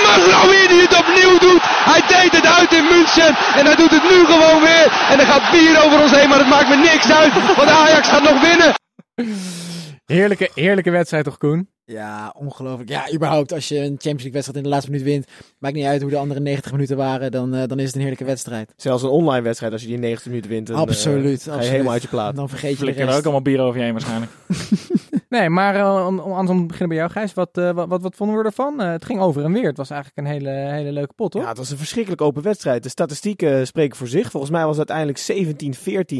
Mazraoui 0.04 0.68
die 0.68 0.82
het 0.88 0.98
opnieuw 1.04 1.38
doet. 1.48 1.64
Hij 1.92 2.02
deed 2.14 2.32
het 2.40 2.48
uit 2.58 2.72
in 2.80 2.86
München. 2.94 3.32
En 3.58 3.66
hij 3.70 3.76
doet 3.76 3.94
het 3.98 4.06
nu 4.12 4.18
gewoon 4.32 4.60
weer. 4.70 4.88
En 5.12 5.20
er 5.20 5.28
gaat 5.32 5.52
bier 5.52 5.76
over 5.86 6.02
ons 6.02 6.12
heen. 6.18 6.30
Maar 6.30 6.42
het 6.44 6.54
maakt 6.56 6.70
me 6.70 6.76
niks 6.76 7.12
uit. 7.12 7.34
Want 7.58 7.70
Ajax 7.70 8.08
gaat 8.08 8.24
nog 8.30 8.40
winnen. 8.48 8.72
Heerlijke, 10.06 10.50
heerlijke 10.54 10.92
wedstrijd 10.92 11.24
toch, 11.24 11.38
Koen? 11.38 11.70
Ja, 11.86 12.34
ongelooflijk. 12.38 12.90
Ja, 12.90 13.14
überhaupt 13.14 13.54
als 13.54 13.68
je 13.68 13.78
een 13.78 13.84
Champions 13.84 14.24
League 14.24 14.32
wedstrijd 14.32 14.58
in 14.58 14.64
de 14.64 14.70
laatste 14.70 14.92
minuut 14.92 15.06
wint, 15.06 15.28
maakt 15.60 15.76
niet 15.76 15.86
uit 15.86 16.02
hoe 16.02 16.10
de 16.10 16.18
andere 16.18 16.40
90 16.40 16.72
minuten 16.72 16.98
waren, 16.98 17.32
dan, 17.32 17.54
eh, 17.54 17.68
dan 17.68 17.80
is 17.80 17.86
het 17.86 17.96
een 17.96 18.02
heerlijke 18.02 18.26
wedstrijd. 18.26 18.74
Zelfs 18.76 19.04
een 19.04 19.10
online 19.10 19.42
wedstrijd, 19.42 19.72
als 19.72 19.82
je 19.82 19.88
die 19.88 19.98
90 19.98 20.28
minuten 20.28 20.50
wint, 20.50 20.68
dan, 20.68 20.76
eh, 20.76 20.82
absoluut, 20.82 21.44
ga 21.44 21.50
je 21.50 21.52
absoluut. 21.52 21.72
helemaal 21.72 21.94
uit 21.94 22.02
je 22.02 22.08
plaat. 22.08 22.36
Dan 22.36 22.50
vergeet 22.50 22.80
je 22.80 22.94
er 22.94 23.16
ook 23.16 23.24
allemaal 23.24 23.42
bier 23.42 23.60
over 23.60 23.78
je 23.78 23.84
heen 23.84 23.94
waarschijnlijk. 23.94 24.32
Nee, 25.30 25.50
maar 25.50 25.76
eh, 25.76 26.06
om, 26.08 26.20
om 26.20 26.32
anders 26.32 26.50
om 26.50 26.60
te 26.60 26.66
beginnen 26.66 26.88
bij 26.88 26.98
jou, 26.98 27.12
Gijs. 27.12 27.34
Wat, 27.34 27.58
eh, 27.58 27.72
wat, 27.72 27.88
wat, 27.88 28.02
wat 28.02 28.16
vonden 28.16 28.38
we 28.38 28.44
ervan? 28.44 28.80
Het 28.80 29.06
ging 29.06 29.20
over 29.20 29.44
en 29.44 29.54
weer. 29.54 29.68
Het 29.68 29.78
was 29.78 29.90
eigenlijk 29.90 30.28
een 30.28 30.34
hele, 30.34 30.50
hele 30.50 30.92
leuke 30.92 31.14
pot, 31.14 31.34
hoor. 31.34 31.42
Ja, 31.42 31.48
het 31.48 31.58
was 31.58 31.70
een 31.70 31.78
verschrikkelijk 31.78 32.22
open 32.22 32.44
wedstrijd. 32.44 32.84
De 32.84 32.90
statistieken 32.90 33.68
spreken 33.68 33.98
voor 33.98 34.08
zich. 34.08 34.32
Volgens 34.32 34.52
mij 34.52 34.66
was 34.66 34.78
het 34.78 34.92
uiteindelijk 34.92 35.20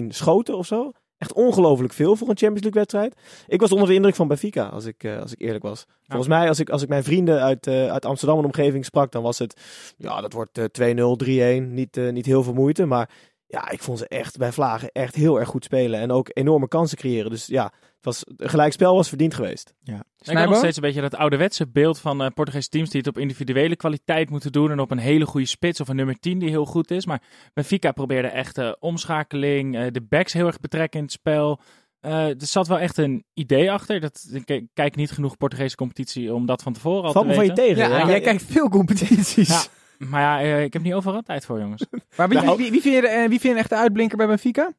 17-14 0.06 0.08
schoten 0.08 0.58
of 0.58 0.66
zo. 0.66 0.92
Echt 1.18 1.34
ongelooflijk 1.34 1.94
veel 1.94 2.16
voor 2.16 2.30
een 2.30 2.38
Champions 2.38 2.64
League 2.64 2.80
wedstrijd. 2.82 3.16
Ik 3.48 3.60
was 3.60 3.72
onder 3.72 3.88
de 3.88 3.94
indruk 3.94 4.16
van 4.16 4.28
Benfica, 4.28 4.66
als 4.66 4.86
ik, 4.86 5.04
eh, 5.04 5.20
als 5.22 5.32
ik 5.32 5.42
eerlijk 5.42 5.64
was. 5.64 5.86
Volgens 6.08 6.28
mij, 6.28 6.48
als 6.48 6.60
ik, 6.60 6.70
als 6.70 6.82
ik 6.82 6.90
mijn 6.90 7.04
vrienden 7.04 7.42
uit, 7.42 7.68
eh, 7.68 7.92
uit 7.92 8.06
Amsterdam 8.06 8.38
en 8.38 8.46
omgeving 8.46 8.86
sprak, 8.86 9.12
dan 9.12 9.24
was 9.24 9.40
het, 9.40 9.62
ja, 9.98 10.22
dat 10.22 10.34
wordt 10.34 10.58
eh, 10.58 10.66
2-0, 10.66 11.16
3-1. 11.16 11.74
Niet, 11.74 11.98
eh, 11.98 12.12
niet 12.12 12.26
heel 12.26 12.44
veel 12.44 12.54
moeite, 12.54 12.86
maar 12.86 13.10
ja, 13.48 13.70
ik 13.70 13.82
vond 13.82 13.98
ze 13.98 14.08
echt 14.08 14.38
bij 14.38 14.52
Vlagen 14.52 14.90
echt 14.92 15.16
heel 15.16 15.40
erg 15.40 15.50
goed 15.50 15.64
spelen. 15.64 16.00
En 16.00 16.12
ook 16.12 16.30
enorme 16.34 16.68
kansen 16.68 16.98
creëren. 16.98 17.32
Dus 17.32 17.46
ja, 17.46 17.74
was, 18.06 18.24
een 18.38 18.50
gelijkspel 18.50 18.96
was 18.96 19.08
verdiend 19.08 19.34
geweest. 19.34 19.74
Ik 19.84 20.38
heb 20.38 20.50
nog 20.50 20.58
steeds 20.58 20.76
een 20.76 20.82
beetje 20.84 21.02
dat 21.02 21.16
ouderwetse 21.16 21.68
beeld 21.68 22.00
van 22.00 22.22
eh 22.24 22.28
Portugese 22.34 22.70
teams 22.70 22.90
die 22.90 23.00
het 23.00 23.10
op 23.10 23.18
individuele 23.18 23.76
kwaliteit 23.76 24.30
moeten 24.30 24.52
doen. 24.52 24.72
En 24.72 24.80
op 24.80 24.92
een 24.92 24.98
hele 24.98 25.26
goede 25.26 25.48
spits 25.48 25.80
of 25.80 25.88
een 25.88 25.96
nummer 25.96 26.20
10 26.20 26.40
die 26.40 26.50
heel 26.50 26.66
goed 26.66 26.92
is. 26.92 27.06
Maar 27.06 27.22
Benfica 27.54 27.92
probeerde 27.92 28.28
echt 28.28 28.58
eh, 28.58 28.72
omschakeling, 28.80 29.76
eh, 29.78 29.86
de 29.92 30.02
backs 30.02 30.34
heel 30.34 30.48
erg 30.48 30.60
betrekken 30.60 31.00
in 31.00 31.06
het 31.06 31.14
spel. 31.14 31.60
Eh, 32.00 32.28
er 32.28 32.36
zat 32.38 32.68
wel 32.68 32.80
echt 32.80 32.98
een 32.98 33.24
idee 33.34 33.72
achter. 33.72 34.00
Dat, 34.00 34.28
ik 34.32 34.66
kijk 34.74 34.96
niet 34.96 35.12
genoeg 35.12 35.38
Portugese 35.38 35.76
competitie 35.76 36.34
om 36.34 36.46
dat 36.46 36.64
van 36.64 36.74
tevoren 36.74 37.04
al 37.04 37.12
Valt 37.12 37.26
te 37.26 37.30
me 37.30 37.36
van 37.36 37.46
je 37.46 37.54
tegen. 37.54 37.90
ja, 37.90 38.08
jij 38.08 38.22
kijkt 38.22 38.44
veel 38.44 38.70
competities. 38.70 39.48
Ja. 39.48 39.62
Maar 40.10 40.22
ja, 40.22 40.42
eh, 40.42 40.64
ik 40.64 40.74
heb 40.74 40.82
niet 40.82 40.94
overal 40.94 41.22
tijd 41.22 41.46
voor, 41.46 41.60
jongens. 41.60 41.86
Maar 42.18 42.30
wie, 42.30 42.42
Nou. 42.42 42.58
wie, 42.58 42.72
wie, 42.72 42.82
vind 42.82 42.96
je, 42.96 43.08
eh, 43.08 43.20
wie 43.20 43.28
vind 43.30 43.42
je 43.42 43.50
een 43.50 43.58
echte 43.58 43.76
uitblinker 43.76 44.18
bij 44.18 44.28
Benfica? 44.28 44.74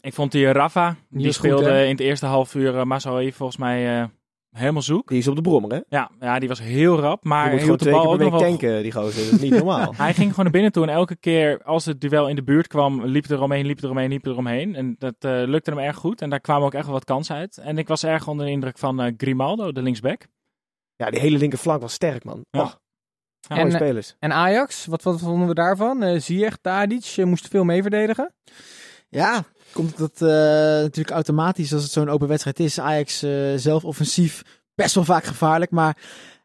Ik 0.00 0.14
vond 0.14 0.32
die 0.32 0.52
Rafa, 0.52 0.96
die, 1.08 1.32
speelde 1.32 1.84
in 1.84 1.90
het 1.90 2.00
eerste 2.00 2.26
half 2.26 2.54
uur 2.54 2.74
uh, 2.74 2.82
Mazraoui 2.82 3.32
volgens 3.32 3.58
mij 3.58 4.00
eh, 4.00 4.04
helemaal 4.50 4.82
zoek. 4.82 5.08
Die 5.08 5.18
is 5.18 5.28
op 5.28 5.36
de 5.36 5.42
brommer, 5.42 5.72
hè? 5.72 5.80
Ja, 5.88 6.10
ja, 6.20 6.38
die 6.38 6.48
was 6.48 6.60
heel 6.60 6.98
rap, 6.98 7.24
maar 7.24 7.44
Die 7.50 7.58
hij 7.58 7.66
hield 7.66 7.82
de 7.82 7.90
bal 7.90 8.12
ook 8.12 8.18
week 8.18 8.30
nog 8.30 8.40
wel 8.40 8.48
tanken, 8.48 8.82
die 8.82 8.92
gozer. 8.92 9.24
Dat 9.24 9.32
is 9.32 9.40
niet 9.40 9.54
normaal. 9.54 9.94
Hij 9.96 10.14
ging 10.14 10.28
gewoon 10.28 10.44
naar 10.44 10.52
binnen 10.52 10.72
toe 10.72 10.82
en 10.82 10.88
elke 10.88 11.16
keer 11.16 11.62
als 11.62 11.84
het 11.84 12.00
duel 12.00 12.28
in 12.28 12.34
de 12.34 12.42
buurt 12.42 12.66
kwam, 12.66 13.04
liep 13.04 13.24
er 13.24 13.42
omheen, 13.42 13.66
liep 13.66 13.82
er 13.82 13.90
omheen, 13.90 14.08
liep 14.08 14.26
er 14.26 14.36
omheen. 14.36 14.74
En 14.74 14.94
dat 14.98 15.14
eh, 15.18 15.42
lukte 15.44 15.70
hem 15.70 15.78
erg 15.78 15.96
goed 15.96 16.22
en 16.22 16.30
daar 16.30 16.40
kwamen 16.40 16.66
ook 16.66 16.74
echt 16.74 16.84
wel 16.84 16.94
wat 16.94 17.04
kansen 17.04 17.36
uit. 17.36 17.58
En 17.58 17.78
ik 17.78 17.88
was 17.88 18.04
erg 18.04 18.28
onder 18.28 18.46
de 18.46 18.52
indruk 18.52 18.78
van 18.78 19.00
eh, 19.00 19.12
Grimaldo, 19.16 19.72
de 19.72 19.82
linksback. 19.82 20.26
Ja, 20.96 21.10
die 21.10 21.20
hele 21.20 21.38
linkerflank 21.38 21.80
was 21.80 21.92
sterk, 21.92 22.24
man. 22.24 22.44
Ja. 22.50 22.60
Oh, 22.60 22.72
En, 23.48 23.56
mooie 23.56 23.70
eh, 23.70 23.74
spelers. 23.74 24.16
En 24.18 24.32
Ajax, 24.32 24.86
wat, 24.86 25.02
wat 25.02 25.20
vonden 25.20 25.48
we 25.48 25.54
daarvan? 25.54 26.02
Eh 26.02 26.20
Ziyech, 26.20 26.56
Tadic, 26.56 27.14
eh, 27.16 27.24
moest 27.24 27.48
veel 27.48 27.64
mee 27.64 27.82
verdedigen. 27.82 28.34
Ja, 29.08 29.44
komt 29.72 29.98
dat 29.98 30.12
eh, 30.14 30.28
natuurlijk 30.82 31.10
automatisch 31.10 31.72
als 31.72 31.82
het 31.82 31.92
zo'n 31.92 32.08
open 32.08 32.28
wedstrijd 32.28 32.60
is. 32.60 32.80
Ajax 32.80 33.22
eh, 33.22 33.30
zelf 33.56 33.84
offensief 33.84 34.42
best 34.74 34.94
wel 34.94 35.04
vaak 35.04 35.24
gevaarlijk, 35.24 35.70
maar 35.70 35.96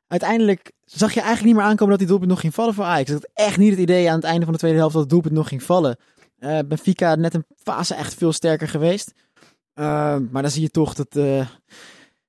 uiteindelijk 0.07 0.71
zag 0.83 1.13
je 1.13 1.19
eigenlijk 1.19 1.47
niet 1.47 1.55
meer 1.55 1.69
aankomen 1.69 1.89
dat 1.89 1.99
die 1.99 2.07
doelpunt 2.07 2.29
nog 2.29 2.39
ging 2.39 2.53
vallen 2.53 2.73
voor 2.73 2.83
Ajax. 2.83 3.09
Ik 3.09 3.15
had 3.15 3.29
echt 3.33 3.57
niet 3.57 3.71
het 3.71 3.79
idee 3.79 4.09
aan 4.09 4.15
het 4.15 4.23
einde 4.23 4.43
van 4.43 4.53
de 4.53 4.59
tweede 4.59 4.77
helft 4.77 4.93
dat 4.93 5.01
het 5.01 5.11
doelpunt 5.11 5.33
nog 5.33 5.47
ging 5.47 5.63
vallen. 5.63 5.97
Eh 6.39 6.59
Benfica 6.65 7.15
net 7.15 7.33
een 7.33 7.45
fase 7.63 7.95
echt 7.95 8.13
veel 8.13 8.31
sterker 8.31 8.67
geweest. 8.67 9.13
Maar 9.73 10.41
dan 10.41 10.49
zie 10.49 10.61
je 10.61 10.69
toch 10.69 10.93
dat, 10.93 11.19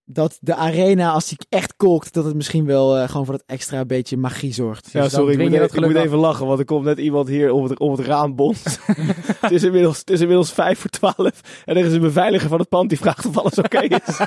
dat 0.08 0.38
de 0.40 0.54
arena, 0.54 1.10
als 1.10 1.28
die 1.28 1.38
echt 1.48 1.76
kolkt, 1.76 2.14
dat 2.14 2.24
het 2.24 2.34
misschien 2.34 2.66
wel 2.66 2.96
eh, 2.96 3.08
gewoon 3.08 3.24
voor 3.24 3.36
dat 3.36 3.46
extra 3.46 3.84
beetje 3.84 4.16
magie 4.16 4.52
zorgt. 4.52 4.90
Ja, 4.92 5.00
dan 5.00 5.10
sorry, 5.10 5.32
ik 5.32 5.38
moet, 5.38 5.52
je 5.52 5.58
dat 5.58 5.68
ik 5.68 5.74
moet 5.74 5.84
geluk 5.84 5.96
af. 5.96 6.04
even 6.04 6.18
lachen, 6.18 6.46
want 6.46 6.58
er 6.58 6.64
komt 6.64 6.84
net 6.84 6.98
iemand 6.98 7.28
hier 7.28 7.52
op 7.52 7.68
het, 7.68 7.78
op 7.78 7.96
het 7.96 8.06
raam 8.06 8.34
bonst. 8.34 8.78
het, 9.40 9.50
is 9.50 9.62
inmiddels, 9.62 9.98
het 9.98 10.10
is 10.10 10.20
inmiddels 10.20 10.52
vijf 10.52 10.78
voor 10.78 10.90
twaalf 10.90 11.62
en 11.64 11.76
er 11.76 11.84
is 11.84 11.92
een 11.92 12.00
beveiliger 12.00 12.48
van 12.48 12.58
het 12.58 12.68
pand 12.68 12.88
die 12.88 12.98
vraagt 12.98 13.26
of 13.26 13.38
alles 13.38 13.58
oké 13.58 13.80
is. 14.06 14.20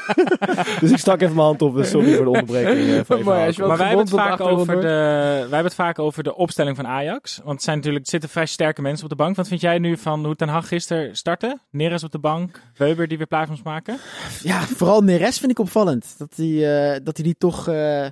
dus 0.80 0.92
ik 0.92 0.98
stak 0.98 1.22
even 1.22 1.36
mijn 1.36 1.48
hand 1.48 1.62
op, 1.62 1.76
dus 1.76 1.90
sorry 1.90 2.16
voor 2.16 2.26
de 2.26 2.32
onderbreking. 2.32 2.90
eh, 2.90 3.02
van 3.06 3.28
als 3.28 3.56
je 3.56 3.64
Maar 3.68 3.78
wij 3.78 3.88
hebben, 3.88 4.06
het 4.06 4.14
op 4.14 4.20
vaak 4.20 4.42
over 4.42 4.76
de, 4.76 4.82
wij 4.82 5.40
hebben 5.40 5.64
het 5.64 5.74
vaak 5.74 6.00
over 6.00 6.24
de 6.24 6.36
opstelling 6.36 6.76
van 6.76 6.88
Ajax. 6.88 7.38
Want 7.38 7.52
het 7.52 7.64
zijn 7.64 7.76
natuurlijk, 7.76 8.06
er 8.06 8.12
zitten 8.12 8.30
vrij 8.30 8.46
sterke 8.46 8.82
mensen 8.82 9.04
op 9.04 9.10
de 9.10 9.16
bank. 9.16 9.36
Wat 9.36 9.48
vind 9.48 9.62
jij 9.62 9.80
nu 9.80 9.98
van 9.98 10.26
hoe 10.26 10.36
Ten 10.36 10.48
Hag 10.48 10.68
gisteren 10.68 11.16
startte? 11.16 11.60
Neres 11.72 12.04
op 12.04 12.12
de 12.12 12.20
bank, 12.20 12.62
Weber 12.78 13.08
die 13.08 13.18
weer 13.18 13.28
plaats 13.28 13.50
moest 13.50 13.64
maken. 13.64 13.98
Ja, 14.44 14.62
vooral 14.62 15.02
Neres 15.02 15.40
vind 15.40 15.52
ik 15.52 15.60
opvallend. 15.70 16.16
Dat 16.18 16.34
hij, 16.36 16.94
eh, 16.94 17.00
dat 17.04 17.18
hij 17.18 17.26
die 17.26 17.36
toch, 17.38 17.68
eh, 17.68 18.06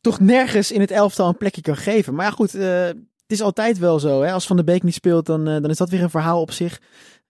toch 0.00 0.20
nergens 0.20 0.72
in 0.72 0.80
het 0.80 0.90
elftal 0.90 1.28
een 1.28 1.36
plekje 1.36 1.60
kan 1.60 1.76
geven. 1.76 2.14
Maar 2.14 2.26
ja, 2.26 2.30
goed, 2.30 2.54
eh, 2.54 2.84
het 2.86 3.40
is 3.40 3.42
altijd 3.42 3.78
wel 3.78 3.98
zo. 3.98 4.22
Hè? 4.22 4.32
Als 4.32 4.46
Van 4.46 4.56
der 4.56 4.64
Beek 4.64 4.82
niet 4.82 4.94
speelt, 4.94 5.26
dan, 5.26 5.44
dan 5.44 5.70
is 5.70 5.76
dat 5.76 5.90
weer 5.90 6.02
een 6.02 6.10
verhaal 6.10 6.40
op 6.40 6.50
zich. 6.50 6.80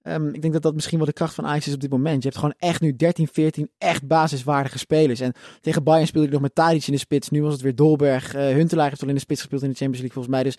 Ehm, 0.02 0.28
ik 0.28 0.40
denk 0.42 0.52
dat 0.52 0.62
dat 0.62 0.74
misschien 0.74 0.98
wel 0.98 1.06
de 1.06 1.12
kracht 1.12 1.34
van 1.34 1.46
Ajax 1.46 1.66
is 1.66 1.74
op 1.74 1.80
dit 1.80 1.90
moment. 1.90 2.22
Je 2.22 2.28
hebt 2.28 2.40
gewoon 2.40 2.54
echt 2.58 2.80
nu 2.80 2.96
13, 2.96 3.28
14 3.32 3.70
echt 3.78 4.06
basiswaardige 4.06 4.78
spelers. 4.78 5.20
En 5.20 5.32
tegen 5.60 5.82
Bayern 5.82 6.06
speelde 6.06 6.26
ik 6.26 6.32
nog 6.32 6.42
met 6.42 6.54
Tadic 6.54 6.86
in 6.86 6.92
de 6.92 6.98
spits. 6.98 7.28
Nu 7.28 7.42
was 7.42 7.52
het 7.52 7.62
weer 7.62 7.74
Dolberg. 7.74 8.34
Eh 8.34 8.42
Huntelaar 8.42 8.88
heeft 8.88 9.02
al 9.02 9.08
in 9.08 9.14
de 9.14 9.20
spits 9.20 9.40
gespeeld 9.40 9.62
in 9.62 9.70
de 9.70 9.76
Champions 9.76 10.02
League 10.02 10.22
volgens 10.22 10.34
mij. 10.34 10.42
Dus 10.42 10.58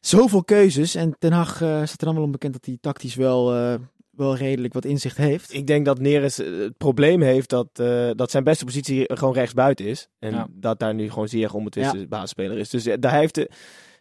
zoveel 0.00 0.44
keuzes. 0.44 0.94
En 0.94 1.16
Ten 1.18 1.32
Hag 1.32 1.62
eh, 1.62 1.68
staat 1.68 2.00
er 2.00 2.06
dan 2.06 2.14
wel 2.14 2.24
onbekend 2.24 2.52
dat 2.52 2.64
hij 2.64 2.78
tactisch 2.80 3.14
wel, 3.14 3.52
wel 4.10 4.36
redelijk 4.36 4.74
wat 4.74 4.84
inzicht 4.84 5.16
heeft. 5.16 5.54
Ik 5.54 5.66
denk 5.66 5.84
dat 5.84 5.98
Neres 5.98 6.38
eh, 6.38 6.58
het 6.58 6.76
probleem 6.76 7.22
heeft 7.22 7.48
dat, 7.50 7.68
eh, 7.72 8.10
dat 8.14 8.30
zijn 8.30 8.44
beste 8.44 8.64
positie 8.64 9.04
gewoon 9.14 9.34
rechtsbuiten 9.34 9.86
is. 9.86 10.08
En 10.18 10.30
Ja. 10.32 10.46
dat 10.50 10.78
daar 10.78 10.94
nu 10.94 11.10
gewoon 11.10 11.28
zeer 11.28 11.54
onbetwiste 11.54 12.06
basisspeler 12.08 12.58
is. 12.58 12.70
Dus 12.70 12.86
eh, 12.86 12.94
daar 13.00 13.14
heeft 13.14 13.34
de, 13.34 13.50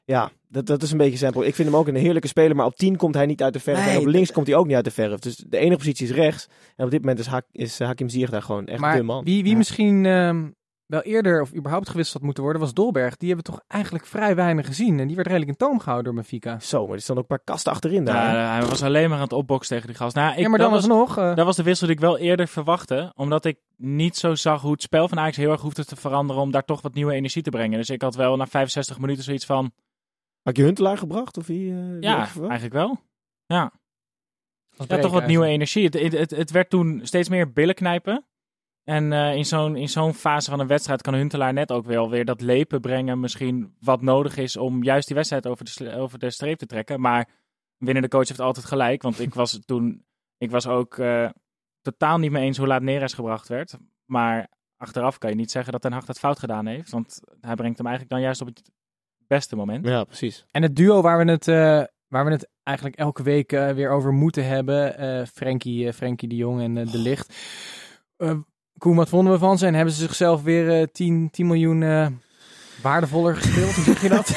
ja, 0.06 0.32
dat, 0.48 0.66
dat 0.66 0.82
is 0.84 0.92
een 0.92 0.98
beetje 0.98 1.18
zijn 1.18 1.30
probleem. 1.32 1.52
Ik 1.52 1.58
vind 1.58 1.70
hem 1.70 1.78
ook 1.78 1.88
een 1.88 1.96
heerlijke 1.96 2.28
speler, 2.28 2.56
maar 2.56 2.66
op 2.66 2.76
10 2.76 2.96
komt 2.98 3.16
hij 3.16 3.26
niet 3.26 3.44
uit 3.44 3.54
de 3.54 3.60
verf. 3.60 3.86
Nee, 3.86 3.96
en 3.96 4.00
op 4.00 4.06
links 4.06 4.32
komt 4.32 4.48
hij 4.48 4.56
ook 4.56 4.66
niet 4.68 4.76
uit 4.76 4.86
de 4.86 4.92
verf. 4.92 5.20
Dus 5.20 5.36
de 5.36 5.58
enige 5.58 5.78
positie 5.78 6.08
is 6.08 6.14
rechts. 6.14 6.48
En 6.76 6.86
op 6.86 6.92
dit 6.92 7.00
moment 7.00 7.20
is, 7.20 7.26
Hak, 7.26 7.46
is 7.52 7.80
Hakim 7.80 8.10
Ziyech 8.10 8.30
daar 8.30 8.42
gewoon 8.42 8.66
echt 8.68 8.80
Maar 8.80 8.96
de 8.98 9.04
man. 9.04 9.24
wie, 9.24 9.42
wie 9.44 9.52
Ja. 9.52 9.58
misschien 9.58 10.06
ehm, 10.06 10.48
wel 10.90 11.02
eerder 11.02 11.42
of 11.42 11.54
überhaupt 11.56 11.90
gewisseld 11.90 12.14
had 12.14 12.24
moeten 12.24 12.44
worden, 12.44 12.62
was 12.62 12.74
Dolberg. 12.74 13.18
Die 13.18 13.28
hebben 13.28 13.46
we 13.46 13.52
toch 13.52 13.62
eigenlijk 13.68 14.06
vrij 14.06 14.36
weinig 14.36 14.66
gezien. 14.66 15.00
En 15.00 15.08
die 15.08 15.16
werd 15.16 15.28
redelijk 15.28 15.52
in 15.52 15.58
toom 15.58 15.80
gehouden 15.80 16.06
door 16.06 16.14
Benfica. 16.22 16.60
Zo, 16.60 16.86
maar 16.86 16.96
er 16.96 17.02
staan 17.02 17.16
ook 17.16 17.22
een 17.22 17.28
paar 17.28 17.44
kasten 17.44 17.72
achterin 17.72 18.04
daar. 18.04 18.36
Ja, 18.36 18.58
hij 18.60 18.68
was 18.68 18.84
alleen 18.84 19.10
maar 19.10 19.18
aan 19.18 19.24
het 19.24 19.34
opboksen 19.34 19.74
tegen 19.76 19.88
die 19.88 19.98
gast. 19.98 20.16
Nou, 20.16 20.32
ik, 20.32 20.40
ja, 20.40 20.50
maar 20.50 20.60
dat 20.60 20.70
dan 20.70 20.76
was, 20.76 20.90
alsnog... 20.90 21.18
eh, 21.18 21.36
dat 21.36 21.46
was 21.46 21.56
de 21.56 21.64
wissel 21.64 21.88
die 21.88 21.96
ik 21.96 22.02
wel 22.02 22.18
eerder 22.18 22.48
verwachtte. 22.48 23.12
Omdat 23.16 23.46
ik 23.46 23.58
niet 23.76 24.18
zo 24.18 24.36
zag 24.36 24.62
hoe 24.62 24.72
het 24.72 24.82
spel 24.82 25.08
van 25.08 25.20
Ajax 25.20 25.38
heel 25.38 25.52
erg 25.52 25.62
hoefde 25.62 25.86
te 25.86 25.96
veranderen 25.96 26.42
om 26.42 26.52
daar 26.52 26.66
toch 26.66 26.82
wat 26.82 26.94
nieuwe 26.94 27.14
energie 27.14 27.42
te 27.44 27.50
brengen. 27.50 27.78
Dus 27.78 27.90
ik 27.90 28.02
had 28.02 28.16
wel 28.16 28.36
na 28.36 28.48
65 28.48 29.00
minuten 29.00 29.24
zoiets 29.24 29.46
van, 29.46 29.72
Had 30.44 30.58
je 30.58 30.64
Huntelaar 30.64 30.98
gebracht? 30.98 31.38
Of 31.38 31.48
wie, 31.48 31.72
eh, 31.72 32.02
ja, 32.02 32.28
eigenlijk 32.40 32.74
wel. 32.74 33.00
Ja. 33.46 33.72
Ja, 34.88 34.98
toch 35.00 35.12
wat 35.12 35.28
nieuwe 35.28 35.46
energie. 35.46 35.86
Het, 35.86 35.94
het, 35.94 36.12
het, 36.14 36.32
het 36.32 36.52
werd 36.52 36.70
toen 36.70 37.00
steeds 37.04 37.30
meer 37.30 37.52
billen 37.52 37.76
knijpen. 37.76 38.26
En 38.90 39.14
eh, 39.14 39.36
in 39.36 39.46
zo'n 39.46 39.76
in 39.76 39.90
zo'n 39.90 40.14
fase 40.14 40.50
van 40.50 40.60
een 40.60 40.68
wedstrijd 40.68 41.02
kan 41.02 41.14
Huntelaar 41.14 41.54
net 41.54 41.72
ook 41.72 41.86
wel 41.86 42.10
weer 42.10 42.26
dat 42.26 42.42
lepen 42.42 42.82
brengen. 42.82 43.20
Misschien 43.20 43.76
wat 43.80 44.02
nodig 44.02 44.38
is 44.38 44.58
om 44.58 44.84
juist 44.84 45.08
die 45.08 45.16
wedstrijd 45.16 45.48
over 45.48 45.66
de, 45.66 45.96
over 45.96 46.20
de 46.20 46.30
streep 46.30 46.58
te 46.58 46.66
trekken. 46.66 47.02
Maar 47.02 47.30
winnende 47.78 48.08
coach 48.08 48.28
heeft 48.28 48.40
altijd 48.40 48.66
gelijk. 48.66 49.02
Want 49.02 49.20
ik 49.20 49.34
was 49.34 49.60
toen, 49.66 50.06
ik 50.38 50.52
was 50.52 50.68
ook 50.68 50.98
eh, 50.98 51.30
totaal 51.82 52.18
niet 52.18 52.32
mee 52.32 52.44
eens 52.44 52.58
hoe 52.58 52.68
laat 52.68 52.82
Neres 52.82 53.14
gebracht 53.14 53.48
werd. 53.48 53.78
Maar 54.06 54.48
achteraf 54.78 55.18
kan 55.18 55.30
je 55.30 55.36
niet 55.36 55.52
zeggen 55.52 55.72
dat 55.72 55.82
Ten 55.82 55.92
Hag 55.94 56.06
dat 56.06 56.20
fout 56.20 56.40
gedaan 56.40 56.66
heeft. 56.66 56.92
Want 56.92 57.20
hij 57.42 57.56
brengt 57.56 57.78
hem 57.78 57.88
eigenlijk 57.88 58.16
dan 58.16 58.24
juist 58.24 58.42
op 58.42 58.48
het 58.48 58.72
beste 59.28 59.56
moment. 59.56 59.86
Ja, 59.86 60.04
precies. 60.04 60.46
En 60.52 60.62
het 60.62 60.76
duo 60.76 61.02
waar 61.02 61.26
we 61.26 61.32
het, 61.32 61.48
eh, 61.48 61.84
waar 62.08 62.26
we 62.26 62.32
het 62.32 62.50
eigenlijk 62.64 62.98
elke 62.98 63.24
week 63.24 63.52
eh, 63.52 63.72
weer 63.72 63.90
over 63.90 64.14
moeten 64.14 64.46
hebben. 64.48 65.28
Frenkie, 65.28 65.94
Frenkie 65.94 66.30
de 66.30 66.36
Jong 66.36 66.62
en 66.62 66.74
De 66.74 66.98
Licht. 66.98 67.36
Eh 68.18 68.40
Koen, 68.80 68.96
wat 68.96 69.10
vonden 69.10 69.34
we 69.34 69.40
van 69.40 69.58
ze? 69.58 69.66
En 69.66 69.74
hebben 69.74 69.94
ze 69.94 70.00
zichzelf 70.02 70.42
weer 70.44 70.80
eh 70.82 70.88
10, 70.92 71.30
10 71.32 71.48
miljoen 71.48 71.84
eh, 71.84 72.08
waardevoller 72.82 73.36
gespeeld? 73.36 73.74
Hoe 73.76 73.84
zeg 73.84 74.02
je 74.02 74.10
dat? 74.10 74.28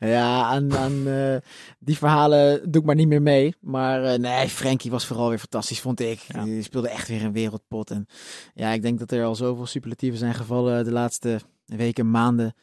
ja, 0.14 0.42
aan, 0.42 0.76
aan 0.76 1.08
eh, 1.08 1.36
die 1.78 1.96
verhalen 1.96 2.70
doe 2.70 2.80
ik 2.80 2.86
maar 2.86 2.94
niet 2.96 3.08
meer 3.08 3.22
mee. 3.22 3.54
Maar 3.60 4.04
eh, 4.04 4.18
nee, 4.18 4.48
Frenkie 4.48 4.90
was 4.90 5.06
vooral 5.06 5.28
weer 5.28 5.38
fantastisch, 5.38 5.80
vond 5.80 6.00
ik. 6.00 6.18
Ja. 6.28 6.44
Die 6.44 6.62
speelde 6.62 6.88
echt 6.88 7.08
weer 7.08 7.24
een 7.24 7.32
wereldpot. 7.32 7.90
En 7.90 8.06
ja, 8.54 8.70
ik 8.70 8.82
denk 8.82 8.98
dat 8.98 9.10
er 9.12 9.24
al 9.24 9.34
zoveel 9.34 9.66
superlatieven 9.66 10.18
zijn 10.18 10.34
gevallen 10.34 10.84
de 10.84 10.92
laatste 10.92 11.40
weken, 11.66 12.10
maanden. 12.10 12.54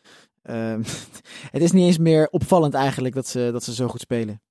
Ehm, 0.44 0.82
het 1.56 1.62
is 1.62 1.72
niet 1.72 1.86
eens 1.86 1.98
meer 1.98 2.28
opvallend 2.30 2.74
eigenlijk 2.74 3.14
dat 3.16 3.28
ze, 3.28 3.50
dat 3.52 3.64
ze 3.64 3.74
zo 3.74 3.88
goed 3.88 4.02
spelen. 4.02 4.42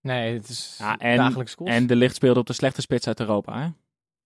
nee, 0.00 0.34
het 0.34 0.48
is 0.48 0.74
Ja, 0.78 0.98
en- 0.98 1.16
dagelijks 1.16 1.54
kost. 1.54 1.70
En 1.70 1.86
De 1.86 1.96
Licht 1.96 2.14
speelde 2.14 2.40
op 2.40 2.46
de 2.46 2.52
slechte 2.52 2.80
spits 2.80 3.06
uit 3.06 3.20
Europa. 3.20 3.60
Hè? 3.62 3.68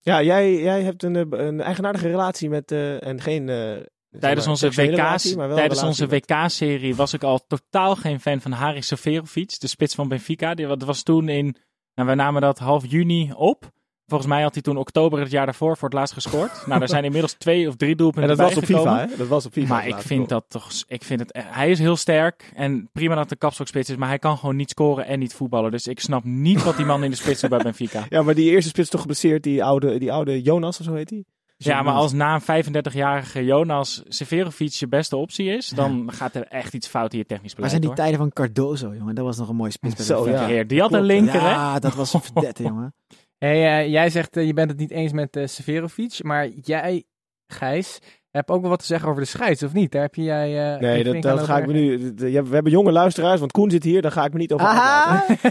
Ja, 0.08 0.22
jij, 0.22 0.60
jij 0.60 0.82
hebt 0.82 1.02
een, 1.02 1.16
eh, 1.16 1.46
een 1.46 1.60
eigenaardige 1.60 2.08
relatie 2.08 2.48
met... 2.48 2.72
eh, 2.72 3.06
en 3.06 3.20
geen... 3.20 3.46
zeg 3.48 4.20
Tijdens 4.20 4.46
maar, 4.46 4.54
onze, 4.54 4.68
relatie, 4.68 5.38
een 5.38 5.54
tijdens 5.54 5.82
onze 5.82 6.06
WK-serie 6.06 6.94
was 6.94 7.12
ik 7.12 7.22
al 7.22 7.46
totaal 7.46 7.96
geen 7.96 8.20
fan 8.20 8.40
van 8.40 8.52
Haris 8.52 8.86
Seferovic, 8.86 9.60
de 9.60 9.66
spits 9.66 9.94
van 9.94 10.08
Benfica. 10.08 10.54
Die, 10.54 10.66
dat 10.66 10.82
was 10.82 11.02
toen 11.02 11.28
in, 11.28 11.56
nou, 11.94 12.08
we 12.08 12.14
namen 12.14 12.40
dat 12.42 12.58
half 12.58 12.86
juni 12.86 13.32
op. 13.36 13.70
Volgens 14.08 14.28
mij 14.30 14.42
had 14.42 14.52
hij 14.54 14.62
toen 14.62 14.76
oktober 14.76 15.20
het 15.20 15.30
jaar 15.30 15.44
daarvoor 15.44 15.76
voor 15.76 15.88
het 15.88 15.98
laatst 15.98 16.14
gescoord. 16.14 16.66
nou, 16.66 16.82
er 16.82 16.88
zijn 16.88 17.04
inmiddels 17.04 17.32
twee 17.32 17.68
of 17.68 17.76
drie 17.76 17.90
En 17.90 17.96
doelpunten 17.96 18.36
dat 18.36 18.46
was 18.46 18.56
op. 18.56 18.64
FIFA, 18.64 18.98
hè? 18.98 19.16
Dat 19.16 19.26
was 19.26 19.46
op 19.46 19.52
FIFA. 19.52 19.68
Maar 19.74 19.86
ik 19.86 19.98
vind 19.98 20.28
dat 20.28 20.44
toch, 20.48 20.70
ik 20.86 21.04
vind 21.04 21.20
het, 21.20 21.38
hij 21.46 21.70
is 21.70 21.78
heel 21.78 21.96
sterk 21.96 22.50
en 22.54 22.88
prima 22.92 23.14
dat 23.14 23.28
de 23.28 23.36
kapstokspits 23.36 23.90
is, 23.90 23.96
maar 23.96 24.08
hij 24.08 24.18
kan 24.18 24.38
gewoon 24.38 24.56
niet 24.56 24.70
scoren 24.70 25.06
en 25.06 25.18
niet 25.18 25.34
voetballen. 25.34 25.70
Dus 25.70 25.86
ik 25.86 26.00
snap 26.00 26.24
niet 26.24 26.62
wat 26.64 26.76
die 26.76 26.86
man 26.86 27.04
in 27.04 27.10
de 27.10 27.16
spits 27.16 27.40
doet 27.40 27.50
bij 27.50 27.58
Benfica. 27.58 28.06
Ja, 28.08 28.22
maar 28.22 28.34
die 28.34 28.50
eerste 28.50 28.68
spits 28.68 28.84
is 28.84 28.90
toch 28.90 29.00
geblesseerd, 29.00 29.42
die 29.42 29.64
oude, 29.64 29.98
die 29.98 30.12
oude 30.12 30.42
Jonas 30.42 30.78
of 30.78 30.84
zo 30.84 30.94
heet 30.94 31.10
hij? 31.10 31.24
Ja, 31.56 31.82
maar 31.82 31.94
als 31.94 32.12
na 32.12 32.40
een 32.46 32.64
35-jarige 32.64 33.44
Jonas 33.44 34.02
Severovic 34.08 34.72
je 34.72 34.88
beste 34.88 35.16
optie 35.16 35.56
is, 35.56 35.68
dan 35.68 36.10
gaat 36.12 36.34
er 36.34 36.42
echt 36.46 36.74
iets 36.74 36.86
fout 36.88 37.12
in 37.12 37.18
je 37.18 37.26
technisch 37.26 37.52
beleid. 37.52 37.70
zijn 37.70 37.82
die 37.82 37.90
hoor. 37.90 38.00
tijden 38.00 38.18
van 38.18 38.32
Cardozo, 38.32 38.94
jongen? 38.94 39.14
Dat 39.14 39.24
was 39.24 39.36
nog 39.38 39.48
een 39.48 39.56
mooie 39.56 39.70
spits 39.70 39.94
bij 39.96 40.04
Zo, 40.04 40.22
Benfica. 40.22 40.40
ja. 40.42 40.48
Heer, 40.48 40.66
die 40.66 40.80
had 40.80 40.92
een 40.92 41.02
linker, 41.02 41.40
hè? 41.40 41.50
Ja, 41.50 41.78
dat 41.78 41.94
was 41.94 42.14
een 42.14 42.20
verdette, 42.20 42.62
jongen. 42.62 42.94
Hey, 43.38 43.80
eh, 43.80 43.90
jij 43.90 44.10
zegt 44.10 44.36
eh, 44.36 44.46
je 44.46 44.52
bent 44.52 44.70
het 44.70 44.78
niet 44.78 44.90
eens 44.90 45.12
met 45.12 45.36
eh 45.36 45.46
Severovic, 45.46 46.22
maar 46.22 46.48
jij, 46.48 47.04
Gijs, 47.46 47.98
hebt 48.30 48.50
ook 48.50 48.60
wel 48.60 48.70
wat 48.70 48.78
te 48.78 48.84
zeggen 48.86 49.08
over 49.08 49.20
de 49.22 49.28
scheids, 49.28 49.62
of 49.62 49.72
niet? 49.72 49.92
Daar 49.92 50.02
heb 50.02 50.14
je 50.14 50.22
jij... 50.22 50.74
eh, 50.74 50.80
Nee, 50.80 51.04
dat, 51.04 51.22
dat 51.22 51.40
ga 51.40 51.58
ik 51.58 51.66
me 51.66 51.72
nu. 51.72 52.12
We 52.16 52.42
hebben 52.50 52.72
jonge 52.72 52.92
luisteraars, 52.92 53.40
want 53.40 53.52
Koen 53.52 53.70
zit 53.70 53.84
hier, 53.84 54.02
daar 54.02 54.12
ga 54.12 54.24
ik 54.24 54.32
me 54.32 54.38
niet 54.38 54.52
over. 54.52 54.66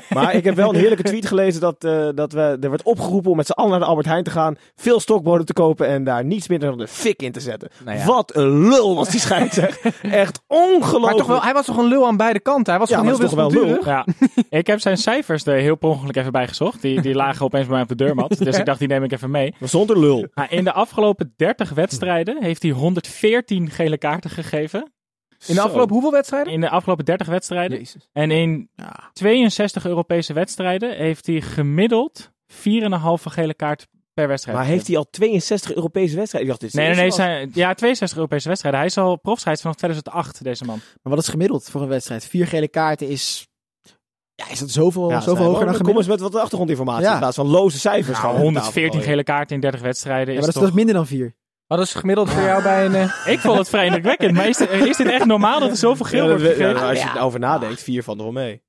Maar 0.09 0.33
ik 0.35 0.43
heb 0.43 0.55
wel 0.55 0.69
een 0.69 0.75
heerlijke 0.79 1.03
tweet 1.03 1.25
gelezen 1.25 1.61
dat, 1.61 1.83
eh, 1.83 2.07
dat 2.15 2.31
we, 2.31 2.57
er 2.61 2.69
werd 2.69 2.83
opgeroepen 2.83 3.31
om 3.31 3.37
met 3.37 3.45
z'n 3.45 3.51
allen 3.51 3.71
naar 3.71 3.79
de 3.79 3.85
Albert 3.85 4.07
Heijn 4.07 4.23
te 4.23 4.29
gaan, 4.29 4.55
veel 4.75 4.99
stokbroden 4.99 5.45
te 5.45 5.53
kopen 5.53 5.87
en 5.87 6.03
daar 6.03 6.25
niets 6.25 6.47
minder 6.47 6.69
dan 6.69 6.77
de 6.77 6.87
fik 6.87 7.21
in 7.21 7.31
te 7.31 7.39
zetten. 7.39 7.69
Nou 7.85 7.97
ja. 7.97 8.05
Wat 8.05 8.35
een 8.35 8.67
lul 8.69 8.95
was 8.95 9.09
die 9.09 9.19
scheidsrechter. 9.19 9.95
Echt 10.11 10.41
ongelooflijk. 10.47 11.01
Maar 11.05 11.15
toch 11.15 11.27
wel, 11.27 11.41
hij 11.41 11.53
was 11.53 11.65
toch 11.65 11.77
een 11.77 11.85
lul 11.87 12.07
aan 12.07 12.17
beide 12.17 12.39
kanten? 12.39 12.71
Hij 12.73 12.79
was 12.79 12.89
Ja, 12.89 12.97
gewoon 12.97 13.11
heel 13.19 13.35
wel 13.35 13.49
wispelturig? 13.51 13.85
Ja, 13.85 14.05
ik 14.49 14.67
heb 14.67 14.79
zijn 14.79 14.97
cijfers 14.97 15.45
er 15.45 15.55
heel 15.55 15.75
per 15.75 15.89
ongeluk 15.89 16.15
even 16.15 16.31
bij 16.31 16.47
gezocht. 16.47 16.81
Die, 16.81 17.01
die 17.01 17.13
lagen 17.15 17.45
opeens 17.45 17.63
bij 17.65 17.73
mij 17.73 17.81
op 17.81 17.87
de 17.89 17.95
deurmat. 17.95 18.37
Dus 18.37 18.57
ik 18.57 18.65
dacht, 18.65 18.79
die 18.79 18.87
neem 18.87 19.03
ik 19.03 19.11
even 19.11 19.31
mee. 19.31 19.55
Zonder 19.59 19.99
lul. 19.99 20.27
Maar 20.33 20.51
in 20.51 20.63
de 20.63 20.71
afgelopen 20.73 21.33
30 21.35 21.69
wedstrijden 21.69 22.43
heeft 22.43 22.61
hij 22.63 22.71
114 22.77 23.69
gele 23.69 23.97
kaarten 23.97 24.29
gegeven. 24.29 24.91
In 25.47 25.55
de 25.55 25.61
afgelopen 25.61 25.93
hoeveel 25.93 26.11
wedstrijden? 26.11 26.53
In 26.53 26.61
de 26.61 26.69
afgelopen 26.69 27.05
30 27.05 27.27
wedstrijden. 27.27 27.77
Jezus. 27.77 28.09
En 28.13 28.31
in 28.31 28.69
Ja. 28.75 29.09
62 29.13 29.85
Europese 29.85 30.33
wedstrijden 30.33 30.95
heeft 30.97 31.25
hij 31.25 31.41
gemiddeld 31.41 32.31
4,5 32.47 32.53
gele 33.23 33.53
kaart 33.53 33.87
per 34.13 34.27
wedstrijd. 34.27 34.57
Maar 34.57 34.67
heeft 34.67 34.87
hij 34.87 34.97
al 34.97 35.09
62 35.09 35.73
Europese 35.75 36.15
wedstrijden? 36.15 36.51
Ik 36.51 36.59
dacht, 36.59 36.59
dit 36.59 36.69
is 36.69 36.75
Nee, 36.85 36.87
nee, 36.95 36.95
nee. 37.01 37.11
Zijn, 37.11 37.51
ja, 37.53 37.73
62 37.73 38.17
Europese 38.17 38.47
wedstrijden. 38.47 38.79
Hij 38.81 38.89
is 38.89 38.97
al 38.97 39.15
profscheids 39.19 39.61
vanaf 39.61 39.75
2008, 39.75 40.43
deze 40.43 40.65
man. 40.65 40.79
Maar 41.03 41.13
wat 41.13 41.23
is 41.23 41.27
gemiddeld 41.29 41.69
voor 41.69 41.81
een 41.81 41.87
wedstrijd? 41.87 42.25
Vier 42.25 42.47
gele 42.47 42.67
kaarten 42.67 43.07
is... 43.09 43.47
Ja, 44.35 44.49
is 44.49 44.59
dat 44.59 44.69
zoveel. 44.69 45.09
Ja, 45.09 45.19
zoveel 45.19 45.45
hoger 45.45 45.65
dan 45.65 45.75
Kom 45.75 45.85
gemiddeld? 45.85 45.97
eens 45.97 46.21
met 46.21 46.31
wat 46.31 46.41
achtergrondinformatie 46.41 47.05
Ja. 47.05 47.13
in 47.13 47.19
plaats 47.19 47.35
van 47.35 47.47
loze 47.47 47.79
cijfers. 47.79 48.19
Nou, 48.19 48.29
gewoon 48.35 48.47
op 48.47 48.53
tafel 48.53 48.61
114 48.71 48.91
gooien. 48.91 49.07
gele 49.07 49.23
kaarten 49.23 49.55
in 49.55 49.61
30 49.61 49.81
wedstrijden 49.81 50.33
Ja, 50.33 50.39
is 50.39 50.45
maar 50.45 50.45
dat 50.45 50.47
is, 50.47 50.53
toch... 50.53 50.63
dat 50.63 50.71
is 50.71 50.77
minder 50.77 50.95
dan 50.95 51.07
vier. 51.07 51.35
Wat 51.67 51.79
is 51.79 51.93
gemiddeld 51.93 52.29
voor 52.29 52.41
jou 52.43 52.63
bij 52.63 52.85
een... 52.85 52.95
eh, 52.95 53.27
Ik 53.33 53.39
vond 53.39 53.57
het 53.57 53.69
vrij 53.69 53.85
indrukwekkend. 53.85 54.31
Maar 54.33 54.47
is 54.47 54.57
dit, 54.57 54.69
is 54.69 54.97
dit 54.97 55.07
echt 55.07 55.25
normaal 55.25 55.59
dat 55.59 55.69
er 55.69 55.75
zoveel 55.77 56.05
geel 56.05 56.23
Ja, 56.23 56.29
wordt 56.29 56.43
ja, 56.43 56.49
gegeven? 56.49 56.81
als 56.87 56.99
je 57.01 57.05
Ja. 57.07 57.15
erover 57.15 57.39
nadenkt, 57.39 57.81
vier 57.81 58.03
van 58.03 58.17
er 58.17 58.23
wel 58.23 58.31
mee. 58.31 58.65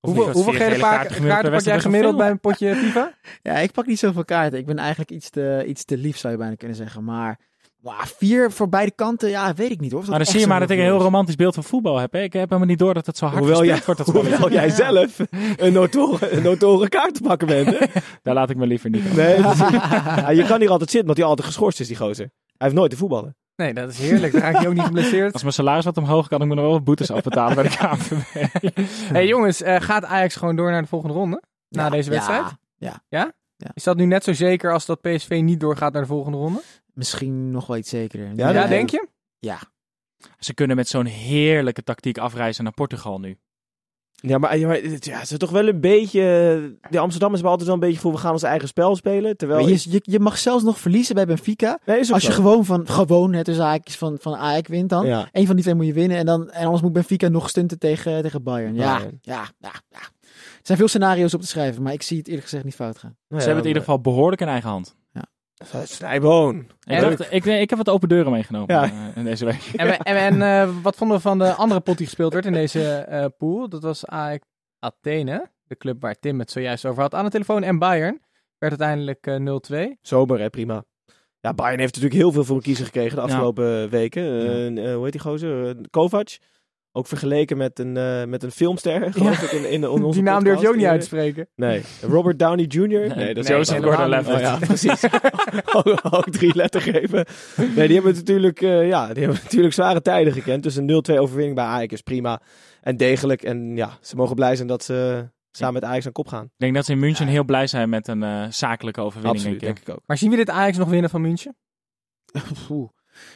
Hoeveel 0.00 0.24
niet, 0.24 0.34
hoeveel 0.34 0.52
gele 0.52 0.78
kaarten 0.78 1.22
per 1.22 1.50
pak 1.50 1.60
jij 1.60 1.80
gemiddeld 1.80 2.16
bij 2.16 2.30
een 2.30 2.40
potje 2.40 2.74
FIFA? 2.76 3.12
Ja, 3.42 3.54
ik 3.58 3.72
pak 3.72 3.86
niet 3.86 3.98
zoveel 3.98 4.24
kaarten. 4.24 4.58
Ik 4.58 4.66
ben 4.66 4.78
eigenlijk 4.78 5.10
iets 5.10 5.30
te, 5.30 5.64
iets 5.66 5.84
te 5.84 5.96
lief, 5.96 6.16
zou 6.16 6.32
je 6.32 6.38
bijna 6.38 6.54
kunnen 6.54 6.76
zeggen. 6.76 7.04
Maar 7.04 7.38
Wauw, 7.84 8.04
vier 8.18 8.50
voor 8.52 8.68
beide 8.68 8.92
kanten, 8.94 9.28
ja, 9.28 9.54
weet 9.54 9.70
ik 9.70 9.80
niet 9.80 9.92
hoor. 9.92 10.04
Maar 10.08 10.18
dan 10.18 10.26
zie 10.26 10.40
je 10.40 10.46
maar 10.46 10.60
dat 10.60 10.70
ik 10.70 10.78
een 10.78 10.84
heel 10.84 10.96
is. 10.96 11.02
romantisch 11.02 11.34
beeld 11.36 11.54
van 11.54 11.64
voetbal 11.64 11.98
heb. 11.98 12.12
Hè? 12.12 12.22
Ik 12.22 12.32
heb 12.32 12.48
helemaal 12.48 12.68
niet 12.68 12.78
door 12.78 12.94
dat 12.94 13.06
het 13.06 13.16
zo 13.16 13.26
hard 13.26 13.38
Hoewel 13.38 13.58
gespeeld 13.58 13.76
jij, 13.78 13.86
wordt. 13.86 14.00
Dat 14.06 14.08
spelletje. 14.16 14.40
hoewel 14.42 14.58
jij 14.60 14.70
zelf 14.70 15.18
een 15.56 15.72
notoren, 15.72 16.36
een 16.36 16.42
notoren 16.42 16.88
kaart 16.88 17.14
te 17.14 17.20
pakken 17.22 17.46
bent. 17.46 17.66
Hè? 17.78 17.86
Daar 18.22 18.34
laat 18.34 18.50
ik 18.50 18.56
me 18.56 18.66
liever 18.66 18.90
niet 18.90 19.04
op. 19.10 19.16
Nee, 19.16 19.36
is- 19.36 19.58
Ja, 20.16 20.30
je 20.30 20.44
kan 20.46 20.60
hier 20.60 20.70
altijd 20.70 20.90
zitten, 20.90 21.06
want 21.06 21.18
hij 21.18 21.26
altijd 21.26 21.46
geschorst 21.46 21.80
is, 21.80 21.86
die 21.86 21.96
gozer. 21.96 22.24
Hij 22.46 22.54
heeft 22.56 22.74
nooit 22.74 22.90
te 22.90 22.96
voetballen. 22.96 23.36
Nee, 23.56 23.74
dat 23.74 23.90
is 23.90 23.98
heerlijk. 23.98 24.32
Dan 24.32 24.40
raak 24.40 24.60
je 24.60 24.68
ook 24.68 24.74
niet 24.74 24.82
geblesseerd. 24.84 25.32
Als 25.32 25.42
mijn 25.42 25.54
salaris 25.54 25.84
wat 25.84 25.96
omhoog 25.96 26.28
kan, 26.28 26.42
ik 26.42 26.48
me 26.48 26.54
nog 26.54 26.64
wel 26.64 26.72
wat 26.72 26.84
boetes 26.84 27.10
afbetalen 27.10 27.54
bij 27.54 27.64
de 27.64 27.70
KNVB. 27.76 28.46
hey, 29.12 29.26
jongens, 29.26 29.62
eh, 29.62 29.80
gaat 29.80 30.04
Ajax 30.04 30.36
gewoon 30.36 30.56
door 30.56 30.70
naar 30.70 30.82
de 30.82 30.88
volgende 30.88 31.14
ronde? 31.14 31.42
Na 31.68 31.82
Ja, 31.84 31.90
deze 31.90 32.10
wedstrijd? 32.10 32.44
Ja, 32.76 33.32
Is 33.74 33.82
dat 33.84 33.96
nu 33.96 34.04
net 34.04 34.24
zo 34.24 34.32
zeker 34.32 34.72
als 34.72 34.86
dat 34.86 35.00
PSV 35.00 35.40
niet 35.44 35.60
doorgaat 35.60 35.92
naar 35.92 36.02
de 36.02 36.08
volgende 36.08 36.38
ronde? 36.38 36.62
Misschien 36.94 37.50
nog 37.50 37.66
wel 37.66 37.76
iets 37.76 37.90
zekerder. 37.90 38.32
Ja, 38.36 38.50
Ja, 38.50 38.66
denk 38.66 38.90
je? 38.90 39.08
Ja. 39.38 39.58
Ze 40.38 40.54
kunnen 40.54 40.76
met 40.76 40.88
zo'n 40.88 41.06
heerlijke 41.06 41.82
tactiek 41.82 42.18
afreizen 42.18 42.64
naar 42.64 42.72
Portugal 42.72 43.20
nu. 43.20 43.38
Ja, 44.26 44.38
maar, 44.38 44.58
ja, 44.58 44.66
maar 44.66 44.80
ja, 44.98 45.20
is 45.20 45.34
toch 45.36 45.50
wel 45.50 45.68
een 45.68 45.80
beetje... 45.80 46.20
De 46.90 46.98
Amsterdammers 46.98 47.42
hebben 47.42 47.50
altijd 47.50 47.64
wel 47.66 47.74
een 47.74 47.80
beetje 47.80 48.00
voor... 48.00 48.12
we 48.12 48.18
gaan 48.18 48.32
ons 48.32 48.42
eigen 48.42 48.68
spel 48.68 48.96
spelen. 48.96 49.36
Terwijl... 49.36 49.68
Je, 49.68 49.86
je, 49.90 50.00
je 50.02 50.20
mag 50.20 50.38
zelfs 50.38 50.64
nog 50.64 50.78
verliezen 50.78 51.14
bij 51.14 51.26
Benfica. 51.26 51.78
nee, 51.84 51.98
is 51.98 52.08
ook 52.08 52.14
Als 52.14 52.22
je 52.22 52.32
zo. 52.32 52.34
gewoon 52.34 52.64
van, 52.64 52.88
gewoon 52.88 53.32
het 53.32 53.46
dus 53.46 53.96
van, 53.96 54.16
van 54.20 54.34
Ajax 54.34 54.68
wint 54.68 54.88
dan. 54.88 55.06
Ja. 55.06 55.28
Eén 55.32 55.46
van 55.46 55.54
die 55.54 55.64
twee 55.64 55.76
moet 55.76 55.86
je 55.86 55.92
winnen. 55.92 56.16
En, 56.16 56.26
dan, 56.26 56.50
en 56.50 56.64
anders 56.64 56.82
moet 56.82 56.92
Benfica 56.92 57.28
nog 57.28 57.48
stunten 57.48 57.78
tegen, 57.78 58.22
tegen 58.22 58.42
Bayern. 58.42 58.74
Ja, 58.74 58.96
Bayern. 58.96 59.18
ja, 59.22 59.48
ja, 59.58 59.72
ja. 59.88 60.00
Er 60.32 60.70
zijn 60.70 60.78
veel 60.78 60.88
scenario's 60.88 61.34
op 61.34 61.40
te 61.40 61.46
schrijven, 61.46 61.82
maar 61.82 61.92
ik 61.92 62.02
zie 62.02 62.18
het 62.18 62.26
eerlijk 62.26 62.44
gezegd 62.44 62.64
niet 62.64 62.74
fout 62.74 62.98
gaan. 62.98 63.16
Nou 63.28 63.42
Ze 63.42 63.48
hebben 63.48 63.56
het 63.56 63.64
in 63.64 63.68
ieder 63.68 63.82
geval 63.82 64.00
behoorlijk 64.00 64.40
in 64.40 64.48
eigen 64.48 64.70
hand. 64.70 64.96
geval... 65.12 65.22
Snijboon. 65.84 66.56
Ik, 66.84 67.00
dacht, 67.00 67.32
ik, 67.32 67.44
ik 67.44 67.68
heb 67.70 67.78
wat 67.78 67.88
open 67.88 68.08
deuren 68.08 68.32
meegenomen 68.32 68.74
Ja. 68.74 68.84
eh, 68.84 68.90
in 69.16 69.24
deze 69.24 69.44
week. 69.44 69.70
En, 69.76 69.86
we- 69.86 69.92
en, 69.92 70.16
en 70.16 70.42
eh, 70.42 70.74
wat 70.82 70.96
vonden 70.96 71.16
we 71.16 71.22
van 71.22 71.38
de 71.38 71.52
andere 71.52 71.80
pot 71.80 71.96
die 71.98 72.06
gespeeld 72.06 72.32
werd 72.32 72.46
in 72.46 72.52
deze 72.52 72.94
eh, 72.94 73.24
pool? 73.38 73.68
Dat 73.68 73.82
was 73.82 74.06
Ajax 74.06 74.46
Athene, 74.78 75.50
de 75.66 75.76
club 75.76 76.00
waar 76.00 76.14
Tim 76.18 76.38
het 76.38 76.50
zojuist 76.50 76.84
over 76.86 77.02
had, 77.02 77.14
aan 77.14 77.24
de 77.24 77.30
telefoon. 77.30 77.62
En 77.62 77.78
Bayern 77.78 78.20
werd 78.58 78.80
uiteindelijk 78.80 79.26
eh 79.26 79.86
0-2. 79.94 79.98
Zomer, 80.00 80.40
hè, 80.40 80.50
prima. 80.50 80.84
Ja, 81.40 81.54
Bayern 81.54 81.78
heeft 81.80 81.94
natuurlijk 81.94 82.20
heel 82.22 82.32
veel 82.32 82.44
voor 82.44 82.56
een 82.56 82.62
kiezer 82.62 82.84
gekregen 82.84 83.10
de 83.10 83.16
Ja. 83.16 83.22
afgelopen 83.22 83.88
weken. 83.90 84.22
Hoe 84.94 85.02
heet 85.02 85.12
die 85.12 85.20
gozer? 85.20 85.76
Kovac. 85.90 86.28
Ook 86.96 87.06
vergeleken 87.06 87.56
met 87.56 87.78
een, 87.78 87.96
eh, 87.96 88.24
met 88.24 88.42
een 88.42 88.50
filmster, 88.50 89.12
geloof 89.12 89.42
ik, 89.42 89.50
in, 89.50 89.70
in, 89.70 89.88
onze 89.88 90.10
Die 90.10 90.22
naam 90.22 90.44
durf 90.44 90.60
je 90.60 90.68
ook 90.68 90.76
niet 90.76 90.84
uit 90.86 91.00
te 91.00 91.08
podcast. 91.08 91.32
spreken. 91.32 91.48
Nee. 91.56 91.82
Robert 92.10 92.38
Downey 92.38 92.64
Jr. 92.64 92.86
Nee, 92.86 93.34
dat 93.34 93.44
is 93.44 93.48
Nee, 93.48 93.56
Joseph 93.58 93.82
Gordon-Levitt. 93.82 94.34
Oh 94.34 94.40
ja, 94.40 94.56
precies. 94.66 95.04
ook, 95.72 96.00
ook 96.10 96.30
drie 96.30 96.54
lettergrepen. 96.54 97.26
Nee, 97.56 97.86
die 97.86 97.94
hebben 97.96 98.14
natuurlijk, 98.14 98.60
eh, 98.60 98.88
ja, 98.88 99.06
die 99.12 99.22
hebben 99.22 99.42
natuurlijk 99.42 99.74
zware 99.74 100.02
tijden 100.02 100.32
gekend. 100.32 100.62
Dus 100.62 100.76
een 100.76 100.86
0-2 100.86 101.18
overwinning 101.18 101.54
bij 101.54 101.64
Ajax 101.64 101.92
is 101.92 102.00
prima 102.00 102.40
en 102.80 102.96
degelijk. 102.96 103.42
En 103.42 103.76
ja, 103.76 103.98
ze 104.00 104.16
mogen 104.16 104.34
blij 104.34 104.56
zijn 104.56 104.68
dat 104.68 104.84
ze 104.84 105.28
samen 105.50 105.74
met 105.74 105.84
Ajax 105.84 106.06
aan 106.06 106.12
kop 106.12 106.28
gaan. 106.28 106.44
Ik 106.44 106.50
denk 106.56 106.74
dat 106.74 106.84
ze 106.84 106.92
in 106.92 106.98
München 106.98 107.26
heel 107.26 107.44
blij 107.44 107.66
zijn 107.66 107.88
met 107.88 108.08
een 108.08 108.22
eh, 108.22 108.44
zakelijke 108.50 109.00
overwinning. 109.00 109.36
Absoluut, 109.42 109.60
denk 109.60 109.78
ik 109.78 109.88
ook. 109.88 110.00
Maar 110.06 110.18
zien 110.18 110.30
we 110.30 110.36
dit 110.36 110.50
Ajax 110.50 110.76
nog 110.76 110.88
winnen 110.88 111.10
van 111.10 111.20
München? 111.20 111.56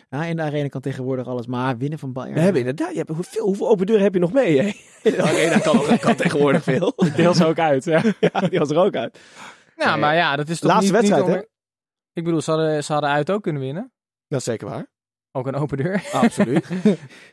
Ja, 0.09 0.25
in 0.25 0.37
de 0.37 0.43
arena 0.43 0.69
kan 0.69 0.81
tegenwoordig 0.81 1.27
alles, 1.27 1.47
maar 1.47 1.79
winnen 1.79 1.99
van 1.99 2.13
Bayern. 2.13 2.35
We 2.35 2.41
hebben 2.41 2.61
inderdaad, 2.61 2.91
je 2.91 2.97
hebt, 2.97 3.11
hoeveel, 3.11 3.45
hoeveel 3.45 3.69
open 3.69 3.87
deuren 3.87 4.05
heb 4.05 4.15
je 4.15 4.21
nog 4.21 4.33
mee? 4.33 4.59
Hè? 4.59 4.65
In 5.11 5.13
de 5.17 5.23
arena 5.23 5.59
kan, 5.59 5.99
kan 5.99 6.15
tegenwoordig 6.17 6.63
veel. 6.63 6.93
Deel 7.17 7.35
ze 7.35 7.47
ook 7.47 7.59
uit. 7.59 7.85
Ja. 7.85 8.03
Ja, 8.21 8.41
die 8.41 8.59
was 8.59 8.71
er 8.71 8.77
ook 8.79 8.95
uit. 8.97 9.19
Ja, 9.77 9.91
Nee. 9.91 10.01
maar 10.01 10.15
ja, 10.15 10.37
dat 10.37 10.49
is 10.49 10.59
toch 10.61 10.71
Laatste 10.71 10.93
niet, 10.93 11.03
niet 11.03 11.11
wedstrijd, 11.11 11.37
onmer- 11.37 11.49
Ik 12.13 12.25
bedoel, 12.25 12.41
ze 12.41 12.51
hadden, 12.51 12.85
ze 12.85 12.93
hadden 12.93 13.11
uit 13.11 13.31
ook 13.31 13.43
kunnen 13.43 13.63
winnen. 13.63 13.93
Dat 14.29 14.39
is 14.39 14.45
zeker 14.45 14.69
waar. 14.69 14.87
Ook 15.33 15.47
een 15.47 15.55
open 15.55 15.77
deur. 15.77 16.09
Absoluut. 16.13 16.69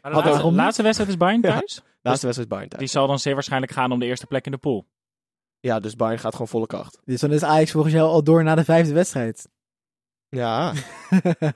Maar 0.01 0.23
de 0.23 0.51
laatste, 0.51 0.83
wedstrijd 0.83 1.09
is 1.09 1.17
Bayern 1.17 1.41
Ja. 1.41 1.49
thuis. 1.57 1.81
Laatste 2.01 2.23
wedstrijd 2.25 2.49
Bayern 2.49 2.69
thuis. 2.69 2.81
Die 2.83 2.91
zal 2.91 3.07
dan 3.07 3.19
zeer 3.19 3.33
waarschijnlijk 3.33 3.71
gaan 3.71 3.91
om 3.91 3.99
de 3.99 4.05
eerste 4.05 4.25
plek 4.27 4.45
in 4.45 4.51
de 4.51 4.57
pool. 4.57 4.87
Ja, 5.59 5.79
dus 5.79 5.95
Bayern 5.95 6.19
gaat 6.19 6.31
gewoon 6.31 6.47
volle 6.47 6.65
kracht. 6.67 6.99
Dus 7.05 7.21
dan 7.21 7.31
is 7.31 7.43
Ajax 7.43 7.71
volgens 7.71 7.93
jou 7.93 8.09
al 8.09 8.23
door 8.23 8.43
naar 8.43 8.55
de 8.55 8.63
vijfde 8.63 8.93
wedstrijd. 8.93 9.47
Ja. 10.29 10.73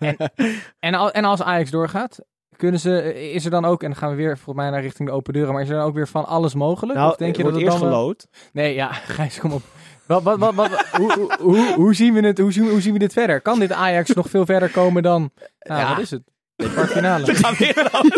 En, 0.79 0.93
al, 0.93 1.11
en 1.11 1.23
als 1.25 1.41
Ajax 1.41 1.69
doorgaat, 1.71 2.19
kunnen 2.55 2.79
ze, 2.79 3.13
is 3.31 3.45
er 3.45 3.51
dan 3.51 3.65
ook, 3.65 3.83
en 3.83 3.89
dan 3.89 3.99
gaan 3.99 4.09
we 4.09 4.15
weer 4.15 4.35
volgens 4.37 4.55
mij 4.55 4.69
naar 4.69 4.81
richting 4.81 5.09
de 5.09 5.15
open 5.15 5.33
deuren, 5.33 5.53
maar 5.53 5.61
is 5.61 5.69
er 5.69 5.75
dan 5.75 5.85
ook 5.85 5.93
weer 5.93 6.07
van 6.07 6.25
alles 6.25 6.53
mogelijk? 6.53 6.97
Nou, 6.99 7.11
of 7.11 7.17
denk 7.17 7.35
je 7.35 7.41
wordt 7.41 7.57
dat 7.57 7.65
het 7.65 7.73
eerst 7.73 7.83
dan 7.83 7.91
wel- 7.91 7.99
gelood. 7.99 8.27
Nee, 8.53 8.73
ja, 8.73 8.87
Gijs, 9.17 9.39
kom 9.39 9.51
op. 9.51 9.61
Wat, 10.05 10.23
wat, 10.23 10.39
wat, 10.39 10.53
wat, 10.55 10.87
hoe, 10.91 11.35
hoe, 11.39 11.73
hoe, 11.73 11.95
zien 11.95 12.13
we 12.13 12.19
het, 12.27 12.37
hoe, 12.37 12.51
zien, 12.51 12.69
hoe 12.69 12.81
zien 12.81 12.93
we 12.93 12.99
dit 12.99 13.13
verder? 13.13 13.41
Kan 13.41 13.59
dit 13.59 13.71
Ajax 13.71 14.09
nog 14.13 14.29
veel 14.29 14.45
verder 14.45 14.69
komen 14.69 15.03
dan, 15.03 15.31
nou, 15.59 15.79
Ja. 15.81 15.89
wat 15.89 15.99
is 15.99 16.11
het? 16.11 16.23
De 16.55 16.69
kwartfinale. 16.71 17.25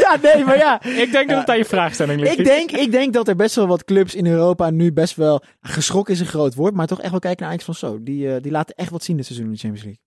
ja, 0.06 0.18
nee, 0.22 0.44
maar 0.46 0.58
ja. 0.58 0.84
Ik 0.84 1.12
denk 1.12 1.30
dat 1.30 1.38
het 1.40 1.50
aan 1.50 1.58
je 1.58 1.66
vraagstelling 1.66 2.20
ligt. 2.22 2.40
Ik 2.40 2.46
denk, 2.46 2.72
ik 2.72 2.92
denk 2.92 3.14
dat 3.14 3.28
er 3.28 3.36
best 3.36 3.56
wel 3.56 3.68
wat 3.68 3.84
clubs 3.84 4.16
in 4.16 4.26
Europa 4.28 4.70
nu 4.70 4.94
best 4.94 5.16
wel... 5.16 5.44
Geschrokken 5.62 6.14
is 6.14 6.20
een 6.20 6.26
groot 6.26 6.56
woord, 6.56 6.74
maar 6.74 6.88
toch 6.88 7.02
echt 7.02 7.12
wel 7.12 7.20
kijken 7.20 7.40
naar 7.42 7.50
Ajax 7.50 7.66
van 7.66 7.74
zo. 7.74 8.04
Die, 8.04 8.34
eh, 8.36 8.42
die 8.42 8.52
laten 8.52 8.76
echt 8.76 8.90
wat 8.90 9.04
zien 9.04 9.16
dit 9.18 9.26
seizoen 9.26 9.46
in 9.48 9.52
de 9.52 9.58
Champions 9.58 9.86
League. 9.86 10.04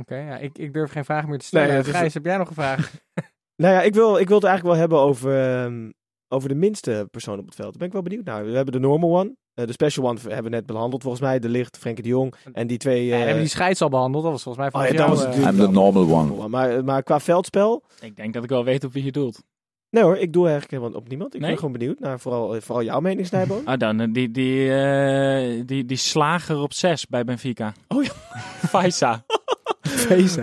Oké, 0.00 0.16
ja, 0.16 0.36
ik, 0.36 0.58
ik 0.58 0.72
durf 0.72 0.90
geen 0.90 1.04
vraag 1.04 1.26
meer 1.26 1.38
te 1.38 1.44
stellen. 1.44 1.68
Nee, 1.68 1.78
is- 1.78 1.88
Gijs, 1.88 2.14
heb 2.14 2.24
jij 2.24 2.36
nog 2.36 2.48
een 2.48 2.54
vraag? 2.54 2.92
Nou 3.62 3.74
ja, 3.74 3.82
ik 3.82 3.94
wil, 3.94 4.18
ik 4.18 4.28
wil 4.28 4.36
het 4.36 4.46
eigenlijk 4.46 4.76
wel 4.78 4.88
hebben 4.88 4.98
over, 4.98 5.62
ehm, 5.64 5.90
over 6.28 6.48
de 6.48 6.54
minste 6.54 7.08
persoon 7.10 7.38
op 7.38 7.44
het 7.46 7.54
veld. 7.54 7.68
Daar 7.70 7.78
ben 7.78 7.86
ik 7.86 7.92
wel 7.92 8.02
benieuwd 8.02 8.24
naar. 8.24 8.44
We 8.44 8.50
hebben 8.56 8.72
de 8.72 8.80
normal 8.80 9.18
one. 9.18 9.34
Eh, 9.54 9.66
de 9.66 9.72
special 9.72 10.06
one 10.06 10.18
hebben 10.22 10.42
we 10.42 10.48
net 10.56 10.66
behandeld 10.66 11.02
volgens 11.02 11.22
mij. 11.22 11.38
De 11.38 11.48
Licht, 11.48 11.78
Frenkie 11.78 12.02
de 12.02 12.08
Jong. 12.08 12.34
En 12.52 12.66
die 12.66 12.78
twee... 12.78 13.04
Ja, 13.04 13.04
eh, 13.04 13.08
dan 13.10 13.18
hebben 13.18 13.34
we 13.36 13.40
die 13.42 13.50
scheids 13.50 13.80
al 13.82 13.88
behandeld. 13.88 14.22
Dat 14.22 14.32
was 14.32 14.42
volgens 14.42 14.64
mij 14.64 14.72
oh 14.82 14.86
van 14.88 14.96
ja, 14.96 15.06
dat 15.06 15.08
was 15.08 15.18
jou, 15.22 15.32
eh, 15.34 15.38
natuurlijk 15.44 15.72
wel- 15.72 15.92
normal 15.92 16.18
one. 16.42 16.48
Maar, 16.48 16.84
maar 16.84 17.02
qua 17.02 17.20
veldspel... 17.20 17.82
Ik 18.00 18.16
denk 18.16 18.34
dat 18.34 18.42
ik 18.44 18.48
wel 18.50 18.64
weet 18.64 18.84
op 18.84 18.92
wie 18.92 19.04
je 19.04 19.12
doelt. 19.12 19.42
Nee 19.90 20.02
hoor, 20.04 20.16
ik 20.16 20.32
doe 20.32 20.48
eigenlijk 20.48 20.72
helemaal 20.80 21.00
op 21.00 21.08
niemand. 21.08 21.34
Ik 21.34 21.40
Nee? 21.40 21.48
ben 21.50 21.58
gewoon 21.58 21.72
benieuwd 21.72 21.98
naar 21.98 22.20
vooral, 22.20 22.54
eh, 22.54 22.60
vooral 22.60 22.84
jouw 22.84 23.00
mening, 23.00 23.26
Snijboon. 23.26 23.64
Ah, 23.66 23.78
dan 23.78 24.00
eh, 24.00 24.08
die, 24.12 24.30
die, 24.30 24.74
eh, 24.74 25.62
die, 25.66 25.84
die 25.84 25.96
slager 25.96 26.58
op 26.58 26.72
6 26.72 27.06
bij 27.06 27.24
Benfica. 27.24 27.72
Oh 27.88 28.02
ja. 28.04 28.12
Faisa. 28.72 29.24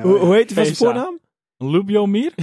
Hoe, 0.01 0.17
hoe 0.17 0.33
heet 0.33 0.47
die 0.47 0.55
van 0.55 0.65
zijn 0.65 0.77
voornaam? 0.77 1.19
Lubiomir? 1.57 2.33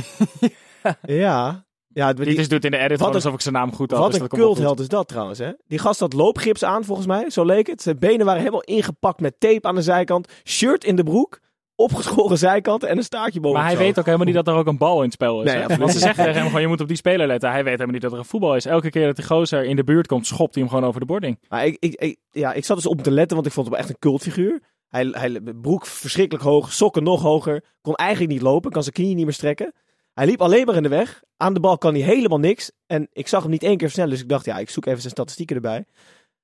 Ja. 1.02 1.64
Ja, 1.92 2.12
die, 2.12 2.24
Dit 2.24 2.38
is 2.38 2.48
doet 2.48 2.64
in 2.64 2.70
de 2.70 2.76
edit 2.78 3.00
Wat 3.00 3.14
alsof 3.14 3.34
ik 3.34 3.40
zijn 3.40 3.54
naam 3.54 3.72
goed 3.74 3.90
had. 3.90 4.00
wat 4.00 4.12
dus 4.12 4.20
een 4.20 4.28
cultheld 4.28 4.80
is 4.80 4.88
dat 4.88 5.08
trouwens, 5.08 5.38
hè? 5.38 5.50
Die 5.66 5.78
gast 5.78 6.00
had 6.00 6.12
loopgips 6.12 6.64
aan, 6.64 6.84
volgens 6.84 7.06
mij. 7.06 7.30
Zo 7.30 7.44
leek 7.44 7.66
het. 7.66 7.82
Zijn 7.82 7.98
benen 7.98 8.26
waren 8.26 8.40
helemaal 8.40 8.62
ingepakt 8.62 9.20
met 9.20 9.40
tape 9.40 9.68
aan 9.68 9.74
de 9.74 9.82
zijkant. 9.82 10.28
Shirt 10.44 10.84
in 10.84 10.96
de 10.96 11.02
broek. 11.02 11.40
Opgeschoren 11.80 12.38
zijkant 12.38 12.82
en 12.84 12.96
een 12.96 13.02
staartje 13.04 13.40
boven 13.40 13.58
Maar 13.58 13.66
hij 13.68 13.76
zo. 13.76 13.82
weet 13.82 13.98
ook 13.98 14.04
helemaal 14.04 14.26
niet 14.26 14.34
dat 14.34 14.48
er 14.48 14.54
ook 14.54 14.66
een 14.66 14.78
bal 14.78 14.96
in 14.98 15.04
het 15.04 15.12
spel 15.12 15.42
is. 15.42 15.52
Nee. 15.52 15.66
Want 15.78 15.92
ze 15.92 15.98
zeggen 15.98 16.24
tegen 16.24 16.38
hem 16.38 16.46
gewoon, 16.46 16.60
je 16.60 16.66
moet 16.68 16.80
op 16.80 16.88
die 16.88 16.96
speler 16.96 17.26
letten. 17.26 17.50
Hij 17.50 17.62
weet 17.62 17.72
helemaal 17.72 17.92
niet 17.92 18.02
dat 18.02 18.12
er 18.12 18.18
een 18.18 18.24
voetbal 18.24 18.56
is. 18.56 18.64
Elke 18.66 18.90
keer 18.90 19.06
dat 19.06 19.16
die 19.16 19.24
gozer 19.24 19.64
in 19.64 19.76
de 19.76 19.84
buurt 19.84 20.06
komt, 20.06 20.26
schopt 20.26 20.54
hij 20.54 20.62
hem 20.62 20.72
gewoon 20.72 20.88
over 20.88 21.00
de 21.00 21.06
boarding. 21.06 21.38
Maar 21.48 21.66
ik, 21.66 21.76
ik, 21.80 21.94
ik- 21.94 22.18
ja, 22.30 22.52
ik 22.52 22.64
zat 22.64 22.76
dus 22.76 22.86
op 22.86 23.02
te 23.02 23.10
letten, 23.10 23.34
want 23.36 23.46
ik 23.48 23.52
vond 23.54 23.66
hem 23.68 23.76
echt 23.76 23.88
een 23.88 23.98
cultfiguur. 23.98 24.60
Hij, 24.88 25.08
hij 25.12 25.40
broek 25.60 25.86
verschrikkelijk 25.86 26.44
hoog, 26.44 26.72
sokken 26.72 27.02
nog 27.02 27.22
hoger. 27.22 27.64
Kon 27.82 27.94
eigenlijk 27.94 28.32
niet 28.32 28.42
lopen, 28.42 28.70
kan 28.70 28.82
zijn 28.82 28.94
knieën 28.94 29.16
niet 29.16 29.24
meer 29.24 29.34
strekken. 29.34 29.72
Hij 30.14 30.26
liep 30.26 30.40
alleen 30.42 30.66
maar 30.66 30.74
in 30.76 30.82
de 30.82 30.88
weg. 30.88 31.22
Aan 31.36 31.54
de 31.54 31.60
bal 31.60 31.78
kan 31.78 31.94
hij 31.94 32.02
helemaal 32.02 32.38
niks. 32.38 32.70
En 32.86 33.08
ik 33.12 33.28
zag 33.28 33.42
hem 33.42 33.50
niet 33.50 33.62
één 33.62 33.70
keer 33.76 33.86
versnellen, 33.86 34.12
dus 34.12 34.22
ik 34.22 34.28
dacht, 34.28 34.44
ja, 34.44 34.58
ik 34.58 34.70
zoek 34.70 34.86
even 34.86 35.00
zijn 35.00 35.12
statistieken 35.12 35.56
erbij. 35.56 35.84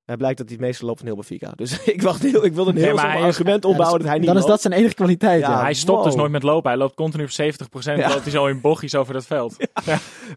Het 0.06 0.18
blijkt 0.18 0.38
dat 0.38 0.48
hij 0.48 0.56
het 0.56 0.66
meeste 0.66 0.84
loopt 0.84 0.98
van 0.98 1.06
heel 1.06 1.16
Benfica. 1.16 1.52
Dus 1.54 1.82
ik, 1.94 2.02
wacht 2.02 2.22
heel, 2.22 2.44
ik 2.44 2.52
wilde 2.52 2.70
een 2.70 2.76
Nee, 2.76 2.84
heel 2.84 2.98
hij 2.98 3.18
is- 3.18 3.24
argument 3.24 3.64
opbouwen 3.64 3.98
dat 3.98 4.08
hij 4.08 4.18
niet 4.18 4.26
Dan 4.26 4.36
is 4.36 4.44
dat 4.44 4.60
zijn 4.60 4.72
enige 4.72 4.94
kwaliteit. 4.94 5.40
Ja, 5.40 5.50
Ja, 5.50 5.60
hij 5.62 5.74
stopt 5.74 6.04
dus 6.04 6.14
nooit 6.14 6.30
met 6.30 6.42
lopen. 6.42 6.70
Hij 6.70 6.78
loopt 6.78 6.94
continu 6.94 7.22
op 7.24 7.30
70%. 7.30 7.32
Ja. 7.96 8.08
Loopt 8.08 8.22
hij 8.22 8.30
zo 8.30 8.46
in 8.46 8.60
bochtjes 8.60 8.94
over 8.94 9.14
het 9.14 9.26
veld. 9.26 9.56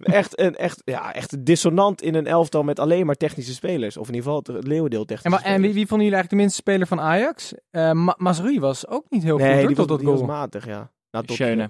Echt, 0.02 0.40
een, 0.40 0.56
echt, 0.56 0.82
ja, 0.86 1.14
echt 1.14 1.46
dissonant 1.46 2.02
in 2.02 2.16
een 2.16 2.28
elftal 2.28 2.64
met 2.64 2.80
alleen 2.80 3.06
maar 3.06 3.16
technische 3.16 3.54
spelers. 3.54 3.98
Of 3.98 4.08
in 4.08 4.14
ieder 4.16 4.32
geval 4.32 4.56
het 4.56 4.68
leeuwendeel 4.68 5.00
En, 5.02 5.06
technische 5.08 5.30
maar, 5.44 5.54
en 5.54 5.62
wie, 5.62 5.74
wie 5.74 5.88
vonden 5.88 6.08
jullie 6.08 6.22
eigenlijk 6.22 6.30
de 6.30 6.36
minste 6.36 6.56
speler 6.62 6.88
van 6.88 7.00
Ajax? 7.02 7.54
Eh 7.72 7.92
Ma 7.92 8.16
Mazraoui 8.18 8.60
was 8.60 8.88
ook 8.88 9.06
niet 9.10 9.24
heel 9.24 9.38
goed 9.38 9.46
Nee, 9.46 9.58
die 9.58 9.66
was, 9.68 9.76
tot 9.76 9.88
dat 9.88 10.00
die 10.00 10.08
was 10.08 10.18
goal. 10.18 10.28
matig, 10.30 10.66
ja. 10.66 10.92
Nou, 11.12 11.26
tot- 11.26 11.36
Schöne. 11.36 11.70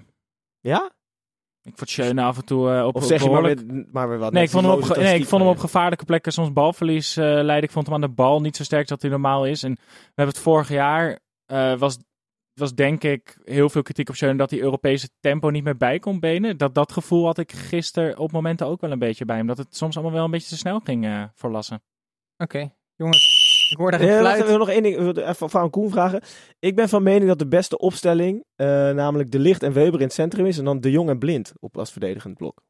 Ja? 0.60 0.90
Ik 1.62 1.72
vond 1.76 1.90
Schöne 1.90 2.22
af 2.22 2.36
en 2.36 2.44
toe 2.44 2.70
eh, 2.72 2.86
op 2.86 2.94
Of 2.94 3.04
zeg 3.04 3.22
je 3.22 3.30
maar, 3.30 3.42
met, 3.42 3.92
maar 3.92 4.08
weer 4.08 4.18
wat? 4.18 4.32
Nee, 4.32 4.42
ik 4.44 4.50
vond, 4.50 4.64
hem 4.64 4.72
op, 4.74 4.82
die 4.82 4.92
ge- 4.94 5.00
nee, 5.00 5.18
ik 5.18 5.26
vond 5.26 5.30
hem 5.30 5.40
op 5.40 5.46
statistiek 5.46 5.70
gevaarlijke 5.70 6.04
plekken 6.04 6.32
soms 6.32 6.52
balverlies 6.52 7.16
eh 7.16 7.24
leiden. 7.24 7.62
Ik 7.62 7.70
vond 7.70 7.86
hem 7.86 7.94
aan 7.94 8.00
de 8.00 8.08
bal 8.08 8.40
niet 8.40 8.56
zo 8.56 8.62
sterk 8.64 8.88
dat 8.88 9.02
hij 9.02 9.10
normaal 9.10 9.46
is. 9.46 9.62
En 9.62 9.72
we 9.74 9.80
hebben 10.14 10.34
het 10.34 10.38
vorig 10.44 10.68
jaar, 10.68 11.18
eh, 11.46 11.78
was, 11.78 11.98
was 12.54 12.74
denk 12.74 13.02
ik 13.04 13.38
heel 13.44 13.68
veel 13.70 13.82
kritiek 13.82 14.08
op 14.08 14.14
Schöne 14.14 14.36
dat 14.36 14.50
hij 14.50 14.60
Europese 14.60 15.08
tempo 15.20 15.48
niet 15.50 15.64
meer 15.64 15.76
bij 15.76 15.98
kon 15.98 16.20
benen. 16.20 16.56
Dat, 16.56 16.74
dat 16.74 16.92
gevoel 16.92 17.24
had 17.24 17.38
ik 17.38 17.52
gisteren 17.52 18.18
op 18.18 18.32
momenten 18.32 18.66
ook 18.66 18.80
wel 18.80 18.90
een 18.90 18.98
beetje 18.98 19.24
bij 19.24 19.36
hem. 19.36 19.46
Dat 19.46 19.58
het 19.58 19.76
soms 19.76 19.94
allemaal 19.96 20.14
wel 20.14 20.24
een 20.24 20.30
beetje 20.30 20.48
te 20.48 20.56
snel 20.56 20.80
ging 20.84 21.04
eh, 21.06 21.22
voor 21.34 21.50
Lassen. 21.50 21.82
Oké, 22.36 22.70
jongens. 22.96 23.39
Ik 23.70 23.76
hoor 23.76 23.90
daar 23.90 24.00
een 24.00 24.18
fluit. 24.18 24.42
even, 24.42 24.58
nog 24.58 24.68
één 24.68 24.82
ding. 24.82 25.16
Even 25.16 25.50
van 25.50 25.70
Koen 25.70 25.90
vragen. 25.90 26.22
Ik 26.58 26.76
ben 26.76 26.88
van 26.88 27.02
mening 27.02 27.26
dat 27.28 27.38
de 27.38 27.48
beste 27.48 27.78
opstelling, 27.78 28.44
eh, 28.56 28.66
namelijk 28.90 29.30
De 29.30 29.38
Licht 29.38 29.62
en 29.62 29.72
Weber 29.72 30.00
in 30.00 30.06
het 30.06 30.14
centrum 30.14 30.46
is. 30.46 30.58
En 30.58 30.64
dan 30.64 30.80
De 30.80 30.90
Jong 30.90 31.08
en 31.08 31.18
Blind 31.18 31.52
op 31.60 31.78
als 31.78 31.90
verdedigend 31.92 32.36
blok. 32.36 32.62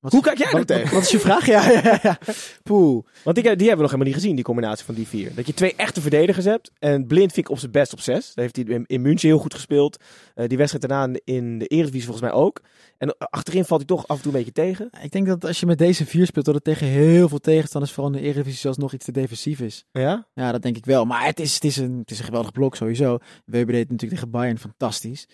Wat, 0.00 0.12
Hoe 0.12 0.22
kijk 0.22 0.38
jij 0.38 0.46
er 0.46 0.52
wat, 0.52 0.66
tegen? 0.66 0.94
Wat 0.94 1.02
is 1.02 1.10
je 1.10 1.18
vraag? 1.18 1.46
Ja, 1.58 1.70
ja, 1.70 1.98
ja. 2.02 2.18
Poeh. 2.62 3.04
Want 3.24 3.36
die, 3.36 3.44
die 3.44 3.50
hebben 3.50 3.66
we 3.66 3.66
nog 3.66 3.90
helemaal 3.90 4.06
niet 4.06 4.14
gezien, 4.14 4.34
die 4.34 4.44
combinatie 4.44 4.84
van 4.84 4.94
die 4.94 5.06
vier. 5.06 5.34
Dat 5.34 5.46
je 5.46 5.54
twee 5.54 5.74
echte 5.76 6.00
verdedigers 6.00 6.44
hebt. 6.44 6.70
En 6.78 7.06
Blind 7.06 7.32
vind 7.32 7.46
ik 7.46 7.52
op 7.52 7.58
zijn 7.58 7.70
best 7.70 7.92
op 7.92 8.00
zes. 8.00 8.34
Daar 8.34 8.44
heeft 8.44 8.56
hij 8.56 8.64
in, 8.64 8.84
in 8.86 9.02
München 9.02 9.28
heel 9.28 9.38
goed 9.38 9.54
gespeeld. 9.54 10.02
Eh, 10.34 10.48
die 10.48 10.58
wedstrijd 10.58 10.88
daarna 10.88 11.18
in 11.24 11.58
de 11.58 11.66
Eredivisie 11.66 12.08
volgens 12.08 12.30
mij 12.30 12.40
ook. 12.40 12.60
En 12.98 13.16
achterin 13.18 13.64
valt 13.64 13.80
hij 13.80 13.96
toch 13.96 14.08
af 14.08 14.16
en 14.16 14.22
toe 14.22 14.32
een 14.32 14.38
beetje 14.38 14.52
tegen. 14.52 14.90
Ik 15.02 15.12
denk 15.12 15.26
dat 15.26 15.44
als 15.44 15.60
je 15.60 15.66
met 15.66 15.78
deze 15.78 16.06
vier 16.06 16.26
speelt, 16.26 16.44
dat 16.44 16.54
het 16.54 16.64
tegen 16.64 16.86
heel 16.86 17.28
veel 17.28 17.38
tegenstanders, 17.38 17.92
vooral 17.92 18.12
in 18.12 18.18
de 18.18 18.24
Eredivisie, 18.24 18.60
zelfs 18.60 18.78
nog 18.78 18.92
iets 18.92 19.04
te 19.04 19.12
defensief 19.12 19.60
is. 19.60 19.84
Ja? 19.92 20.26
Ja, 20.34 20.52
dat 20.52 20.62
denk 20.62 20.76
ik 20.76 20.84
wel. 20.84 21.04
Maar 21.04 21.24
het 21.24 21.40
is, 21.40 21.54
het 21.54 21.64
is, 21.64 21.76
een, 21.76 21.98
het 21.98 22.10
is 22.10 22.18
een 22.18 22.24
geweldig 22.24 22.52
blok 22.52 22.76
sowieso. 22.76 23.18
Weber 23.44 23.72
deed 23.72 23.90
natuurlijk 23.90 24.20
tegen 24.20 24.30
Bayern 24.30 24.58
fantastisch. 24.58 25.26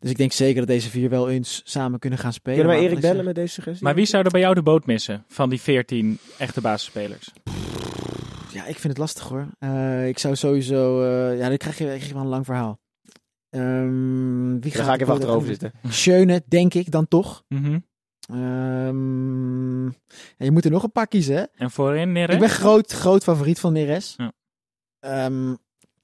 Dus 0.00 0.10
ik 0.10 0.16
denk 0.16 0.32
zeker 0.32 0.58
dat 0.58 0.66
deze 0.66 0.90
vier 0.90 1.10
wel 1.10 1.30
eens 1.30 1.60
samen 1.64 1.98
kunnen 1.98 2.18
gaan 2.18 2.32
spelen. 2.32 2.58
Kunnen 2.58 2.76
wij 2.76 2.82
Maar 2.84 2.92
Erik 2.92 3.08
bellen 3.08 3.24
met 3.24 3.34
deze 3.34 3.52
suggestie? 3.52 3.84
Maar 3.94 4.02
wie 4.02 4.12
zou 4.12 4.24
er 4.24 4.30
bij 4.30 4.40
jou 4.40 4.54
de 4.54 4.62
boot 4.62 4.86
missen 4.86 5.24
van 5.28 5.50
die 5.50 5.60
14 5.60 6.18
echte 6.38 6.60
basisspelers? 6.60 7.30
Ja, 8.52 8.64
ik 8.64 8.78
vind 8.78 8.82
het 8.82 8.98
lastig 8.98 9.28
hoor. 9.28 9.46
Eh, 9.58 10.08
ik 10.08 10.18
zou 10.18 10.36
sowieso... 10.36 11.02
eh, 11.02 11.38
ja, 11.38 11.48
dan 11.48 11.56
krijg 11.56 11.78
je, 11.78 11.84
krijg 11.84 12.06
je 12.06 12.14
wel 12.14 12.22
een 12.22 12.28
lang 12.28 12.44
verhaal. 12.44 12.78
Ehm 13.50 14.50
wie 14.50 14.60
Dan 14.60 14.70
gaat 14.70 14.84
ga 14.84 14.92
ik 14.92 15.00
er 15.00 15.02
even 15.02 15.14
achterover 15.14 15.48
zitten. 15.48 15.72
Schöne, 15.88 16.42
denk 16.48 16.74
ik 16.74 16.90
dan 16.90 17.08
toch. 17.08 17.44
Mhm. 17.48 17.78
Ehm, 18.28 19.84
ja, 19.86 19.92
je 20.36 20.50
moet 20.50 20.64
er 20.64 20.70
nog 20.70 20.82
een 20.82 20.92
paar 20.92 21.08
kiezen, 21.08 21.36
hè? 21.36 21.44
En 21.56 21.70
voorin 21.70 22.12
Neres? 22.12 22.34
Ik 22.34 22.40
ben 22.40 22.50
groot, 22.50 22.92
groot 22.92 23.22
favoriet 23.22 23.60
van 23.60 23.72
Neres. 23.72 24.14
Ja. 24.16 24.32
Ehm, 25.00 25.48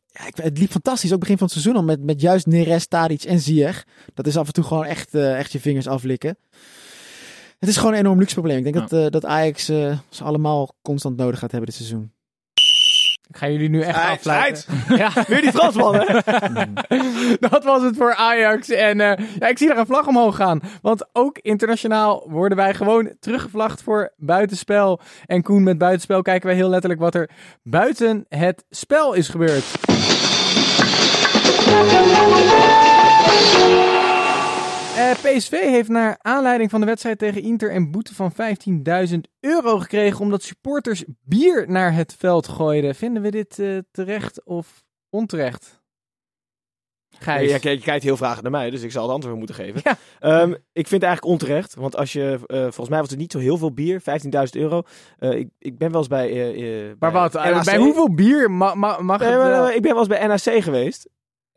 ja, 0.06 0.26
ik, 0.26 0.36
het 0.36 0.58
liep 0.58 0.70
fantastisch, 0.70 1.12
ook 1.12 1.20
begin 1.20 1.38
van 1.38 1.46
het 1.46 1.54
seizoen 1.54 1.76
al, 1.76 1.86
met, 1.86 2.02
met 2.02 2.20
juist 2.20 2.46
Neres, 2.46 2.86
Tadic 2.86 3.22
en 3.22 3.40
Ziyech. 3.40 3.86
Dat 4.14 4.26
is 4.26 4.36
af 4.36 4.46
en 4.46 4.52
toe 4.52 4.64
gewoon 4.64 4.84
echt, 4.84 5.14
eh, 5.14 5.38
echt 5.38 5.52
je 5.52 5.60
vingers 5.60 5.86
aflikken. 5.88 6.36
Het 7.60 7.68
is 7.68 7.76
gewoon 7.76 7.92
een 7.92 7.98
enorm 7.98 8.18
luxe 8.18 8.34
probleem. 8.34 8.56
Ik 8.56 8.62
denk 8.62 8.74
Ja. 8.74 8.80
dat, 8.80 8.92
eh, 9.04 9.10
dat 9.10 9.24
Ajax 9.24 9.68
eh, 9.68 9.98
ze 10.08 10.24
allemaal 10.24 10.74
constant 10.82 11.16
nodig 11.16 11.38
gaat 11.38 11.50
hebben 11.50 11.68
dit 11.68 11.78
seizoen. 11.78 12.12
Ik 13.28 13.36
ga 13.36 13.48
jullie 13.48 13.68
nu 13.68 13.80
echt 13.82 13.98
afsluiten. 13.98 14.64
Ja. 14.96 15.10
Weer 15.28 15.40
die 15.40 15.52
Fransman, 15.52 15.94
hè? 15.94 16.04
Dat 17.50 17.64
was 17.64 17.82
het 17.82 17.96
voor 17.96 18.14
Ajax. 18.14 18.68
En 18.68 19.00
eh, 19.00 19.26
ja, 19.38 19.48
ik 19.48 19.58
zie 19.58 19.68
daar 19.68 19.78
een 19.78 19.86
vlag 19.86 20.06
omhoog 20.06 20.36
gaan. 20.36 20.60
Want 20.82 21.08
ook 21.12 21.38
internationaal 21.38 22.24
worden 22.30 22.56
wij 22.58 22.74
gewoon 22.74 23.12
teruggevlagd 23.20 23.82
voor 23.82 24.12
buitenspel. 24.16 25.00
En 25.26 25.42
Koen, 25.42 25.62
met 25.62 25.78
buitenspel 25.78 26.22
kijken 26.22 26.46
wij 26.46 26.56
heel 26.56 26.68
letterlijk 26.68 27.00
wat 27.00 27.14
er 27.14 27.30
buiten 27.62 28.24
het 28.28 28.64
spel 28.70 29.12
is 29.12 29.28
gebeurd. 29.28 29.64
Eh, 35.00 35.10
PSV 35.12 35.50
heeft 35.50 35.88
naar 35.88 36.18
aanleiding 36.22 36.70
van 36.70 36.80
de 36.80 36.86
wedstrijd 36.86 37.18
tegen 37.18 37.42
Inter 37.42 37.74
een 37.74 37.90
boete 37.90 38.14
van 38.14 38.32
15.000 38.32 39.18
euro 39.40 39.78
gekregen 39.78 40.20
omdat 40.20 40.42
supporters 40.42 41.04
bier 41.24 41.64
naar 41.70 41.94
het 41.94 42.14
veld 42.18 42.48
gooiden. 42.48 42.94
Vinden 42.94 43.22
we 43.22 43.30
dit 43.30 43.58
eh, 43.58 43.78
terecht 43.90 44.44
of 44.44 44.84
onterecht? 45.10 45.78
Gijs. 47.18 47.50
Ja, 47.50 47.58
kijk, 47.58 47.78
je 47.78 47.84
kijkt 47.84 48.04
heel 48.04 48.16
vragen 48.16 48.42
naar 48.42 48.52
mij, 48.52 48.70
dus 48.70 48.82
ik 48.82 48.90
zal 48.90 49.02
het 49.02 49.12
antwoord 49.12 49.36
moeten 49.36 49.54
geven. 49.54 49.80
Ja. 49.84 49.96
Ehm, 50.20 50.50
ik 50.52 50.88
vind 50.88 50.90
het 50.90 51.02
eigenlijk 51.02 51.24
onterecht, 51.24 51.74
want 51.74 51.96
als 51.96 52.12
je, 52.12 52.38
eh, 52.46 52.58
volgens 52.60 52.88
mij 52.88 53.00
was 53.00 53.10
het 53.10 53.18
niet 53.18 53.32
zo 53.32 53.38
heel 53.38 53.56
veel 53.58 53.72
bier, 53.72 54.00
15.000 54.00 54.56
euro. 54.56 54.82
Ik, 55.18 55.48
ik 55.58 55.78
ben 55.78 55.90
wel 55.90 55.98
eens 55.98 56.08
bij... 56.08 56.28
eh, 56.54 56.86
Maar 56.98 57.12
bij 57.12 57.20
wat? 57.20 57.32
NAC. 57.32 57.64
Bij 57.64 57.76
hoeveel 57.78 58.14
bier 58.14 58.50
ma 58.50 58.74
ma 58.74 59.00
mag 59.00 59.20
Nee, 59.20 59.28
het? 59.28 59.38
maar, 59.38 59.74
ik 59.74 59.82
ben 59.82 59.90
wel 59.90 59.98
eens 59.98 60.08
bij 60.08 60.26
NAC 60.26 60.62
geweest. 60.62 61.08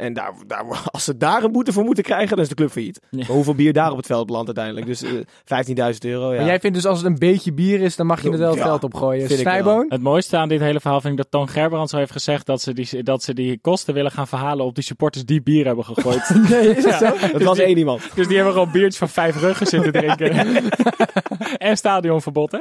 En 0.03 0.13
daar, 0.13 0.33
daar, 0.47 0.65
als 0.91 1.03
ze 1.03 1.17
daar 1.17 1.43
een 1.43 1.51
boete 1.51 1.73
voor 1.73 1.83
moeten 1.83 2.03
krijgen, 2.03 2.29
dan 2.35 2.39
is 2.39 2.49
de 2.49 2.55
club 2.55 2.69
failliet. 2.71 2.99
Ja. 3.09 3.17
Maar 3.17 3.27
hoeveel 3.27 3.55
bier 3.55 3.73
daar 3.73 3.91
op 3.91 3.97
het 3.97 4.05
veld 4.05 4.25
belandt 4.25 4.47
uiteindelijk? 4.57 4.85
Dus 4.85 5.01
eh 5.01 5.91
15.000 5.93 5.97
euro, 5.99 6.31
ja. 6.31 6.37
Maar 6.37 6.45
jij 6.45 6.59
vindt 6.59 6.75
dus 6.75 6.85
als 6.85 6.97
het 6.97 7.07
een 7.07 7.17
beetje 7.19 7.53
bier 7.53 7.81
is, 7.81 7.95
dan 7.95 8.05
mag 8.05 8.21
je 8.21 8.29
het 8.29 8.39
wel 8.39 8.49
het 8.49 8.57
Ja, 8.57 8.63
veld 8.79 8.93
wel. 8.93 9.27
Snijboon? 9.27 9.85
Het 9.89 10.01
mooiste 10.01 10.37
aan 10.37 10.47
dit 10.47 10.59
hele 10.59 10.79
verhaal 10.79 11.01
vind 11.01 11.13
ik 11.13 11.19
dat 11.19 11.31
Toon 11.31 11.49
Gerbrands 11.49 11.91
zo 11.91 11.97
heeft 11.97 12.11
gezegd 12.11 12.45
dat 12.45 12.61
ze, 12.61 12.73
die, 12.73 13.03
dat 13.03 13.23
ze 13.23 13.33
die 13.33 13.59
kosten 13.59 13.93
willen 13.93 14.11
gaan 14.11 14.27
verhalen 14.27 14.65
op 14.65 14.75
die 14.75 14.83
supporters 14.83 15.25
die 15.25 15.41
bier 15.41 15.65
hebben 15.65 15.85
gegooid. 15.85 16.29
Nee, 16.49 16.75
is 16.75 16.83
dat 16.83 16.99
Ja. 16.99 17.17
zo? 17.17 17.31
Dat 17.31 17.41
was 17.43 17.57
één 17.59 17.77
iemand. 17.77 18.09
Dus 18.15 18.27
die 18.27 18.35
hebben 18.35 18.53
gewoon 18.53 18.71
biertjes 18.71 18.97
van 18.97 19.09
vijf 19.09 19.39
ruggen 19.39 19.67
zitten 19.67 19.91
drinken. 19.91 20.31
en 21.57 21.77
stadionverbod, 21.77 22.51
hè? 22.51 22.59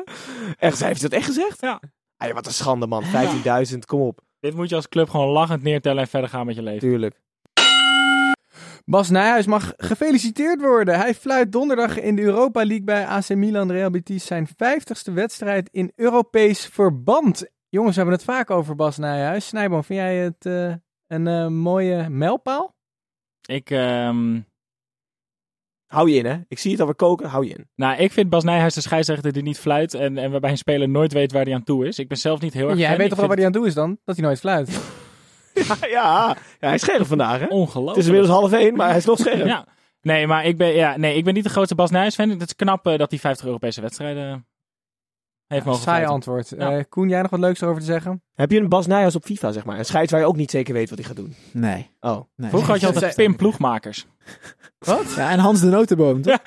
Echt, 0.59 0.85
heeft 0.85 1.01
ze 1.01 1.09
dat 1.09 1.19
echt 1.19 1.27
gezegd? 1.27 1.61
Ja. 1.61 1.81
Ja, 2.17 2.33
wat 2.33 2.47
een 2.47 2.53
schande, 2.53 2.87
man. 2.87 3.05
15.000, 3.73 3.79
kom 3.87 4.01
op. 4.01 4.21
Dit 4.41 4.55
moet 4.55 4.69
je 4.69 4.75
als 4.75 4.89
club 4.89 5.11
gewoon 5.11 5.29
lachend 5.29 5.63
neertellen 5.63 6.03
en 6.03 6.09
verder 6.09 6.31
gaan 6.31 6.47
met 6.47 6.55
je 6.55 6.63
leven. 6.63 6.81
Tuurlijk. 6.81 7.21
Bas 8.85 9.11
Nijhuis 9.11 9.47
mag 9.47 9.73
gefeliciteerd 9.77 10.61
worden. 10.61 10.99
Hij 10.99 11.15
fluit 11.15 11.53
donderdag 11.53 12.01
in 12.01 12.17
de 12.17 12.23
Europa 12.23 12.65
League 12.65 12.85
bij 12.85 13.07
AC 13.07 13.29
Milan 13.35 13.71
Real 13.71 13.91
Betis 13.91 14.27
zijn 14.27 14.49
50ste 14.49 15.13
wedstrijd 15.13 15.69
in 15.73 15.93
Europees 15.97 16.67
verband. 16.67 17.51
Jongens, 17.69 17.95
we 17.95 18.01
hebben 18.01 18.19
het 18.19 18.29
vaak 18.29 18.51
over 18.51 18.75
Bas 18.77 18.97
Nijhuis. 18.97 19.47
Snijboom, 19.47 19.85
vind 19.85 19.99
jij 19.99 20.17
het 20.17 20.47
eh, 20.47 20.75
een 21.07 21.27
eh, 21.27 21.47
mooie 21.47 22.09
mijlpaal? 22.09 22.75
Ik, 23.49 23.71
ehm, 23.71 24.41
Hou 25.87 26.11
je 26.11 26.17
in, 26.17 26.27
hè? 26.27 26.37
Ik 26.49 26.59
zie 26.59 26.71
het 26.71 26.81
alweer 26.81 26.95
koken, 26.95 27.29
hou 27.29 27.47
je 27.47 27.55
in. 27.55 27.69
nou, 27.75 27.97
ik 27.97 28.13
vind 28.13 28.31
Bas 28.31 28.45
Nijhuis 28.45 28.75
de 28.75 28.81
scheidsrechter 28.81 29.33
die 29.33 29.43
niet 29.43 29.59
fluit 29.59 29.95
en, 29.95 30.19
en 30.19 30.31
waarbij 30.31 30.51
een 30.51 30.57
speler 30.59 30.89
nooit 30.89 31.13
weet 31.13 31.33
waar 31.33 31.45
hij 31.45 31.55
aan 31.55 31.63
toe 31.65 31.87
is. 31.87 31.99
Ik 31.99 32.09
ben 32.09 32.19
zelf 32.19 32.41
niet 32.41 32.53
heel 32.53 32.69
erg 32.69 32.79
Jij 32.79 32.89
fan. 32.89 32.97
weet 32.97 33.09
toch 33.09 33.19
wel 33.19 33.29
waar 33.29 33.37
hij 33.37 33.47
aan 33.47 33.53
toe 33.53 33.67
is 33.67 33.75
dan? 33.75 33.99
Dat 34.05 34.17
hij 34.17 34.25
nooit 34.25 34.41
fluit. 34.41 34.69
Ja, 35.69 35.77
ja. 35.81 36.37
ja 36.61 36.67
hij 36.67 36.75
is 36.75 36.81
scherp 36.81 37.07
vandaag, 37.07 37.37
hè? 37.39 37.43
het 37.43 37.51
Ongelooflijk. 37.51 37.97
Het 37.97 38.07
is 38.07 38.07
inmiddels 38.07 38.39
half 38.39 38.53
één, 38.53 38.77
maar 38.77 38.89
hij 38.89 38.97
is 38.97 39.05
nog 39.05 39.19
scherp. 39.27 39.47
Ja. 39.47 39.67
Nee, 40.03 40.27
maar 40.27 40.45
ik 40.45 40.57
ben, 40.57 40.69
ja, 40.75 40.97
nee, 40.97 41.17
ik 41.17 41.25
ben 41.25 41.35
niet 41.35 41.45
de 41.45 41.51
grootste 41.51 41.75
Bas 41.75 41.91
Nijhuis 41.91 42.15
fan. 42.15 42.29
Het 42.29 42.43
is 42.43 42.57
knap 42.57 42.87
eh, 42.87 42.99
dat 42.99 43.11
hij 43.11 43.19
50 43.21 43.47
Europese 43.47 43.81
wedstrijden 43.81 44.47
heeft 45.47 45.65
mogen 45.65 45.83
Saai 45.83 46.05
fluiten. 46.05 46.15
antwoord. 46.15 46.53
Ja. 46.59 46.79
Eh, 46.79 46.85
Koen, 46.89 47.09
jij 47.09 47.23
nog 47.23 47.31
wat 47.31 47.41
leuks 47.41 47.61
erover 47.61 47.81
te 47.81 47.87
zeggen? 47.87 48.23
Heb 48.35 48.51
je 48.51 48.61
een 48.61 48.69
Bas 48.69 48.87
Nijhuis 48.87 49.17
op 49.17 49.25
FIFA, 49.25 49.53
zeg 49.53 49.65
maar? 49.65 49.79
Een 49.79 49.85
scheids 49.85 50.11
waar 50.11 50.21
je 50.21 50.27
ook 50.27 50.37
niet 50.37 50.51
zeker 50.51 50.75
weet 50.75 50.89
wat 50.89 50.99
hij 50.99 51.07
gaat 51.07 51.17
doen. 51.17 51.35
Nee. 51.53 51.91
Oh. 52.01 52.21
nee. 52.37 52.49
Vroeger 52.51 52.71
had 52.71 52.81
je 52.81 52.87
altijd 52.93 53.15
Pim 53.15 53.37
Ploegmakers. 53.37 54.07
Ja, 55.17 55.31
en 55.31 55.39
Hans 55.39 55.61
de 55.61 55.67
Notenboom. 55.67 56.23
toch? 56.23 56.39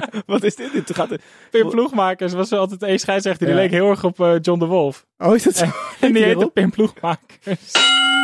wat 0.26 0.42
is 0.42 0.56
dit? 0.56 0.72
Dit 0.72 0.94
gaat... 0.94 1.16
Pim 1.50 1.68
Ploegmakers 1.70 2.32
was 2.32 2.50
wel 2.50 2.60
altijd 2.60 2.82
een 2.82 2.98
scheidsrechter. 2.98 3.46
Die 3.46 3.54
Ja. 3.56 3.60
leek 3.62 3.70
heel 3.70 3.90
erg 3.90 4.04
op 4.04 4.20
eh, 4.20 4.34
John 4.40 4.58
de 4.58 4.66
Wolf. 4.66 5.06
Oh, 5.18 5.34
is 5.34 5.42
dat 5.42 5.56
zo? 5.56 5.64
En 6.00 6.12
die 6.12 6.22
heette? 6.24 6.50
Pim 6.50 6.70
Ploegmakers. 6.70 7.72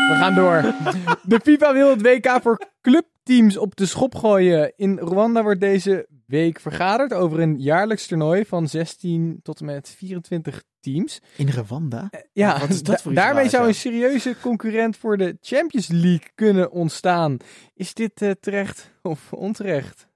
We 0.08 0.14
gaan 0.18 0.34
door. 0.34 0.74
De 1.22 1.40
FIFA 1.42 1.72
wil 1.72 1.90
het 1.90 2.02
WK 2.02 2.38
voor 2.42 2.60
clubteams 2.82 3.56
op 3.56 3.76
de 3.76 3.86
schop 3.86 4.14
gooien. 4.14 4.72
In 4.76 4.98
Rwanda 4.98 5.42
wordt 5.42 5.60
deze 5.60 6.06
week 6.26 6.60
vergaderd 6.60 7.12
over 7.12 7.40
een 7.40 7.60
jaarlijks 7.60 8.06
toernooi 8.06 8.44
van 8.44 8.68
16 8.68 9.40
tot 9.42 9.60
en 9.60 9.66
met 9.66 9.94
24 9.98 10.62
teams. 10.80 11.20
In 11.36 11.48
Rwanda? 11.48 12.10
Ja, 12.32 12.58
wat 12.60 12.68
is 12.68 12.82
dat 12.82 12.96
da- 12.96 13.02
voor 13.02 13.12
iets 13.12 13.20
daarmee 13.20 13.48
zou 13.48 13.62
ja. 13.62 13.68
een 13.68 13.74
serieuze 13.74 14.34
concurrent 14.40 14.96
voor 14.96 15.16
de 15.16 15.36
Champions 15.40 15.88
League 15.88 16.28
kunnen 16.34 16.70
ontstaan. 16.70 17.36
Is 17.74 17.94
dit 17.94 18.22
eh, 18.22 18.30
terecht 18.40 18.90
of 19.02 19.32
onterecht? 19.32 20.06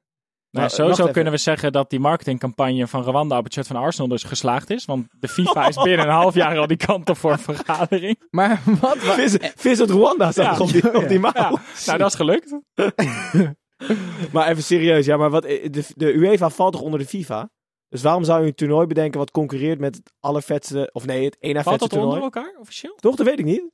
Nou, 0.50 0.64
wacht 0.64 0.74
sowieso 0.76 1.00
even. 1.02 1.12
kunnen 1.14 1.32
we 1.32 1.38
zeggen 1.38 1.72
dat 1.72 1.90
die 1.90 2.00
marketingcampagne 2.00 2.86
van 2.86 3.02
Rwanda 3.02 3.38
op 3.38 3.44
het 3.44 3.52
shirt 3.52 3.66
van 3.66 3.76
Arsenal 3.76 4.08
dus 4.08 4.22
geslaagd 4.22 4.70
is. 4.70 4.84
Want 4.84 5.06
de 5.20 5.28
FIFA 5.28 5.68
is 5.68 5.76
binnen 5.82 6.06
een 6.06 6.12
half 6.12 6.34
jaar 6.34 6.58
al 6.58 6.66
die 6.66 6.76
kant 6.76 7.08
op 7.10 7.16
voor 7.16 7.32
een 7.32 7.38
vergadering. 7.38 8.16
Maar 8.30 8.60
wat? 8.80 9.02
wa- 9.04 9.12
Vis, 9.14 9.36
vis 9.56 9.80
uit 9.80 9.90
Rwanda 9.90 10.30
Ja. 10.34 10.50
nog 10.50 10.60
op 10.60 10.68
die, 10.72 10.94
op 10.96 11.08
die 11.08 11.18
mouw. 11.18 11.32
Ja, 11.34 11.60
nou, 11.86 11.98
dat 11.98 12.08
is 12.08 12.14
gelukt. 12.14 12.58
Maar 14.32 14.48
even 14.48 14.62
serieus, 14.62 15.06
ja, 15.06 15.16
maar 15.16 15.30
wat, 15.30 15.42
de, 15.42 15.84
de 15.94 16.12
UEFA 16.14 16.50
valt 16.50 16.72
toch 16.72 16.80
onder 16.82 16.98
de 17.00 17.06
FIFA? 17.06 17.50
Dus 17.88 18.02
waarom 18.02 18.24
zou 18.24 18.40
je 18.42 18.46
een 18.46 18.54
toernooi 18.54 18.86
bedenken 18.86 19.18
wat 19.18 19.30
concurreert 19.30 19.78
met 19.78 19.94
het 19.96 20.12
allervetste, 20.20 20.90
of 20.92 21.06
nee, 21.06 21.24
het 21.24 21.36
één 21.40 21.54
na 21.54 21.62
Valt 21.62 21.78
vetste 21.78 21.96
dat 21.96 22.04
onder 22.04 22.20
toernooi? 22.20 22.42
elkaar, 22.44 22.60
officieel? 22.60 22.94
Toch, 23.00 23.16
dat 23.16 23.26
weet 23.26 23.38
ik 23.38 23.44
niet. 23.44 23.70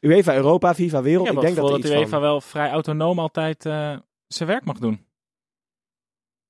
UEFA, 0.00 0.34
Europa, 0.34 0.74
FIFA, 0.74 1.02
Wereld, 1.02 1.28
ik 1.28 1.40
denk 1.40 1.56
dat 1.56 1.68
dat 1.68 1.82
de 1.82 1.88
UEFA 1.94 2.08
van... 2.08 2.20
wel 2.20 2.40
vrij 2.40 2.70
autonoom 2.70 3.18
altijd 3.18 3.66
eh, 3.66 3.96
zijn 4.26 4.48
werk 4.48 4.64
mag 4.64 4.78
doen. 4.78 5.05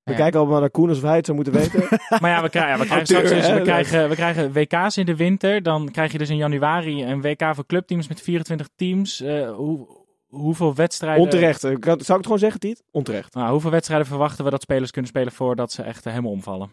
We 0.07 0.15
kijken 0.15 0.39
allemaal 0.39 0.59
naar 0.59 0.69
Koen 0.69 0.89
alsof 0.89 1.03
hij 1.03 1.15
het 1.15 1.25
zou 1.25 1.37
moeten 1.37 1.55
weten. 1.55 1.99
Maar 2.21 2.31
ja, 2.31 2.41
we 2.41 2.49
krijgen, 2.49 2.71
ja, 2.71 2.79
we 2.79 2.85
krijgen 2.85 3.15
Auteur, 3.15 3.27
straks 3.27 3.47
dus, 3.47 3.57
we 3.57 3.61
krijgen, 3.61 4.09
we 4.09 4.15
krijgen 4.15 4.51
WK's 4.51 4.97
in 4.97 5.05
de 5.05 5.15
winter. 5.15 5.63
Dan 5.63 5.91
krijg 5.91 6.11
je 6.11 6.17
dus 6.17 6.29
in 6.29 6.37
januari 6.37 7.03
een 7.03 7.21
WK 7.21 7.55
voor 7.55 7.65
clubteams 7.65 8.07
met 8.07 8.21
24 8.21 8.69
teams. 8.75 9.21
Eh, 9.21 9.55
hoe, 9.55 9.87
hoeveel 10.27 10.75
wedstrijden... 10.75 11.23
Onterecht. 11.23 11.59
Zou 11.59 11.73
ik 11.73 11.83
het 11.85 12.05
gewoon 12.05 12.39
zeggen, 12.39 12.59
Tiet? 12.59 12.83
Onterecht. 12.91 13.33
Nou, 13.33 13.51
hoeveel 13.51 13.71
wedstrijden 13.71 14.07
verwachten 14.07 14.43
we 14.43 14.49
dat 14.49 14.61
spelers 14.61 14.91
kunnen 14.91 15.09
spelen 15.09 15.31
voordat 15.31 15.71
ze 15.71 15.81
echt 15.81 16.05
eh, 16.05 16.11
helemaal 16.11 16.31
omvallen? 16.31 16.71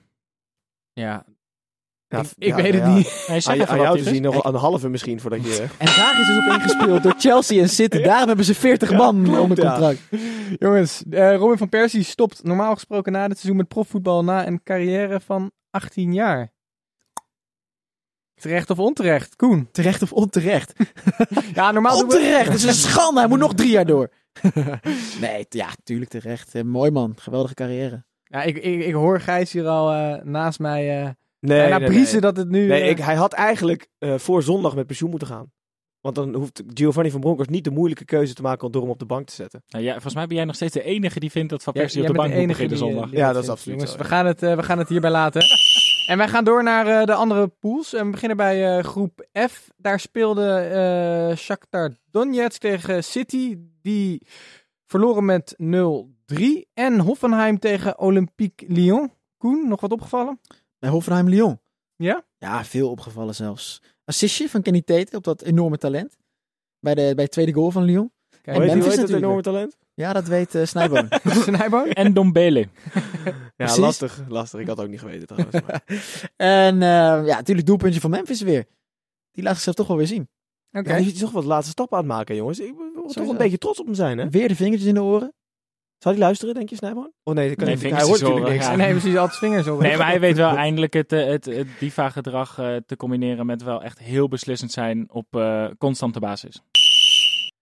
Ja, 0.92 1.24
Ja, 2.14 2.20
ik, 2.20 2.32
ik 2.38 2.48
ja, 2.48 2.56
weet 2.56 2.74
het 2.74 2.82
ja. 2.82 2.94
niet. 2.94 3.24
Nee, 3.28 3.40
zeg 3.40 3.60
Aan, 3.60 3.66
aan 3.66 3.80
jou 3.80 3.98
te 3.98 4.04
zien 4.04 4.22
nog 4.22 4.44
een 4.44 4.54
halve 4.54 4.88
misschien 4.88 5.20
voordat 5.20 5.44
je... 5.44 5.66
En 5.78 5.86
daar 5.86 6.20
is 6.20 6.26
dus 6.26 6.36
op 6.36 6.52
ingespeeld 6.52 7.02
door 7.02 7.14
Chelsea 7.18 7.62
en 7.62 7.68
City. 7.68 8.02
Daarom 8.10 8.26
hebben 8.26 8.44
ze 8.44 8.54
40 8.54 8.92
man 8.92 9.22
klopt, 9.22 9.38
onder 9.38 9.62
ja. 9.62 9.70
contract. 9.70 10.00
Jongens, 10.58 11.02
eh, 11.10 11.36
Robin 11.36 11.58
van 11.58 11.68
Persie 11.68 12.02
stopt 12.02 12.42
normaal 12.42 12.74
gesproken 12.74 13.12
na 13.12 13.28
dit 13.28 13.38
seizoen 13.38 13.56
met 13.56 13.68
profvoetbal 13.68 14.24
na 14.24 14.46
een 14.46 14.62
carrière 14.62 15.20
van 15.20 15.50
18 15.70 16.12
jaar. 16.12 16.52
Terecht 18.34 18.70
of 18.70 18.78
onterecht? 18.78 19.36
Koen? 19.36 19.68
Terecht 19.72 20.02
of 20.02 20.12
onterecht? 20.12 20.72
Ja, 21.54 21.70
normaal 21.70 21.98
Onterecht, 21.98 22.46
het 22.46 22.54
is 22.54 22.64
een 22.64 22.74
schande. 22.74 23.20
Hij 23.20 23.28
moet 23.28 23.38
nog 23.38 23.54
drie 23.54 23.70
jaar 23.70 23.86
door. 23.86 24.10
nee, 25.20 25.46
ja, 25.48 25.68
tuurlijk 25.84 26.10
terecht. 26.10 26.54
Eh, 26.54 26.62
mooi 26.62 26.90
man, 26.90 27.14
geweldige 27.16 27.54
carrière. 27.54 28.04
Ja, 28.24 28.42
ik, 28.42 28.56
ik, 28.56 28.84
ik 28.84 28.92
hoor 28.92 29.20
Gijs 29.20 29.52
hier 29.52 29.66
al 29.66 29.92
eh, 29.92 30.24
naast 30.24 30.58
mij 30.58 31.02
eh 31.02 31.08
Nee, 31.44 31.58
bijna 31.58 31.78
nee, 31.78 31.88
briezen 31.88 32.12
nee. 32.12 32.20
dat 32.20 32.36
het 32.36 32.48
nu... 32.48 32.66
Nee, 32.66 32.82
eh, 32.82 32.90
ik, 32.90 32.98
hij 32.98 33.14
had 33.14 33.32
eigenlijk 33.32 33.88
eh, 33.98 34.14
voor 34.18 34.42
zondag 34.42 34.74
met 34.74 34.86
pensioen 34.86 35.10
moeten 35.10 35.28
gaan. 35.28 35.52
Want 36.00 36.16
dan 36.16 36.34
hoeft 36.34 36.62
Giovanni 36.74 37.10
van 37.10 37.20
Bronckhorst 37.20 37.50
niet 37.50 37.64
de 37.64 37.70
moeilijke 37.70 38.04
keuze 38.04 38.34
te 38.34 38.42
maken 38.42 38.72
door 38.72 38.82
hem 38.82 38.90
op 38.90 38.98
de 38.98 39.04
bank 39.04 39.26
te 39.26 39.34
zetten. 39.34 39.62
Nou 39.68 39.84
ja, 39.84 39.92
volgens 39.92 40.14
mij 40.14 40.26
ben 40.26 40.36
jij 40.36 40.44
nog 40.44 40.54
steeds 40.54 40.72
de 40.72 40.82
enige 40.82 41.20
die 41.20 41.30
vindt 41.30 41.50
dat 41.50 41.62
Van 41.62 41.72
Persie 41.72 42.00
op 42.00 42.06
de 42.06 42.12
bank 42.12 42.32
de 42.32 42.38
moet 42.38 42.46
beginnen 42.46 42.76
eh, 42.76 42.82
zondag. 42.82 43.10
die 43.10 43.18
Ja, 43.18 43.26
dat 43.26 43.34
dat 43.34 43.42
is 43.42 43.48
absoluut 43.48 43.78
Jongens, 43.78 43.96
zo, 43.96 44.02
we, 44.02 44.08
gaan 44.08 44.26
het, 44.26 44.42
eh, 44.42 44.56
we 44.56 44.62
gaan 44.62 44.78
het 44.78 44.88
hierbij 44.88 45.10
laten. 45.10 45.42
En 46.06 46.18
wij 46.18 46.28
gaan 46.28 46.44
door 46.44 46.62
naar 46.62 46.86
eh, 46.86 47.06
de 47.06 47.14
andere 47.14 47.48
pools. 47.48 47.94
En 47.94 48.04
we 48.04 48.10
beginnen 48.10 48.36
bij 48.36 48.76
eh, 48.78 48.84
groep 48.84 49.26
F. 49.50 49.70
Daar 49.76 50.00
speelde 50.00 50.56
eh 50.56 51.36
Shakhtar 51.36 51.96
Donetsk 52.10 52.60
tegen 52.60 53.04
City. 53.04 53.56
Die 53.82 54.26
verloren 54.86 55.24
met 55.24 55.56
0-3. 55.62 55.66
En 56.74 56.98
Hoffenheim 57.00 57.58
tegen 57.58 57.98
Olympique 57.98 58.72
Lyon. 58.72 59.12
Koen, 59.36 59.68
nog 59.68 59.80
wat 59.80 59.92
opgevallen? 59.92 60.40
Bij 60.84 60.92
Hoffenheim 60.92 61.28
Lyon. 61.28 61.60
Ja? 61.96 62.24
Ja, 62.38 62.64
veel 62.64 62.90
opgevallen 62.90 63.34
zelfs. 63.34 63.82
Assistje 64.04 64.48
van 64.48 64.62
Kenny 64.62 64.82
Tate 64.82 65.16
op 65.16 65.24
dat 65.24 65.42
enorme 65.42 65.78
talent. 65.78 66.16
Bij, 66.80 66.94
de, 66.94 67.12
bij 67.14 67.24
het 67.24 67.32
tweede 67.32 67.52
goal 67.52 67.70
van 67.70 67.82
Lyon. 67.82 68.12
Kijk, 68.42 68.56
heet, 68.56 68.66
die- 68.66 68.74
Memphis 68.74 68.96
natuurlijk. 68.96 69.22
enorme 69.24 69.42
talent? 69.42 69.76
Ja, 69.94 70.12
dat 70.12 70.26
weet 70.26 70.54
eh 70.54 70.64
Snijboom. 70.66 71.08
Snijboom? 71.46 71.86
En 71.90 72.12
Dombele. 72.12 72.58
Ja, 73.24 73.32
Precies. 73.56 73.76
lastig, 73.76 74.20
lastig. 74.28 74.60
Ik 74.60 74.66
had 74.66 74.76
het 74.76 74.84
ook 74.86 74.90
niet 74.92 75.00
geweten 75.00 75.26
trouwens. 75.26 75.60
maar- 75.66 75.84
en 76.66 76.74
eh, 76.74 77.26
ja, 77.26 77.36
natuurlijk 77.36 77.66
doelpuntje 77.66 78.00
van 78.00 78.10
Memphis 78.10 78.40
weer. 78.40 78.64
Die 79.32 79.44
laat 79.44 79.52
zichzelf 79.54 79.76
toch 79.76 79.86
wel 79.86 79.96
weer 79.96 80.06
zien. 80.06 80.28
Oké. 80.72 80.90
Ja, 80.92 80.98
die 81.02 81.12
is 81.12 81.18
toch 81.18 81.30
wat 81.30 81.44
laatste 81.44 81.70
stappen 81.70 81.98
aan 81.98 82.04
het 82.04 82.12
maken, 82.12 82.36
jongens. 82.36 82.58
Ik 82.60 82.74
wil 82.94 83.06
toch 83.06 83.28
een 83.28 83.36
beetje 83.36 83.58
trots 83.58 83.80
op 83.80 83.86
hem 83.86 83.94
zijn, 83.94 84.18
hè? 84.18 84.30
Weer 84.30 84.48
de 84.48 84.56
vingertjes 84.56 84.88
in 84.88 84.94
de 84.94 85.02
oren. 85.02 85.32
Zou 86.04 86.16
hij 86.16 86.24
luisteren, 86.24 86.54
denk 86.54 86.68
je, 86.68 86.76
Snijboon? 86.76 87.12
Oh 87.22 87.34
nee, 87.34 87.48
dat 87.48 87.56
kan 87.56 87.66
Nee, 87.66 87.76
niet. 87.76 87.90
hij 87.90 88.02
hoort 88.02 88.20
natuurlijk 88.20 88.48
niks. 88.48 88.66
ja. 88.66 88.76
Nee, 88.84 88.90
precies, 88.90 89.16
altijd 89.16 89.38
vingers 89.38 89.68
op. 89.68 89.80
Nee, 89.80 89.96
maar 89.96 90.06
hij 90.06 90.20
weet 90.20 90.36
wel 90.36 90.56
eindelijk 90.56 90.92
het, 90.92 91.12
eh, 91.12 91.26
het, 91.26 91.44
het 91.44 91.66
diva-gedrag 91.78 92.58
eh, 92.58 92.76
te 92.86 92.96
combineren 92.96 93.46
met 93.46 93.62
wel 93.62 93.82
echt 93.82 93.98
heel 93.98 94.28
beslissend 94.28 94.72
zijn 94.72 95.06
op 95.10 95.26
eh, 95.30 95.66
constante 95.78 96.20
basis. 96.20 96.60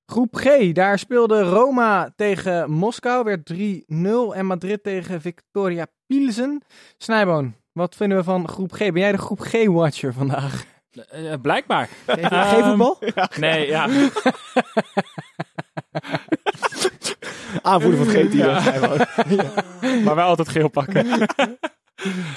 Groep 0.07 0.37
G, 0.37 0.73
daar 0.73 0.99
speelde 0.99 1.43
Roma 1.43 2.13
tegen 2.17 2.71
Moskou, 2.71 3.25
werd 3.25 3.53
3-0. 3.53 3.57
En 4.37 4.47
Madrid 4.47 4.83
tegen 4.83 5.21
Victoria 5.21 5.87
Pilsen. 6.07 6.63
Snijboon, 6.99 7.55
wat 7.73 7.97
vinden 7.97 8.19
we 8.19 8.25
van 8.25 8.49
groep 8.49 8.73
G? 8.73 8.79
Ben 8.79 8.99
jij 8.99 9.13
de 9.13 9.19
groep 9.19 9.41
G-watcher 9.41 10.13
vandaag? 10.13 10.65
Blijkbaar. 11.43 11.89
Geen, 12.07 12.29
geen 12.31 12.65
voetbal? 12.65 12.99
Nee, 13.39 13.67
ja. 13.67 13.89
Aanvoerder 17.63 18.05
van 18.05 18.15
het 18.15 18.35
GT. 18.35 19.45
Maar 20.05 20.15
wel 20.15 20.27
altijd 20.27 20.49
geel 20.49 20.69
pakken. 20.69 21.07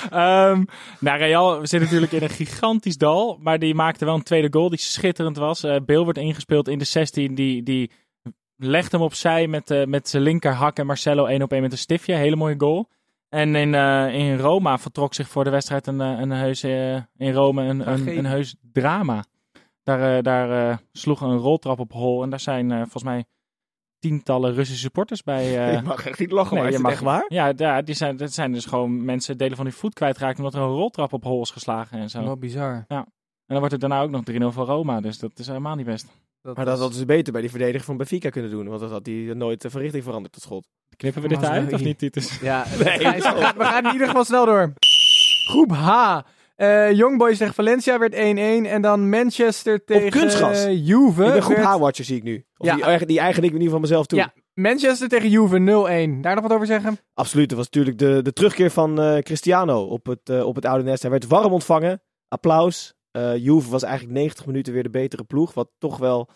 Ehm 0.10 0.64
nou, 1.00 1.18
Real 1.18 1.68
zit 1.68 1.82
natuurlijk 1.82 2.12
in 2.12 2.22
een 2.24 2.30
gigantisch 2.30 2.98
dal. 2.98 3.38
Maar 3.42 3.60
die 3.60 3.76
maakte 3.76 4.06
wel 4.06 4.16
een 4.16 4.24
tweede 4.24 4.48
goal 4.52 4.70
die 4.70 4.80
schitterend 4.80 5.38
was. 5.38 5.64
Eh 5.64 5.76
Bale 5.86 6.04
wordt 6.04 6.18
ingespeeld 6.18 6.68
in 6.68 6.78
de 6.78 6.86
16. 6.86 7.36
Die, 7.36 7.64
die 7.64 7.92
legt 8.56 8.92
hem 8.92 9.02
opzij 9.02 9.48
met, 9.48 9.72
eh, 9.72 9.86
met 9.86 10.10
zijn 10.10 10.24
linkerhak. 10.24 10.78
En 10.78 10.86
Marcelo 10.86 11.26
één 11.26 11.42
op 11.42 11.52
één 11.52 11.62
met 11.62 11.72
een 11.72 11.78
stiftje. 11.78 12.14
Hele 12.14 12.36
mooie 12.36 12.56
goal. 12.58 12.90
En 13.30 13.56
in, 13.56 13.76
eh, 13.76 14.14
in 14.14 14.38
Roma 14.38 14.78
vertrok 14.78 15.14
zich 15.14 15.28
voor 15.28 15.44
de 15.44 15.50
wedstrijd 15.50 15.88
een, 15.88 16.00
een 16.00 16.32
heus, 16.32 16.64
eh, 16.64 16.96
in 17.18 17.34
Rome 17.34 17.64
een, 17.64 17.92
een, 17.92 18.18
een 18.18 18.26
heus 18.26 18.56
drama. 18.72 19.24
Daar, 19.86 20.18
eh, 20.18 20.24
daar 20.24 20.70
eh, 20.70 20.78
sloeg 20.92 21.22
een 21.22 21.38
roltrap 21.38 21.80
op 21.80 21.92
hol. 21.92 22.24
En 22.24 22.30
daar 22.30 22.40
zijn 22.40 22.72
eh, 22.72 22.78
volgens 22.78 23.04
mij 23.04 23.26
tientallen 24.10 24.54
Russische 24.54 24.82
supporters 24.82 25.24
bij. 25.24 25.44
eh, 25.68 25.74
Je 25.74 25.82
mag 25.82 26.06
echt 26.06 26.20
niet 26.20 26.32
lachen, 26.32 26.58
Nee, 26.58 26.72
je 26.72 26.80
mag- 26.80 26.92
echt 26.92 27.02
waar? 27.02 27.26
ja, 27.28 27.54
ja 27.56 27.82
die 27.82 27.96
zijn, 27.96 28.18
dat 28.18 28.34
zijn 28.34 28.52
dus 28.52 28.66
gewoon 28.66 29.06
mensen 29.06 29.38
delen 29.38 29.56
van 29.56 29.66
hun 29.66 29.74
voet 29.74 29.94
kwijtraakt 29.94 30.38
omdat 30.38 30.54
er 30.54 30.62
een 30.62 30.68
roltrap 30.68 31.14
op 31.14 31.24
hol 31.24 31.42
is 31.42 31.50
geslagen 31.52 32.00
en 32.00 32.10
zo. 32.10 32.24
Wat 32.24 32.40
bizar. 32.40 32.86
En 32.88 33.06
dan 33.54 33.58
wordt 33.58 33.72
het 33.72 33.82
daarna 33.82 34.02
ook 34.02 34.10
nog 34.10 34.24
3-0 34.32 34.36
voor 34.56 34.66
Roma, 34.66 35.02
dus 35.02 35.20
dat 35.20 35.40
is 35.40 35.48
helemaal 35.48 35.76
niet 35.76 35.86
best. 35.86 36.08
Maar 36.42 36.66
dat 36.66 36.80
hadden 36.80 36.98
ze 36.98 37.06
beter 37.06 37.32
bij 37.32 37.42
die 37.42 37.50
verdediger 37.50 37.86
van 37.86 37.98
Benfica 37.98 38.30
kunnen 38.30 38.52
doen. 38.52 38.68
Want 38.68 38.80
dat 38.80 38.92
had 38.92 39.06
hij 39.06 39.32
nooit 39.34 39.62
de 39.62 39.70
verrichting 39.70 40.04
veranderd 40.04 40.34
tot 40.34 40.44
schot. 40.44 40.68
Knippen 40.98 41.22
we 41.22 41.28
dit 41.28 41.44
uit 41.44 41.74
of 41.74 41.82
niet, 41.82 41.98
Titus? 41.98 42.40
Ja, 42.40 42.64
gaan, 42.66 43.58
we 43.58 43.64
gaan 43.64 43.86
in 43.86 43.92
ieder 43.92 44.08
geval 44.08 44.24
snel 44.24 44.46
door. 44.46 44.74
Groep 45.50 45.72
H. 45.72 46.20
Eh 46.56 46.92
Young 46.92 47.18
Boys 47.18 47.38
tegen 47.38 47.54
Valencia 47.54 48.00
werd 48.00 48.14
1-1. 48.14 48.18
En 48.72 48.82
dan 48.82 49.10
Manchester 49.10 49.84
tegen 49.84 50.10
kunstgras. 50.10 50.64
eh, 50.66 50.88
Juve. 50.88 51.26
ik 51.26 51.32
ben 51.34 51.42
groep 51.42 51.56
werd- 51.56 51.68
H-watcher, 51.68 52.06
zie 52.06 52.16
ik 52.18 52.24
nu. 52.24 52.46
Of 52.58 52.68
Ja. 52.68 52.76
die, 52.76 52.84
eigen- 52.84 53.08
die 53.08 53.20
eigen 53.20 53.44
ik 53.44 53.48
in 53.50 53.54
ieder 53.56 53.68
geval 53.68 53.82
mezelf 53.82 54.06
toe. 54.06 54.20
Ja, 54.20 54.34
Manchester 54.54 55.08
tegen 55.08 55.30
Juve 55.30 55.58
0-1. 55.60 56.22
Daar 56.22 56.34
nog 56.36 56.44
wat 56.44 56.54
over 56.54 56.66
zeggen? 56.66 56.98
Absoluut. 57.14 57.50
Dat 57.50 57.58
was 57.58 57.70
natuurlijk 57.70 57.98
de, 57.98 58.22
de 58.22 58.34
terugkeer 58.34 58.72
van 58.72 59.02
eh, 59.02 59.18
Cristiano 59.22 59.82
op 59.84 60.06
het, 60.06 60.30
eh, 60.30 60.46
op 60.46 60.56
het 60.56 60.66
oude 60.66 60.84
nest. 60.84 61.02
Hij 61.02 61.12
werd 61.12 61.28
warm 61.28 61.52
ontvangen. 61.54 62.02
Applaus. 62.28 62.94
Eh 63.12 63.36
Juve 63.38 63.70
was 63.70 63.84
eigenlijk 63.84 64.14
90 64.18 64.46
minuten 64.46 64.74
weer 64.74 64.84
de 64.84 64.90
betere 64.90 65.24
ploeg. 65.24 65.54
Wat 65.54 65.70
toch 65.78 65.98
wel... 65.98 66.30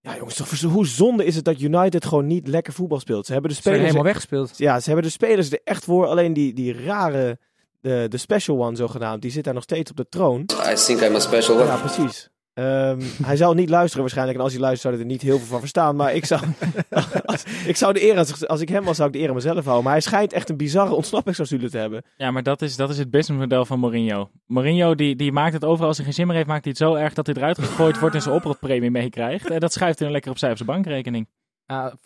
Ja 0.00 0.16
jongens, 0.16 0.34
toch, 0.36 0.60
hoe 0.60 0.86
zonde 0.86 1.24
is 1.24 1.36
het 1.36 1.44
dat 1.44 1.60
United 1.60 2.04
gewoon 2.04 2.26
niet 2.26 2.48
lekker 2.48 2.72
voetbal 2.72 3.00
speelt. 3.00 3.26
Ze 3.26 3.32
hebben 3.32 3.50
de 3.50 3.56
Ze 3.56 3.62
spelers... 3.62 3.82
helemaal 3.82 4.04
weggespeeld. 4.04 4.58
Ja, 4.58 4.80
ze 4.80 4.86
hebben 4.86 5.04
de 5.04 5.10
spelers 5.12 5.52
er 5.52 5.60
echt 5.64 5.84
voor. 5.84 6.06
Alleen 6.06 6.32
die, 6.32 6.52
die 6.52 6.84
rare... 6.84 7.38
De, 7.80 8.06
de 8.08 8.16
special 8.16 8.64
one 8.64 8.76
zogenaamd. 8.76 9.22
Die 9.22 9.30
zit 9.30 9.44
daar 9.44 9.54
nog 9.54 9.62
steeds 9.62 9.90
op 9.90 9.96
de 9.96 10.08
troon. 10.08 10.40
I 10.40 10.74
think 10.74 11.00
I'm 11.00 11.14
a 11.14 11.18
special 11.18 11.56
one. 11.56 11.66
Ja, 11.66 11.76
precies. 11.76 12.28
Ehm, 12.58 13.00
hij 13.22 13.36
zou 13.36 13.54
niet 13.54 13.68
luisteren 13.68 14.00
waarschijnlijk. 14.00 14.38
En 14.38 14.44
als 14.44 14.52
hij 14.52 14.62
luistert 14.62 14.82
zou 14.82 14.94
hij 14.94 15.04
er 15.04 15.10
niet 15.10 15.22
heel 15.22 15.38
veel 15.38 15.46
van 15.46 15.60
verstaan. 15.60 15.96
Maar 15.96 16.14
ik 16.14 16.24
zou, 16.24 16.40
als, 17.24 17.44
ik 17.66 17.76
zou 17.76 17.92
de 17.92 18.02
eer, 18.02 18.18
als, 18.18 18.46
als 18.46 18.60
ik 18.60 18.68
hem 18.68 18.84
was, 18.84 18.96
zou 18.96 19.08
ik 19.08 19.14
de 19.14 19.20
eer 19.20 19.28
aan 19.28 19.34
mezelf 19.34 19.64
houden. 19.64 19.84
Maar 19.84 19.92
hij 19.92 20.02
schijnt 20.02 20.32
echt 20.32 20.48
een 20.48 20.56
bizarre 20.56 20.94
ontsnappingsclausule 20.94 21.70
te 21.70 21.78
hebben. 21.78 22.04
Ja, 22.16 22.30
maar 22.30 22.42
dat 22.42 22.62
is, 22.62 22.76
dat 22.76 22.90
is 22.90 22.98
het 22.98 23.10
businessmodel 23.10 23.64
van 23.64 23.78
Mourinho. 23.78 24.30
Mourinho 24.46 24.94
die, 24.94 25.16
die 25.16 25.32
maakt 25.32 25.52
het 25.52 25.64
overal 25.64 25.88
als 25.88 25.96
hij 25.96 26.04
geen 26.04 26.14
zin 26.14 26.26
meer 26.26 26.36
heeft, 26.36 26.48
maakt 26.48 26.64
hij 26.64 26.72
het 26.72 26.82
zo 26.82 26.94
erg 26.94 27.14
dat 27.14 27.26
hij 27.26 27.34
eruit 27.34 27.58
gegooid 27.58 27.98
wordt 27.98 28.14
en 28.14 28.22
zijn 28.22 28.34
oprotpremie 28.34 28.90
meekrijgt. 28.90 29.50
En 29.50 29.60
dat 29.60 29.72
schuift 29.72 29.98
hij 29.98 30.04
dan 30.04 30.12
lekker 30.12 30.30
opzij 30.30 30.50
op 30.50 30.56
zijn 30.56 30.68
bankrekening. 30.68 31.28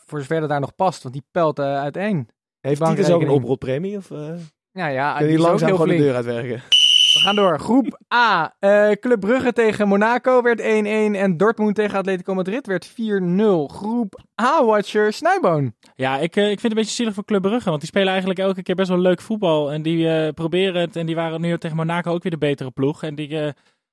Voor 0.07 0.21
zover 0.21 0.41
dat 0.41 0.49
daar 0.49 0.61
nog 0.61 0.75
past, 0.75 1.03
want 1.03 1.15
die 1.15 1.25
pelt 1.31 1.59
eh, 1.59 1.79
uiteen. 1.79 2.29
Heeft 2.61 2.81
hij 2.81 2.95
dus 2.95 3.11
ook 3.11 3.23
een 3.23 3.29
oprotpremie? 3.29 3.97
Of 3.97 4.11
uh, 4.11 4.35
Ja, 4.73 4.87
ja. 4.87 5.17
kun 5.17 5.27
die 5.27 5.37
je 5.37 5.41
ook 5.43 5.47
langzaam 5.47 5.69
heel 5.69 5.77
gewoon 5.77 5.97
de 5.97 6.03
deur 6.03 6.15
uitwerken? 6.15 6.63
We 7.13 7.19
gaan 7.19 7.37
door. 7.37 7.59
Groep 7.59 8.01
A. 8.15 8.55
Eh, 8.59 8.91
Club 8.91 9.21
Brugge 9.21 9.53
tegen 9.53 9.89
Monaco 9.89 10.43
werd 10.43 10.61
1-1. 10.61 10.65
En 11.17 11.37
Dortmund 11.37 11.75
tegen 11.75 11.99
Atletico 11.99 12.35
Madrid 12.35 12.67
werd 12.67 12.87
4-0. 12.87 12.93
Groep 13.67 14.21
A-watcher 14.43 15.13
Snijboon. 15.13 15.75
Ja, 15.95 16.19
ik, 16.19 16.37
eh, 16.37 16.43
ik 16.43 16.49
vind 16.49 16.63
het 16.63 16.71
een 16.71 16.79
beetje 16.79 16.95
zielig 16.95 17.15
voor 17.15 17.25
Club 17.25 17.43
Brugge, 17.43 17.69
want 17.69 17.81
die 17.81 17.89
spelen 17.89 18.09
eigenlijk 18.09 18.39
elke 18.39 18.63
keer 18.63 18.75
best 18.75 18.89
wel 18.89 18.99
leuk 18.99 19.21
voetbal. 19.21 19.73
En 19.73 19.83
die 19.83 20.09
eh, 20.09 20.33
proberen 20.33 20.81
het, 20.81 20.97
en 20.97 21.07
die 21.07 21.15
waren 21.15 21.41
nu 21.41 21.59
tegen 21.59 21.77
Monaco 21.77 22.13
ook 22.13 22.23
weer 22.23 22.33
de 22.33 22.39
betere 22.39 22.71
ploeg. 22.71 23.03
En 23.03 23.15
die 23.15 23.39
eh, 23.39 23.53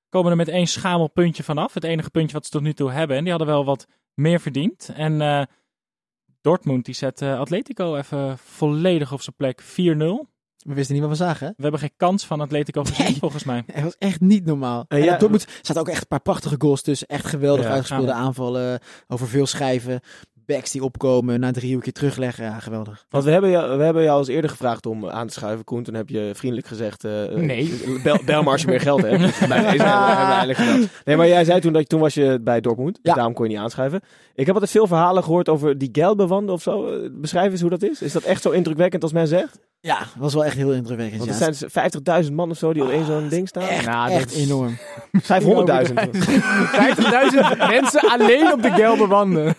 komen 0.09 0.31
er 0.31 0.37
met 0.37 0.47
één 0.47 0.67
schamel 0.67 1.07
puntje 1.07 1.43
vanaf. 1.43 1.73
Het 1.73 1.83
enige 1.83 2.09
puntje 2.09 2.33
wat 2.33 2.45
ze 2.45 2.51
tot 2.51 2.61
nu 2.61 2.73
toe 2.73 2.91
hebben. 2.91 3.17
En 3.17 3.21
die 3.21 3.31
hadden 3.31 3.49
wel 3.49 3.65
wat 3.65 3.87
meer 4.13 4.39
verdiend. 4.39 4.91
En 4.95 5.21
eh, 5.21 5.41
Dortmund 6.41 6.85
die 6.85 6.95
zet 6.95 7.21
Atletico 7.21 7.95
even 7.95 8.37
volledig 8.37 9.11
op 9.11 9.21
zijn 9.21 9.35
plek 9.35 9.63
4-0. 9.63 10.38
We 10.65 10.73
wisten 10.73 10.93
niet 10.95 11.03
wat 11.03 11.11
we 11.11 11.17
zagen, 11.23 11.45
hè? 11.47 11.53
We 11.55 11.61
hebben 11.61 11.79
geen 11.79 11.93
kans 11.97 12.25
van 12.25 12.41
Atletico 12.41 12.83
gezien, 12.83 13.05
Nee. 13.05 13.15
volgens 13.19 13.43
mij. 13.43 13.63
Het 13.71 13.83
was 13.83 13.95
echt 13.99 14.19
niet 14.21 14.45
normaal. 14.45 14.85
En 14.87 15.03
ja- 15.03 15.17
Dortmund 15.17 15.47
staat 15.61 15.77
ook 15.77 15.87
echt 15.89 16.01
een 16.01 16.07
paar 16.07 16.21
prachtige 16.21 16.55
goals 16.57 16.81
tussen. 16.81 17.07
Echt 17.07 17.25
geweldig 17.25 17.65
Ja, 17.65 17.71
uitgespeelde 17.71 18.11
aanvallen. 18.13 18.79
Over 19.07 19.27
veel 19.27 19.45
schijven. 19.45 19.99
Backs 20.45 20.71
die 20.71 20.83
opkomen. 20.83 21.39
Na 21.39 21.51
drie 21.51 21.73
uur 21.73 21.81
keer 21.81 21.93
terugleggen. 21.93 22.43
Ja, 22.45 22.59
geweldig. 22.59 23.05
Want 23.09 23.23
we 23.23 23.31
hebben, 23.31 23.49
jou, 23.49 23.77
we 23.77 23.83
hebben 23.83 24.03
jou 24.03 24.17
als 24.17 24.27
eerder 24.27 24.49
gevraagd 24.49 24.85
om 24.85 25.09
aan 25.09 25.27
te 25.27 25.33
schuiven, 25.33 25.65
Koen. 25.65 25.83
Toen 25.83 25.93
heb 25.93 26.09
je 26.09 26.31
vriendelijk 26.35 26.67
gezegd... 26.67 27.03
eh, 27.03 27.11
Nee. 27.35 27.81
Bel, 28.03 28.19
bel 28.25 28.43
maar 28.43 28.51
als 28.51 28.61
je 28.61 28.67
meer 28.67 28.79
geld 28.81 29.01
hebt. 29.01 29.19
bij 29.49 29.71
deze. 29.71 30.87
Nee, 31.05 31.15
maar 31.15 31.27
jij 31.27 31.43
zei 31.43 31.59
toen 31.59 31.73
dat 31.73 31.89
toen 31.89 31.99
was 31.99 32.13
je 32.13 32.39
bij 32.41 32.61
Dortmund. 32.61 32.99
Ja. 33.01 33.13
daarom 33.13 33.33
kon 33.33 33.45
je 33.45 33.51
niet 33.51 33.59
aanschuiven. 33.61 34.01
Ik 34.35 34.45
heb 34.45 34.53
altijd 34.53 34.71
veel 34.71 34.87
verhalen 34.87 35.23
gehoord 35.23 35.49
over 35.49 35.77
die 35.77 35.89
gelbe 35.91 36.51
of 36.51 36.61
zo. 36.61 36.87
Eh, 36.87 37.09
Beschrijf 37.11 37.51
eens 37.51 37.61
hoe 37.61 37.69
dat 37.69 37.83
is. 37.83 38.01
Is 38.01 38.11
dat 38.13 38.23
echt 38.23 38.41
zo 38.41 38.49
indrukwekkend 38.49 39.03
als 39.03 39.11
men 39.13 39.27
zegt? 39.27 39.59
Ja, 39.81 39.99
was 40.17 40.33
wel 40.33 40.45
echt 40.45 40.55
heel 40.55 40.71
indrukwekkend. 40.73 41.25
Want 41.25 41.39
ja. 41.39 41.47
er 41.47 41.53
zijn 41.53 42.23
50.000 42.25 42.33
man 42.33 42.49
of 42.49 42.57
zo 42.57 42.73
die 42.73 42.83
op 42.83 42.89
één 42.89 43.05
zo'n 43.05 43.27
ding 43.29 43.47
staan. 43.47 43.63
Echt, 43.67 43.85
Nou, 43.85 44.11
echt 44.11 44.23
dat 44.29 44.37
is- 44.37 44.45
enorm. 44.45 44.77
500.000. 45.31 45.93
50.000 46.63 47.57
mensen 47.75 48.01
alleen 48.09 48.51
op 48.53 48.61
de 48.61 48.71
gelbe 48.71 49.07
wanden. 49.07 49.55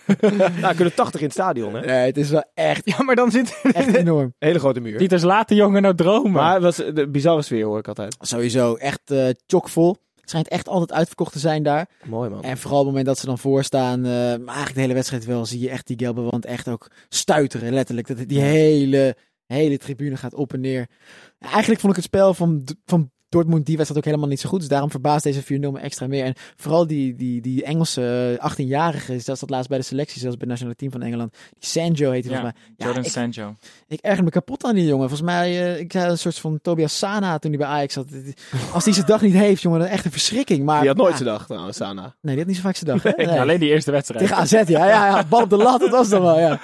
nou, 0.61 0.75
kunnen 0.75 0.93
80 0.95 1.19
in 1.19 1.25
het 1.25 1.35
stadion, 1.35 1.73
hè? 1.73 1.81
Nee, 1.85 2.05
het 2.05 2.17
is 2.17 2.29
wel 2.29 2.43
echt, 2.53 2.81
Ja, 2.85 3.03
maar 3.03 3.15
dan 3.15 3.31
zit 3.31 3.59
echt 3.73 3.95
enorm. 3.95 4.33
Hele 4.39 4.59
grote 4.59 4.79
muur. 4.79 4.97
Titus, 4.97 5.21
laat 5.23 5.47
de 5.47 5.55
jongen 5.55 5.81
nou 5.81 5.95
dromen. 5.95 6.31
Maar 6.31 6.53
het 6.53 6.63
was 6.63 6.75
de 6.75 7.09
bizarre 7.09 7.41
sfeer, 7.41 7.65
hoor 7.65 7.79
ik 7.79 7.87
altijd. 7.87 8.15
Sowieso 8.19 8.75
echt 8.75 9.01
eh 9.11 9.27
chockvol. 9.47 9.97
Het 10.19 10.29
schijnt 10.29 10.47
echt 10.47 10.67
altijd 10.67 10.91
uitverkocht 10.93 11.31
te 11.31 11.39
zijn 11.39 11.63
daar. 11.63 11.87
Mooi, 12.05 12.29
man. 12.29 12.43
En 12.43 12.57
vooral 12.57 12.79
op 12.79 12.85
het 12.85 12.89
moment 12.95 13.05
dat 13.05 13.19
ze 13.19 13.25
dan 13.25 13.37
voorstaan, 13.37 13.97
eh, 14.05 14.11
maar 14.11 14.35
eigenlijk 14.45 14.73
de 14.73 14.81
hele 14.81 14.93
wedstrijd 14.93 15.25
wel, 15.25 15.45
zie 15.45 15.59
je 15.59 15.69
echt 15.69 15.87
die 15.87 15.97
gelbe 15.99 16.21
wand 16.21 16.45
echt 16.45 16.67
ook 16.67 16.87
stuiteren, 17.09 17.73
letterlijk. 17.73 18.07
Dat 18.07 18.17
die 18.27 18.39
hele, 18.39 19.15
hele 19.51 19.77
tribune 19.77 20.17
gaat 20.17 20.33
op 20.33 20.53
en 20.53 20.59
neer. 20.59 20.87
Eigenlijk 21.39 21.79
vond 21.79 21.91
ik 21.91 21.97
het 22.03 22.07
spel 22.07 22.33
van, 22.33 22.63
van 22.85 23.11
Dortmund 23.31 23.65
die 23.65 23.75
wedstrijd 23.77 24.05
ook 24.05 24.09
helemaal 24.11 24.29
niet 24.29 24.39
zo 24.39 24.49
goed. 24.49 24.59
Dus 24.59 24.67
daarom 24.67 24.91
verbaast 24.91 25.23
deze 25.23 25.43
4-0 25.43 25.45
me 25.45 25.79
extra 25.79 26.07
meer. 26.07 26.23
En 26.23 26.33
vooral 26.55 26.87
die, 26.87 27.15
die, 27.15 27.41
die 27.41 27.63
Engelse 27.63 28.37
eh, 28.41 28.51
18-jarige, 28.51 29.19
zelfs 29.19 29.39
dat 29.39 29.49
laatst 29.49 29.69
bij 29.69 29.77
de 29.77 29.83
selectie, 29.83 30.19
zelfs 30.19 30.37
bij 30.37 30.47
het 30.47 30.49
nationale 30.49 30.75
team 30.75 30.91
van 30.91 31.01
Engeland. 31.01 31.31
Die 31.31 31.69
Sancho 31.69 32.11
heet 32.11 32.25
hij 32.25 32.33
Ja, 32.33 32.39
volgens 32.39 32.59
mij. 32.65 32.73
Ja, 32.77 32.85
Jordan 32.85 33.03
ik, 33.03 33.11
Sancho. 33.11 33.55
ik 33.87 33.99
erger 33.99 34.23
me 34.23 34.29
kapot 34.29 34.63
aan 34.63 34.75
die 34.75 34.85
jongen. 34.85 35.09
Volgens 35.09 35.29
mij, 35.29 35.73
eh, 35.73 35.79
ik 35.79 35.91
zei 35.91 36.09
een 36.09 36.17
soort 36.17 36.37
van 36.37 36.59
Tobias 36.61 36.97
Sana 36.97 37.39
toen 37.39 37.51
hij 37.51 37.59
bij 37.59 37.69
Ajax 37.69 37.93
zat. 37.93 38.07
Als 38.73 38.83
hij 38.83 38.93
zijn 38.93 39.05
dag 39.05 39.21
niet 39.21 39.33
heeft, 39.33 39.61
jongen, 39.61 39.79
dan 39.79 39.87
echt 39.87 40.05
een 40.05 40.11
verschrikking. 40.11 40.63
Maar, 40.65 40.79
Die 40.79 40.87
had 40.89 40.97
nooit 40.97 41.11
ja, 41.11 41.17
zijn 41.17 41.29
dag 41.29 41.45
trouwens, 41.45 41.77
Sana. 41.77 42.01
Nee, 42.01 42.35
die 42.35 42.37
had 42.37 42.45
niet 42.47 42.55
zo 42.55 42.61
vaak 42.61 42.75
zijn 42.75 42.91
dag. 42.91 43.03
hè? 43.03 43.11
Nee. 43.25 43.39
Alleen 43.39 43.59
die 43.59 43.69
eerste 43.69 43.91
wedstrijd. 43.91 44.21
Tegen 44.21 44.37
AZ, 44.37 44.51
ja, 44.51 44.63
ja, 44.65 45.07
ja. 45.07 45.23
Bal 45.23 45.41
op 45.41 45.49
de 45.49 45.57
lat, 45.57 45.79
dat 45.79 45.89
was 45.89 46.09
dan 46.09 46.21
wel, 46.21 46.39
ja. 46.39 46.59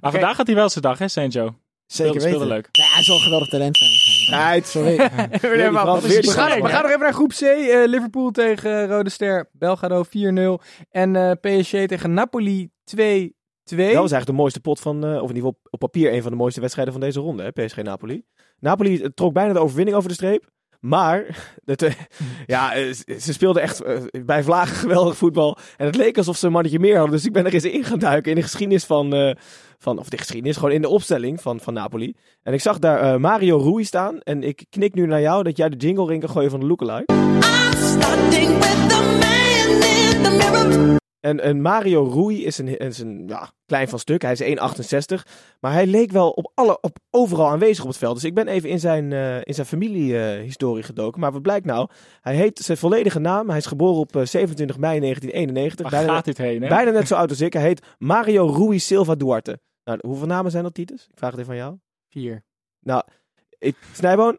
Maar 0.00 0.10
vandaag 0.10 0.36
had 0.36 0.46
hij 0.46 0.56
wel 0.56 0.68
zijn 0.68 0.84
dag, 0.84 0.98
hè, 0.98 1.08
Sancho? 1.08 1.54
Zeker 1.90 2.20
Speelde- 2.20 2.20
speelde 2.20 2.38
weten. 2.38 2.48
leuk. 2.56 2.68
Ja, 2.72 2.94
hij 2.94 3.02
zal 3.02 3.14
een 3.16 3.22
geweldig 3.22 3.48
talent 3.48 3.76
zijn. 3.76 3.90
waarschijnlijk. 3.90 4.52
Nee, 4.52 4.64
Sorry. 4.64 4.96
we, 4.96 5.72
gaan, 5.72 5.72
Frans, 5.72 6.04
we 6.26 6.68
gaan 6.68 6.82
nog 6.82 6.88
even 6.90 7.00
naar 7.00 7.12
groep 7.12 7.30
C. 7.32 7.40
Eh, 7.40 7.86
Liverpool 7.86 8.30
tegen 8.30 8.82
eh, 8.82 8.88
Rode 8.88 9.10
Ster. 9.10 9.48
Belgrado 9.52 10.04
4-0. 10.04 10.08
En 10.90 11.16
eh, 11.16 11.30
PSG 11.40 11.86
tegen 11.86 12.14
Napoli 12.14 12.70
2-2. 12.96 12.98
Dat 13.64 13.78
was 13.78 13.94
eigenlijk 13.94 14.26
de 14.26 14.32
mooiste 14.32 14.60
pot 14.60 14.80
van, 14.80 15.04
eh, 15.04 15.10
of 15.10 15.30
in 15.30 15.36
ieder 15.36 15.36
geval 15.36 15.58
op 15.70 15.78
papier 15.78 16.12
een 16.14 16.22
van 16.22 16.30
de 16.30 16.36
mooiste 16.36 16.60
wedstrijden 16.60 16.92
van 16.92 17.02
deze 17.02 17.20
ronde, 17.20 17.42
hè, 17.54 17.64
PSG-Napoli. 17.66 18.22
Napoli 18.58 19.00
eh, 19.02 19.08
trok 19.14 19.32
bijna 19.32 19.52
de 19.52 19.58
overwinning 19.58 19.96
over 19.96 20.08
de 20.08 20.14
streep. 20.14 20.48
Maar 20.80 21.24
ja, 22.46 22.72
ze 23.18 23.32
speelden 23.32 23.62
echt 23.62 23.82
bij 24.26 24.42
vlagen 24.42 24.76
geweldig 24.76 25.16
voetbal. 25.16 25.58
En 25.76 25.86
het 25.86 25.96
leek 25.96 26.16
alsof 26.16 26.36
ze 26.36 26.46
een 26.46 26.52
mannetje 26.52 26.78
meer 26.78 26.94
hadden. 26.96 27.14
Dus 27.16 27.24
ik 27.26 27.32
ben 27.32 27.46
er 27.46 27.54
eens 27.54 27.64
in 27.64 27.84
gaan 27.84 27.98
duiken 27.98 28.30
in 28.30 28.36
de 28.36 28.42
geschiedenis 28.42 28.84
van, 28.84 29.14
eh, 29.14 29.34
van 29.82 29.98
of 29.98 30.08
de 30.08 30.18
geschiedenis, 30.18 30.56
gewoon 30.56 30.72
in 30.72 30.82
de 30.82 30.88
opstelling 30.88 31.40
van, 31.40 31.60
van 31.60 31.74
Napoli. 31.74 32.14
En 32.42 32.52
ik 32.52 32.60
zag 32.60 32.78
daar 32.78 33.00
eh, 33.00 33.20
Mario 33.20 33.58
Rui 33.58 33.84
staan. 33.84 34.20
En 34.20 34.42
ik 34.42 34.64
knik 34.70 34.94
nu 34.94 35.06
naar 35.06 35.20
jou 35.20 35.42
dat 35.42 35.56
jij 35.56 35.68
de 35.68 35.76
jingle 35.76 36.06
ring 36.06 36.20
kan 36.20 36.30
gooien 36.30 36.50
van 36.50 36.60
de 36.60 36.66
lookalike. 36.66 37.12
En, 41.20 41.40
en 41.40 41.60
Mario 41.60 42.04
Rui 42.04 42.44
is 42.44 42.58
een, 42.58 42.78
is 42.78 42.98
een 42.98 43.24
ja, 43.26 43.50
klein 43.66 43.88
van 43.88 43.98
stuk. 43.98 44.22
Hij 44.22 44.32
is 44.32 44.42
1,68. 44.42 45.22
Maar 45.60 45.72
hij 45.72 45.86
leek 45.86 46.10
wel 46.10 46.30
op 46.30 46.52
alle, 46.54 46.80
op, 46.80 46.98
overal 47.10 47.48
aanwezig 47.48 47.82
op 47.82 47.88
het 47.88 47.98
veld. 47.98 48.14
Dus 48.14 48.24
ik 48.24 48.34
ben 48.34 48.48
even 48.48 48.68
in 48.68 48.80
zijn, 48.80 49.12
eh, 49.12 49.36
in 49.36 49.54
zijn 49.54 49.66
familiehistorie 49.66 50.82
gedoken. 50.82 51.20
Maar 51.20 51.32
wat 51.32 51.42
blijkt 51.42 51.66
nou? 51.66 51.88
Hij 52.20 52.34
heet 52.34 52.58
zijn 52.58 52.78
volledige 52.78 53.18
naam. 53.18 53.48
Hij 53.48 53.58
is 53.58 53.66
geboren 53.66 54.00
op 54.00 54.16
eh, 54.16 54.24
27 54.24 54.78
mei 54.78 55.00
1991. 55.00 55.90
Waar 55.90 56.00
Bijna, 56.00 56.14
gaat 56.14 56.24
dit 56.24 56.38
heen, 56.38 56.62
hè? 56.62 56.68
bijna 56.68 56.90
net 56.90 57.08
zo 57.08 57.14
oud 57.14 57.30
als 57.30 57.40
ik. 57.40 57.52
Hij 57.52 57.62
heet 57.62 57.86
Mario 57.98 58.46
Rui 58.46 58.78
Silva 58.78 59.14
Duarte. 59.14 59.58
Nou, 59.84 59.98
hoeveel 60.02 60.26
namen 60.26 60.50
zijn 60.50 60.62
dat, 60.62 60.74
Titus? 60.74 61.06
Ik 61.10 61.18
vraag 61.18 61.30
het 61.30 61.40
even 61.40 61.52
van 61.54 61.62
jou. 61.62 61.78
Vier. 62.08 62.44
Nou, 62.80 63.02
ik, 63.58 63.76
Snijboon, 63.92 64.38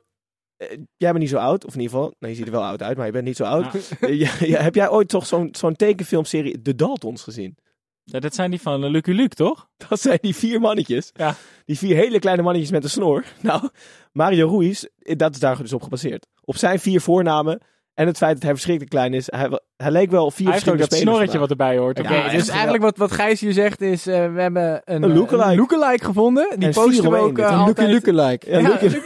eh, 0.57 0.67
jij 0.97 1.09
bent 1.09 1.17
niet 1.17 1.29
zo 1.29 1.37
oud. 1.37 1.65
Of 1.65 1.73
in 1.73 1.81
ieder 1.81 1.95
geval, 1.95 2.15
nou, 2.19 2.31
je 2.33 2.37
ziet 2.37 2.47
er 2.47 2.51
wel 2.51 2.63
oud 2.63 2.81
uit, 2.81 2.97
maar 2.97 3.05
je 3.05 3.11
bent 3.11 3.25
niet 3.25 3.37
zo 3.37 3.43
oud. 3.43 3.73
Eh, 3.99 4.19
ja, 4.23 4.31
ja, 4.39 4.61
heb 4.61 4.75
jij 4.75 4.89
ooit 4.89 5.09
toch 5.09 5.25
zo'n 5.25 5.49
zo'n 5.51 5.75
tekenfilmserie 5.75 6.61
The 6.61 6.75
Daltons 6.75 7.23
gezien? 7.23 7.57
Ja, 8.03 8.19
dat 8.19 8.35
zijn 8.35 8.49
die 8.49 8.61
van 8.61 8.83
uh, 8.83 8.89
Lucky 8.89 9.11
Luke, 9.11 9.35
toch? 9.35 9.69
Dat 9.89 9.99
zijn 9.99 10.17
die 10.21 10.35
vier 10.35 10.59
mannetjes. 10.59 11.09
Ja. 11.13 11.35
Die 11.65 11.77
vier 11.77 11.95
hele 11.95 12.19
kleine 12.19 12.41
mannetjes 12.41 12.71
met 12.71 12.83
een 12.83 12.89
snor. 12.89 13.25
Nou, 13.41 13.69
Mario 14.11 14.47
Ruiz, 14.47 14.83
eh, 14.83 15.15
dat 15.15 15.33
is 15.33 15.39
daar 15.39 15.57
dus 15.57 15.73
op 15.73 15.81
gebaseerd. 15.81 16.27
Op 16.41 16.55
zijn 16.55 16.79
vier 16.79 17.01
voornamen 17.01 17.61
en 17.93 18.07
het 18.07 18.17
feit 18.17 18.33
dat 18.33 18.41
hij 18.43 18.51
verschrikkelijk 18.51 18.93
klein 18.93 19.13
is. 19.13 19.27
Hij, 19.29 19.59
hij 19.77 19.91
leek 19.91 20.11
wel 20.11 20.31
vier 20.31 20.45
Hij 20.47 20.53
heeft 20.55 20.69
ook 20.69 20.75
verschillende 20.77 20.77
dat 20.77 20.91
spelers 20.91 21.01
snorretje 21.01 21.37
vandaag. 21.39 21.49
wat 21.49 21.67
erbij 21.67 21.77
hoort. 21.77 21.99
Oké, 21.99 22.13
Ja, 22.13 22.37
dus 22.37 22.47
eigenlijk 22.49 22.83
wat, 22.83 22.97
wat 22.97 23.11
Gijs 23.11 23.39
hier 23.41 23.53
zegt 23.53 23.81
is, 23.81 24.07
eh, 24.07 24.33
we 24.33 24.41
hebben 24.41 24.81
een, 24.85 25.03
Een 25.03 25.13
lookalike. 25.13 25.55
lookalike 25.55 26.05
gevonden. 26.05 26.47
Die 26.57 26.67
En 26.67 26.73
posten 26.73 26.93
vier 26.93 27.11
we 27.11 27.17
ook 27.17 27.37
eh? 27.39 27.45
Een 27.45 27.53
altijd. 27.57 27.89
Luke-like. 27.89 28.51
Ja, 28.51 28.61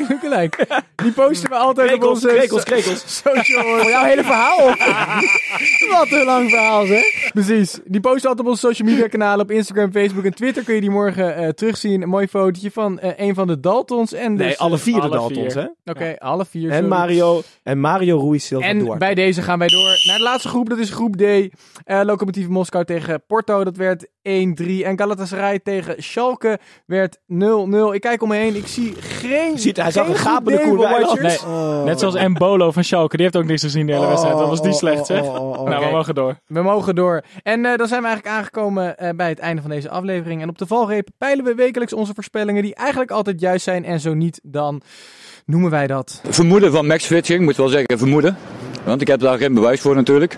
lookalike. 0.10 0.68
Die 0.96 1.12
posten 1.12 1.50
we 1.50 1.56
altijd 1.56 1.94
op 1.94 2.04
onze 2.04 2.28
krekels, 2.28 2.64
krekels. 2.64 3.04
social... 3.24 3.64
Voor 3.80 3.90
jouw 3.90 4.04
hele 4.04 4.24
verhaal? 4.24 4.66
Wat 5.92 6.12
een 6.12 6.26
lang 6.26 6.50
verhaal, 6.50 6.86
zeg. 6.86 7.30
Precies. 7.34 7.80
Die 7.86 8.02
posten 8.02 8.30
altijd 8.30 8.48
op 8.48 8.54
onze 8.54 8.68
social 8.68 8.90
media 8.90 9.08
kanalen. 9.08 9.42
Op 9.46 9.52
Instagram, 9.52 9.92
Facebook 9.92 10.24
en 10.26 10.34
Twitter 10.36 10.64
kun 10.64 10.76
je 10.76 10.82
die 10.82 10.90
morgen 10.90 11.36
eh, 11.36 11.48
terugzien. 11.50 12.02
Een 12.02 12.10
mooi 12.10 12.28
fotootje 12.28 12.72
van 12.72 13.00
eh, 13.00 13.12
een 13.28 13.36
van 13.36 13.48
de 13.48 13.60
Daltons. 13.60 14.14
En 14.14 14.36
dus, 14.38 14.46
Nee, 14.46 14.58
alle 14.58 14.78
vier 14.78 14.96
de 14.96 15.02
alle 15.02 15.10
Daltons, 15.10 15.54
vier. 15.54 15.70
hè? 15.84 15.92
Oké, 15.92 16.16
alle 16.18 16.46
vier. 16.46 16.72
En. 16.72 16.88
Mario, 16.88 17.42
en 17.64 17.80
Mario 17.80 18.20
Ruiz 18.28 18.44
Silva 18.46 18.68
En 18.76 18.84
Duarte. 18.84 19.06
bij 19.06 19.16
deze 19.16 19.42
gaan 19.42 19.60
wij 19.60 19.68
door 19.68 20.00
naar 20.04 20.18
de 20.18 20.24
laatste 20.24 20.48
groep. 20.48 20.70
Dat 20.70 20.78
is 20.78 20.90
groep 20.90 21.16
D. 21.16 21.22
Eh 21.22 22.02
Lokomotief 22.04 22.48
Moskou 22.48 22.86
tegen 22.86 23.24
Porto. 23.28 23.64
Dat 23.64 23.78
werd 23.78 24.06
1-3. 24.06 24.10
En 24.84 24.98
Galatasaray 24.98 25.60
tegen 25.60 26.04
Schalke 26.04 26.60
werd 26.86 27.18
0-0. 27.18 27.22
Ik 27.92 28.02
kijk 28.02 28.22
om 28.22 28.30
me 28.30 28.36
heen. 28.36 28.56
Ik 28.56 28.68
zie 28.68 28.94
geen. 29.00 29.60
Ziet, 29.60 29.78
hij 29.78 29.92
zag 29.92 30.08
een 30.08 30.16
gapende 30.16 30.76
watchers. 30.76 31.44
Nee, 31.46 31.84
Net 31.84 32.00
zoals 32.00 32.28
Mbolo 32.28 32.72
van 32.72 32.84
Schalke. 32.84 33.16
Die 33.16 33.26
heeft 33.26 33.38
ook 33.38 33.46
niks 33.46 33.62
gezien 33.62 33.86
de 33.86 33.94
hele 33.94 34.08
wedstrijd. 34.08 34.36
Wat 34.36 34.50
was 34.50 34.62
die 34.62 34.74
slecht, 34.74 35.06
zeg? 35.06 35.22
Nou, 35.22 35.86
we 35.86 35.92
mogen 35.92 36.16
door. 36.16 36.40
We 36.48 36.62
mogen 36.62 36.96
door. 36.96 37.24
En 37.44 37.66
eh, 37.66 37.78
dan 37.78 37.88
zijn 37.88 38.02
we 38.02 38.08
eigenlijk 38.08 38.38
aangekomen 38.38 38.98
eh, 38.98 39.10
bij 39.16 39.30
het 39.30 39.40
einde 39.40 39.62
van 39.62 39.70
deze 39.70 39.90
aflevering. 39.90 40.42
En 40.42 40.50
op 40.50 40.58
de 40.58 40.68
valreep 40.68 41.08
peilen 41.18 41.46
we 41.46 41.56
wekelijks 41.56 41.94
onze 41.94 42.14
voorspellingen. 42.14 42.64
Die 42.64 42.76
eigenlijk 42.76 43.12
altijd 43.12 43.40
juist 43.40 43.64
zijn. 43.64 43.86
En 43.86 44.00
zo 44.00 44.14
niet, 44.14 44.40
dan 44.44 44.82
noemen 45.46 45.70
wij 45.72 45.88
dat. 45.88 46.22
Vermoeden 46.30 46.72
van 46.72 46.88
Max 46.88 47.06
Fitching, 47.06 47.44
moet 47.44 47.56
wel 47.56 47.68
zeggen 47.68 47.98
vermoeden. 47.98 48.38
Want 48.86 49.02
ik 49.02 49.08
heb 49.08 49.20
daar 49.20 49.38
geen 49.38 49.54
bewijs 49.54 49.82
voor 49.82 49.96
natuurlijk. 49.96 50.34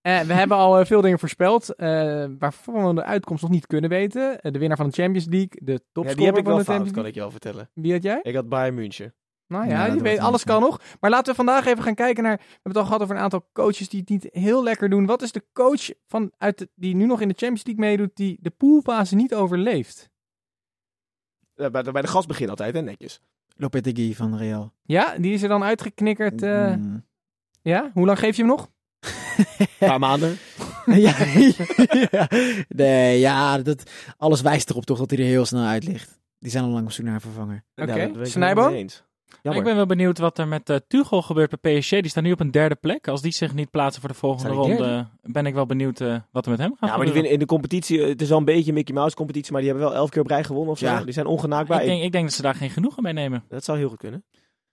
Eh, 0.00 0.20
we 0.20 0.32
hebben 0.32 0.56
al 0.56 0.78
eh, 0.78 0.86
veel 0.86 1.00
dingen 1.00 1.18
voorspeld. 1.18 1.74
eh, 1.74 2.24
waarvan 2.38 2.86
we 2.88 2.94
de 2.94 3.04
uitkomst 3.04 3.42
nog 3.42 3.50
niet 3.50 3.66
kunnen 3.66 3.90
weten. 3.90 4.38
De 4.52 4.58
winnaar 4.58 4.76
van 4.76 4.86
de 4.86 4.92
Champions 5.02 5.26
League. 5.26 5.50
De 5.62 5.72
Ja, 5.72 5.78
topscorer 5.92 6.16
die 6.16 6.26
heb 6.26 6.36
ik 6.36 6.42
van 6.44 6.52
wel 6.52 6.58
de 6.58 6.64
fout, 6.64 6.76
Champions 6.76 6.96
kan 6.98 7.06
ik 7.06 7.14
je 7.14 7.20
wel 7.20 7.30
vertellen. 7.30 7.70
Wie 7.74 7.92
had 7.92 8.02
jij? 8.02 8.18
Ik 8.22 8.34
had 8.34 8.48
Bayern 8.48 8.74
München. 8.74 9.14
Nou 9.46 9.64
ja, 9.68 9.86
Ja, 9.86 9.94
je 9.94 10.02
weet, 10.02 10.18
alles 10.18 10.44
kan 10.44 10.60
nog. 10.60 10.80
Maar 11.00 11.10
laten 11.10 11.30
we 11.30 11.34
vandaag 11.36 11.66
even 11.66 11.82
gaan 11.82 11.94
kijken 11.94 12.22
naar... 12.22 12.36
We 12.36 12.42
hebben 12.42 12.62
het 12.72 12.76
al 12.76 12.84
gehad 12.84 13.02
over 13.02 13.16
een 13.16 13.22
aantal 13.22 13.48
coaches 13.52 13.88
die 13.88 14.00
het 14.00 14.08
niet 14.08 14.28
heel 14.32 14.62
lekker 14.62 14.90
doen. 14.90 15.06
Wat 15.06 15.22
is 15.22 15.32
de 15.32 15.44
coach 15.52 15.90
van, 16.06 16.32
uit 16.38 16.58
de- 16.58 16.68
die 16.74 16.94
nu 16.94 17.06
nog 17.06 17.20
in 17.20 17.28
de 17.28 17.34
Champions 17.36 17.64
League 17.66 17.84
meedoet... 17.84 18.10
die 18.16 18.38
de 18.40 18.50
poolfase 18.50 19.14
niet 19.14 19.34
overleeft? 19.34 20.10
Ja, 21.54 21.70
bij, 21.70 21.82
de- 21.82 21.92
bij 21.92 22.02
de 22.02 22.08
gast 22.08 22.28
begin 22.28 22.48
altijd, 22.50 22.74
hè, 22.74 22.80
netjes. 22.82 23.20
Lopetegui 23.56 24.14
van 24.14 24.36
Real. 24.36 24.72
Ja, 24.82 25.18
die 25.18 25.32
is 25.32 25.42
er 25.42 25.48
dan 25.48 25.62
uitgeknikkerd. 25.64 26.42
eh, 26.42 26.74
Mm. 26.74 27.06
Ja, 27.68 27.90
hoe 27.94 28.06
lang 28.06 28.18
geef 28.18 28.36
je 28.36 28.42
hem 28.42 28.50
nog? 28.50 28.70
Een 29.58 29.66
paar 29.78 29.98
maanden. 29.98 30.38
ja, 30.86 31.14
ja. 32.10 32.28
Nee, 32.68 33.18
ja, 33.18 33.58
dat, 33.58 33.90
alles 34.16 34.40
wijst 34.40 34.70
erop 34.70 34.84
toch 34.84 34.98
dat 34.98 35.10
hij 35.10 35.18
er 35.18 35.24
heel 35.24 35.44
snel 35.44 35.64
uit 35.64 35.84
ligt. 35.84 36.20
Die 36.38 36.50
zijn 36.50 36.64
al 36.64 36.70
lang 36.70 36.84
op 36.84 36.92
zoek 36.92 37.04
naar 37.04 37.14
een 37.14 37.20
vervanger. 37.20 37.64
Oké, 37.76 37.94
Ja, 37.94 38.04
ik 38.04 38.26
Snijbo? 38.26 38.68
ik 39.42 39.64
ben 39.64 39.76
wel 39.76 39.86
benieuwd 39.86 40.18
wat 40.18 40.38
er 40.38 40.48
met 40.48 40.70
uh, 40.70 40.76
Tuchel 40.88 41.22
gebeurt 41.22 41.60
bij 41.60 41.78
PSG. 41.78 41.90
Die 41.90 42.08
staat 42.08 42.22
nu 42.22 42.32
op 42.32 42.40
een 42.40 42.50
derde 42.50 42.74
plek. 42.74 43.08
Als 43.08 43.22
die 43.22 43.32
zich 43.32 43.54
niet 43.54 43.70
plaatsen 43.70 44.00
voor 44.00 44.10
de 44.10 44.16
volgende 44.16 44.54
ronde, 44.54 45.06
ben 45.22 45.46
ik 45.46 45.54
wel 45.54 45.66
benieuwd 45.66 46.00
uh, 46.00 46.16
wat 46.30 46.44
er 46.44 46.50
met 46.50 46.60
hem 46.60 46.74
gaat 46.78 46.88
Ja, 46.88 46.96
maar 46.96 47.04
die 47.04 47.14
winnen 47.14 47.32
in 47.32 47.38
de 47.38 47.46
competitie. 47.46 48.02
Het 48.02 48.22
is 48.22 48.28
wel 48.28 48.38
een 48.38 48.44
beetje 48.44 48.68
een 48.68 48.74
Mickey 48.74 48.94
Mouse 48.94 49.16
competitie, 49.16 49.52
maar 49.52 49.60
die 49.60 49.70
hebben 49.70 49.88
wel 49.88 49.98
elf 49.98 50.10
keer 50.10 50.22
op 50.22 50.28
rij 50.28 50.44
gewonnen 50.44 50.72
of 50.72 50.78
zo. 50.78 50.86
Ja. 50.86 51.04
Die 51.04 51.12
zijn 51.12 51.26
ongenaakbaar. 51.26 51.80
ik, 51.80 51.86
denk, 51.86 52.02
ik 52.02 52.12
denk 52.12 52.24
dat 52.24 52.34
ze 52.34 52.42
daar 52.42 52.54
geen 52.54 52.70
genoegen 52.70 53.02
mee 53.02 53.12
nemen. 53.12 53.44
Dat 53.48 53.64
zou 53.64 53.78
heel 53.78 53.88
goed 53.88 53.98
kunnen. 53.98 54.24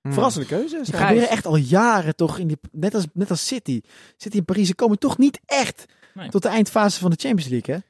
Hmm. 0.05 0.13
Verrassende 0.13 0.47
keuze. 0.47 0.75
Die 0.75 0.85
Snijbo. 0.85 1.05
gebeuren 1.05 1.29
echt 1.29 1.45
al 1.45 1.55
jaren 1.55 2.15
toch, 2.15 2.37
in 2.37 2.47
die, 2.47 2.57
net, 2.71 2.93
als, 2.95 3.05
net 3.13 3.29
als 3.29 3.47
City. 3.47 3.81
City 4.17 4.37
en 4.37 4.45
Paris 4.45 4.67
ze 4.67 4.75
komen 4.75 4.99
toch 4.99 5.17
niet 5.17 5.39
echt 5.45 5.85
Nee. 6.13 6.29
tot 6.29 6.41
de 6.41 6.47
eindfase 6.49 6.99
van 6.99 7.09
de 7.11 7.17
Champions 7.19 7.49
League, 7.51 7.75
hè? 7.75 7.81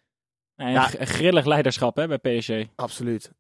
Nee, 0.63 0.74
Ja. 0.74 0.82
grillig 0.99 1.45
leiderschap 1.45 1.95
hè, 1.95 2.07
bij 2.07 2.18
PSG. 2.39 2.51
Absoluut. 2.76 3.32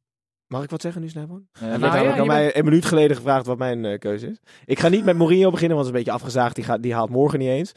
Mag 0.47 0.63
ik 0.63 0.69
wat 0.69 0.81
zeggen 0.81 1.01
nu, 1.01 1.09
Snijbo? 1.09 1.41
Eh, 1.51 1.61
Hij 1.61 1.77
nou 1.77 2.03
ja, 2.05 2.17
aan 2.17 2.27
mij 2.27 2.57
een 2.57 2.63
minuut 2.65 2.85
geleden 2.85 3.15
gevraagd 3.15 3.45
wat 3.45 3.57
mijn 3.57 3.85
eh, 3.85 3.99
keuze 3.99 4.27
is. 4.29 4.37
Ik 4.65 4.79
ga 4.79 4.87
niet 4.87 5.03
met 5.05 5.17
Mourinho 5.17 5.49
beginnen, 5.51 5.75
want 5.77 5.87
het 5.87 5.95
is 5.95 6.01
een 6.01 6.05
beetje 6.05 6.23
afgezaagd. 6.25 6.55
Die, 6.55 6.63
gaat, 6.63 6.83
die 6.83 6.93
haalt 6.93 7.09
morgen 7.09 7.39
niet 7.39 7.47
eens. 7.49 7.71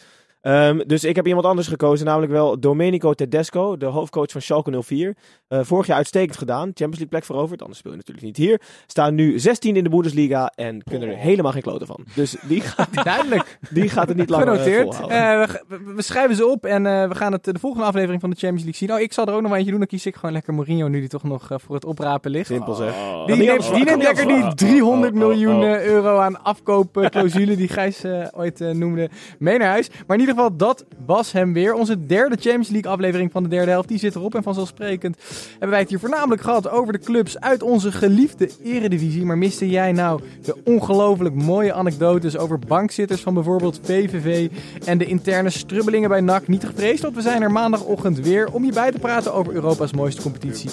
Ehm, 0.49 0.81
dus 0.87 1.05
ik 1.05 1.17
heb 1.17 1.27
iemand 1.27 1.47
anders 1.47 1.69
gekozen, 1.69 2.07
namelijk 2.07 2.33
wel 2.33 2.61
Domenico 2.61 3.13
Tedesco, 3.15 3.77
de 3.77 3.87
hoofdcoach 3.87 4.31
van 4.31 4.43
Schalke 4.43 4.83
04. 4.83 5.17
Eh, 5.49 5.61
vorig 5.63 5.87
jaar 5.87 5.97
uitstekend 5.97 6.37
gedaan, 6.39 6.63
Champions 6.65 6.91
League 6.99 7.09
plek 7.09 7.25
veroverd, 7.25 7.61
anders 7.61 7.79
speel 7.79 7.91
je 7.93 7.97
natuurlijk 7.97 8.27
niet 8.27 8.37
hier. 8.37 8.61
Staan 8.87 9.15
nu 9.15 9.39
16 9.39 9.77
in 9.77 9.85
de 9.85 9.91
Bundesliga 9.91 10.53
en 10.55 10.83
kunnen 10.83 11.09
er 11.09 11.17
helemaal 11.17 11.53
geen 11.53 11.63
kloten 11.63 11.87
van. 11.87 12.05
Dus 12.15 12.37
die 12.43 12.61
gaat, 12.71 13.05
Duidelijk. 13.05 13.59
die 13.71 13.89
gaat 13.89 14.09
het 14.09 14.17
niet 14.17 14.31
langer 14.31 14.47
eh, 14.49 14.53
Genoteerd. 14.53 14.95
volhouden. 14.95 15.49
Eh, 15.49 15.95
we, 15.95 16.03
schrijven 16.03 16.37
ze 16.37 16.47
op 16.47 16.65
en 16.65 16.83
we 17.09 17.15
gaan 17.15 17.33
het 17.33 17.45
de 17.45 17.59
volgende 17.59 17.87
aflevering 17.87 18.21
van 18.21 18.31
de 18.31 18.37
Champions 18.37 18.65
League 18.65 18.89
zien. 18.89 18.97
Oh, 18.97 19.03
ik 19.03 19.13
zal 19.13 19.27
er 19.27 19.35
ook 19.35 19.43
nog 19.43 19.55
eentje 19.55 19.71
doen. 19.71 19.79
Dan 19.79 19.89
kies 19.89 20.07
ik 20.07 20.15
gewoon 20.15 20.33
lekker 20.33 20.55
Mourinho, 20.55 20.89
nu 20.89 21.01
die 21.01 21.09
toch 21.09 21.23
nog 21.23 21.49
voor 21.49 21.75
het 21.75 21.85
oprapen 21.85 22.31
ligt. 22.31 22.47
Simpel 22.47 22.75
zeg. 22.75 22.95
Die 23.27 23.37
niet 23.37 23.47
neemt, 23.47 23.75
die 23.75 23.85
neemt 23.85 24.03
lekker 24.03 24.27
die 24.27 24.35
anders- 24.35 24.55
300 24.55 25.13
Oh, 25.15 25.19
oh, 25.19 25.25
oh, 25.25 25.29
miljoen 25.29 25.63
oh. 25.63 25.83
euro 25.83 26.19
aan 26.19 26.43
afkoopclausule 26.43 27.57
die 27.57 27.69
Gijs 27.69 28.05
ooit 28.31 28.59
noemde 28.59 29.11
mee 29.39 29.59
naar 29.59 29.69
huis. 29.69 29.89
Maar 29.89 30.17
in 30.17 30.21
ieder 30.21 30.27
geval 30.27 30.38
geval, 30.39 30.57
dat 30.57 30.85
was 31.07 31.33
hem 31.33 31.53
weer. 31.53 31.75
Onze 31.75 32.07
derde 32.07 32.37
Champions 32.41 32.69
League 32.69 32.91
aflevering 32.91 33.33
van 33.33 33.43
de 33.43 33.49
derde 33.49 33.71
helft. 33.71 33.89
Die 33.89 33.99
zit 33.99 34.15
erop. 34.15 34.35
En 34.35 34.43
vanzelfsprekend 34.43 35.17
hebben 35.51 35.71
wij 35.71 35.81
het 35.81 35.89
hier 35.89 35.99
voornamelijk 35.99 36.43
gehad 36.43 36.71
over 36.71 36.93
de 36.93 36.99
clubs 36.99 37.41
uit 37.41 37.63
onze 37.63 37.93
geliefde 37.93 38.51
eredivisie. 38.63 39.25
Maar 39.25 39.39
miste 39.39 39.71
jij 39.71 39.93
nou 39.93 40.21
de 40.43 40.57
ongelooflijk 40.65 41.35
mooie 41.35 41.73
anekdotes 41.73 42.37
over 42.37 42.59
bankzitters 42.59 43.21
van 43.21 43.35
bijvoorbeeld 43.35 43.81
VVV 43.83 44.49
en 44.85 44.99
de 44.99 45.05
interne 45.05 45.51
strubbelingen 45.51 46.09
bij 46.09 46.21
NAC? 46.21 46.49
Niet 46.49 46.65
gevreesd, 46.65 47.03
want 47.03 47.15
we 47.15 47.23
zijn 47.23 47.43
er 47.43 47.53
maandagochtend 47.53 48.21
weer 48.21 48.53
om 48.53 48.65
je 48.65 48.73
bij 48.73 48.91
te 48.91 48.99
praten 48.99 49.35
over 49.35 49.53
Europa's 49.53 49.93
mooiste 49.93 50.23
competitie. 50.23 50.71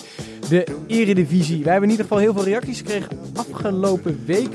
De 0.50 0.66
eredivisie. 0.88 1.64
Wij 1.64 1.72
hebben 1.72 1.90
in 1.90 1.96
ieder 1.98 2.06
geval 2.06 2.22
heel 2.22 2.34
veel 2.34 2.44
reacties 2.44 2.78
gekregen 2.78 3.10
afgelopen 3.36 4.24
week. 4.26 4.50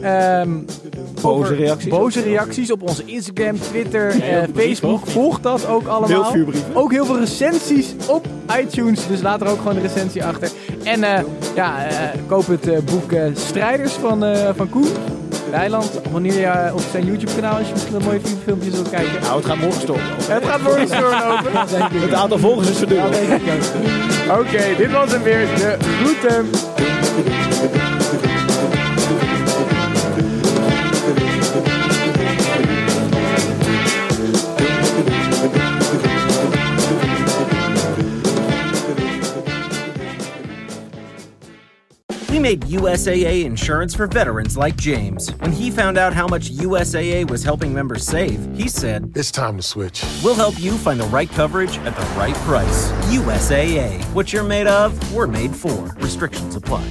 Ehm, 0.00 0.50
Boze 1.22 1.54
reacties. 1.54 1.90
Boze 1.90 2.20
reacties 2.20 2.70
op 2.70 2.82
onze 2.82 3.04
Instagram, 3.04 3.58
Twitter, 3.58 4.10
Facebook. 4.54 5.06
Volg 5.06 5.40
dat 5.40 5.66
ook 5.66 5.86
allemaal. 5.86 6.34
Ook 6.72 6.92
heel 6.92 7.04
veel 7.04 7.18
recensies 7.18 7.94
op 8.06 8.26
iTunes. 8.60 9.06
Dus 9.06 9.22
laat 9.22 9.40
er 9.40 9.48
ook 9.48 9.58
gewoon 9.58 9.76
een 9.76 9.82
recensie 9.82 10.24
achter. 10.24 10.50
En 10.82 11.04
eh, 11.04 11.22
ja, 11.54 11.86
eh, 11.86 12.08
koop 12.26 12.46
het 12.46 12.68
eh, 12.68 12.78
boek 12.78 13.12
Strijders 13.34 13.92
van, 13.92 14.24
van 14.56 14.68
Koen. 14.68 14.88
Rijland, 15.50 16.00
wanneer 16.10 16.40
je 16.40 16.70
op 16.74 16.82
zijn 16.90 17.04
YouTube 17.04 17.34
kanaal, 17.34 17.56
als 17.56 17.66
je 17.66 17.72
misschien 17.72 17.94
wat 17.94 18.04
mooie 18.04 18.20
filmpjes 18.44 18.72
wilt 18.72 18.90
kijken. 18.90 19.20
Nou, 19.20 19.36
het 19.36 19.44
gaat 19.44 19.56
morgen 19.56 19.80
stoppen. 19.80 20.04
Het 20.18 20.44
gaat 20.44 20.62
morgen 20.62 20.88
doorlopen. 20.88 22.00
Het 22.06 22.12
aantal 22.12 22.38
volgers 22.38 22.70
is 22.70 22.78
verdubbeld. 22.78 23.16
Oké, 24.30 24.76
dit 24.76 24.92
was 24.92 25.12
hem 25.12 25.22
weer. 25.22 25.46
De 25.46 25.76
groeten. 25.80 26.46
Made 42.44 42.60
USAA 42.60 43.46
insurance 43.46 43.94
for 43.94 44.06
veterans 44.06 44.54
like 44.54 44.76
James. 44.76 45.30
When 45.40 45.50
he 45.50 45.70
found 45.70 45.96
out 45.96 46.12
how 46.12 46.26
much 46.26 46.50
USAA 46.50 47.30
was 47.30 47.42
helping 47.42 47.72
members 47.72 48.04
save, 48.04 48.38
he 48.54 48.68
said, 48.68 49.10
It's 49.16 49.30
time 49.30 49.56
to 49.56 49.62
switch. 49.62 50.04
We'll 50.22 50.34
help 50.34 50.60
you 50.60 50.72
find 50.72 51.00
the 51.00 51.06
right 51.06 51.30
coverage 51.30 51.78
at 51.78 51.96
the 51.96 52.06
right 52.20 52.34
price. 52.44 52.92
USAA. 53.08 54.04
What 54.12 54.30
you're 54.34 54.44
made 54.44 54.66
of, 54.66 54.92
we're 55.14 55.26
made 55.26 55.56
for. 55.56 55.94
Restrictions 55.96 56.54
apply. 56.54 56.86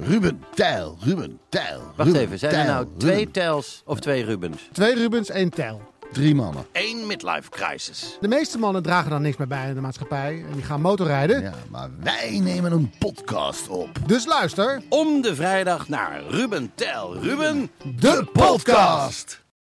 Ruben 0.00 0.44
Tijl, 0.56 0.98
Ruben 1.06 1.38
Tijl. 1.50 1.80
Wacht 1.96 2.06
Ruben 2.06 2.20
even, 2.20 2.38
zijn 2.38 2.52
er 2.52 2.58
Tijl, 2.58 2.72
nou 2.72 2.86
twee 2.98 3.16
Ruben. 3.16 3.32
Tels 3.32 3.82
of 3.86 4.00
twee 4.00 4.24
Rubens? 4.24 4.68
Twee 4.72 4.94
Rubens, 4.94 5.30
één 5.30 5.50
Tel. 5.50 5.91
Drie 6.12 6.34
mannen. 6.34 6.66
Eén 6.72 7.06
midlife 7.06 7.50
crisis. 7.50 8.16
De 8.20 8.28
meeste 8.28 8.58
mannen 8.58 8.82
dragen 8.82 9.10
dan 9.10 9.22
niks 9.22 9.36
meer 9.36 9.46
bij 9.46 9.68
in 9.68 9.74
de 9.74 9.80
maatschappij 9.80 10.44
en 10.48 10.54
die 10.54 10.62
gaan 10.62 10.80
motorrijden. 10.80 11.42
Ja, 11.42 11.54
maar 11.70 11.88
wij 12.00 12.38
nemen 12.42 12.72
een 12.72 12.92
podcast 12.98 13.68
op. 13.68 13.88
Dus 14.06 14.26
luister. 14.26 14.82
Om 14.88 15.20
de 15.22 15.34
vrijdag 15.34 15.88
naar 15.88 16.22
Ruben 16.28 16.72
Tel. 16.74 17.16
Ruben, 17.16 17.70
De 17.98 18.26
podcast! 18.32 19.41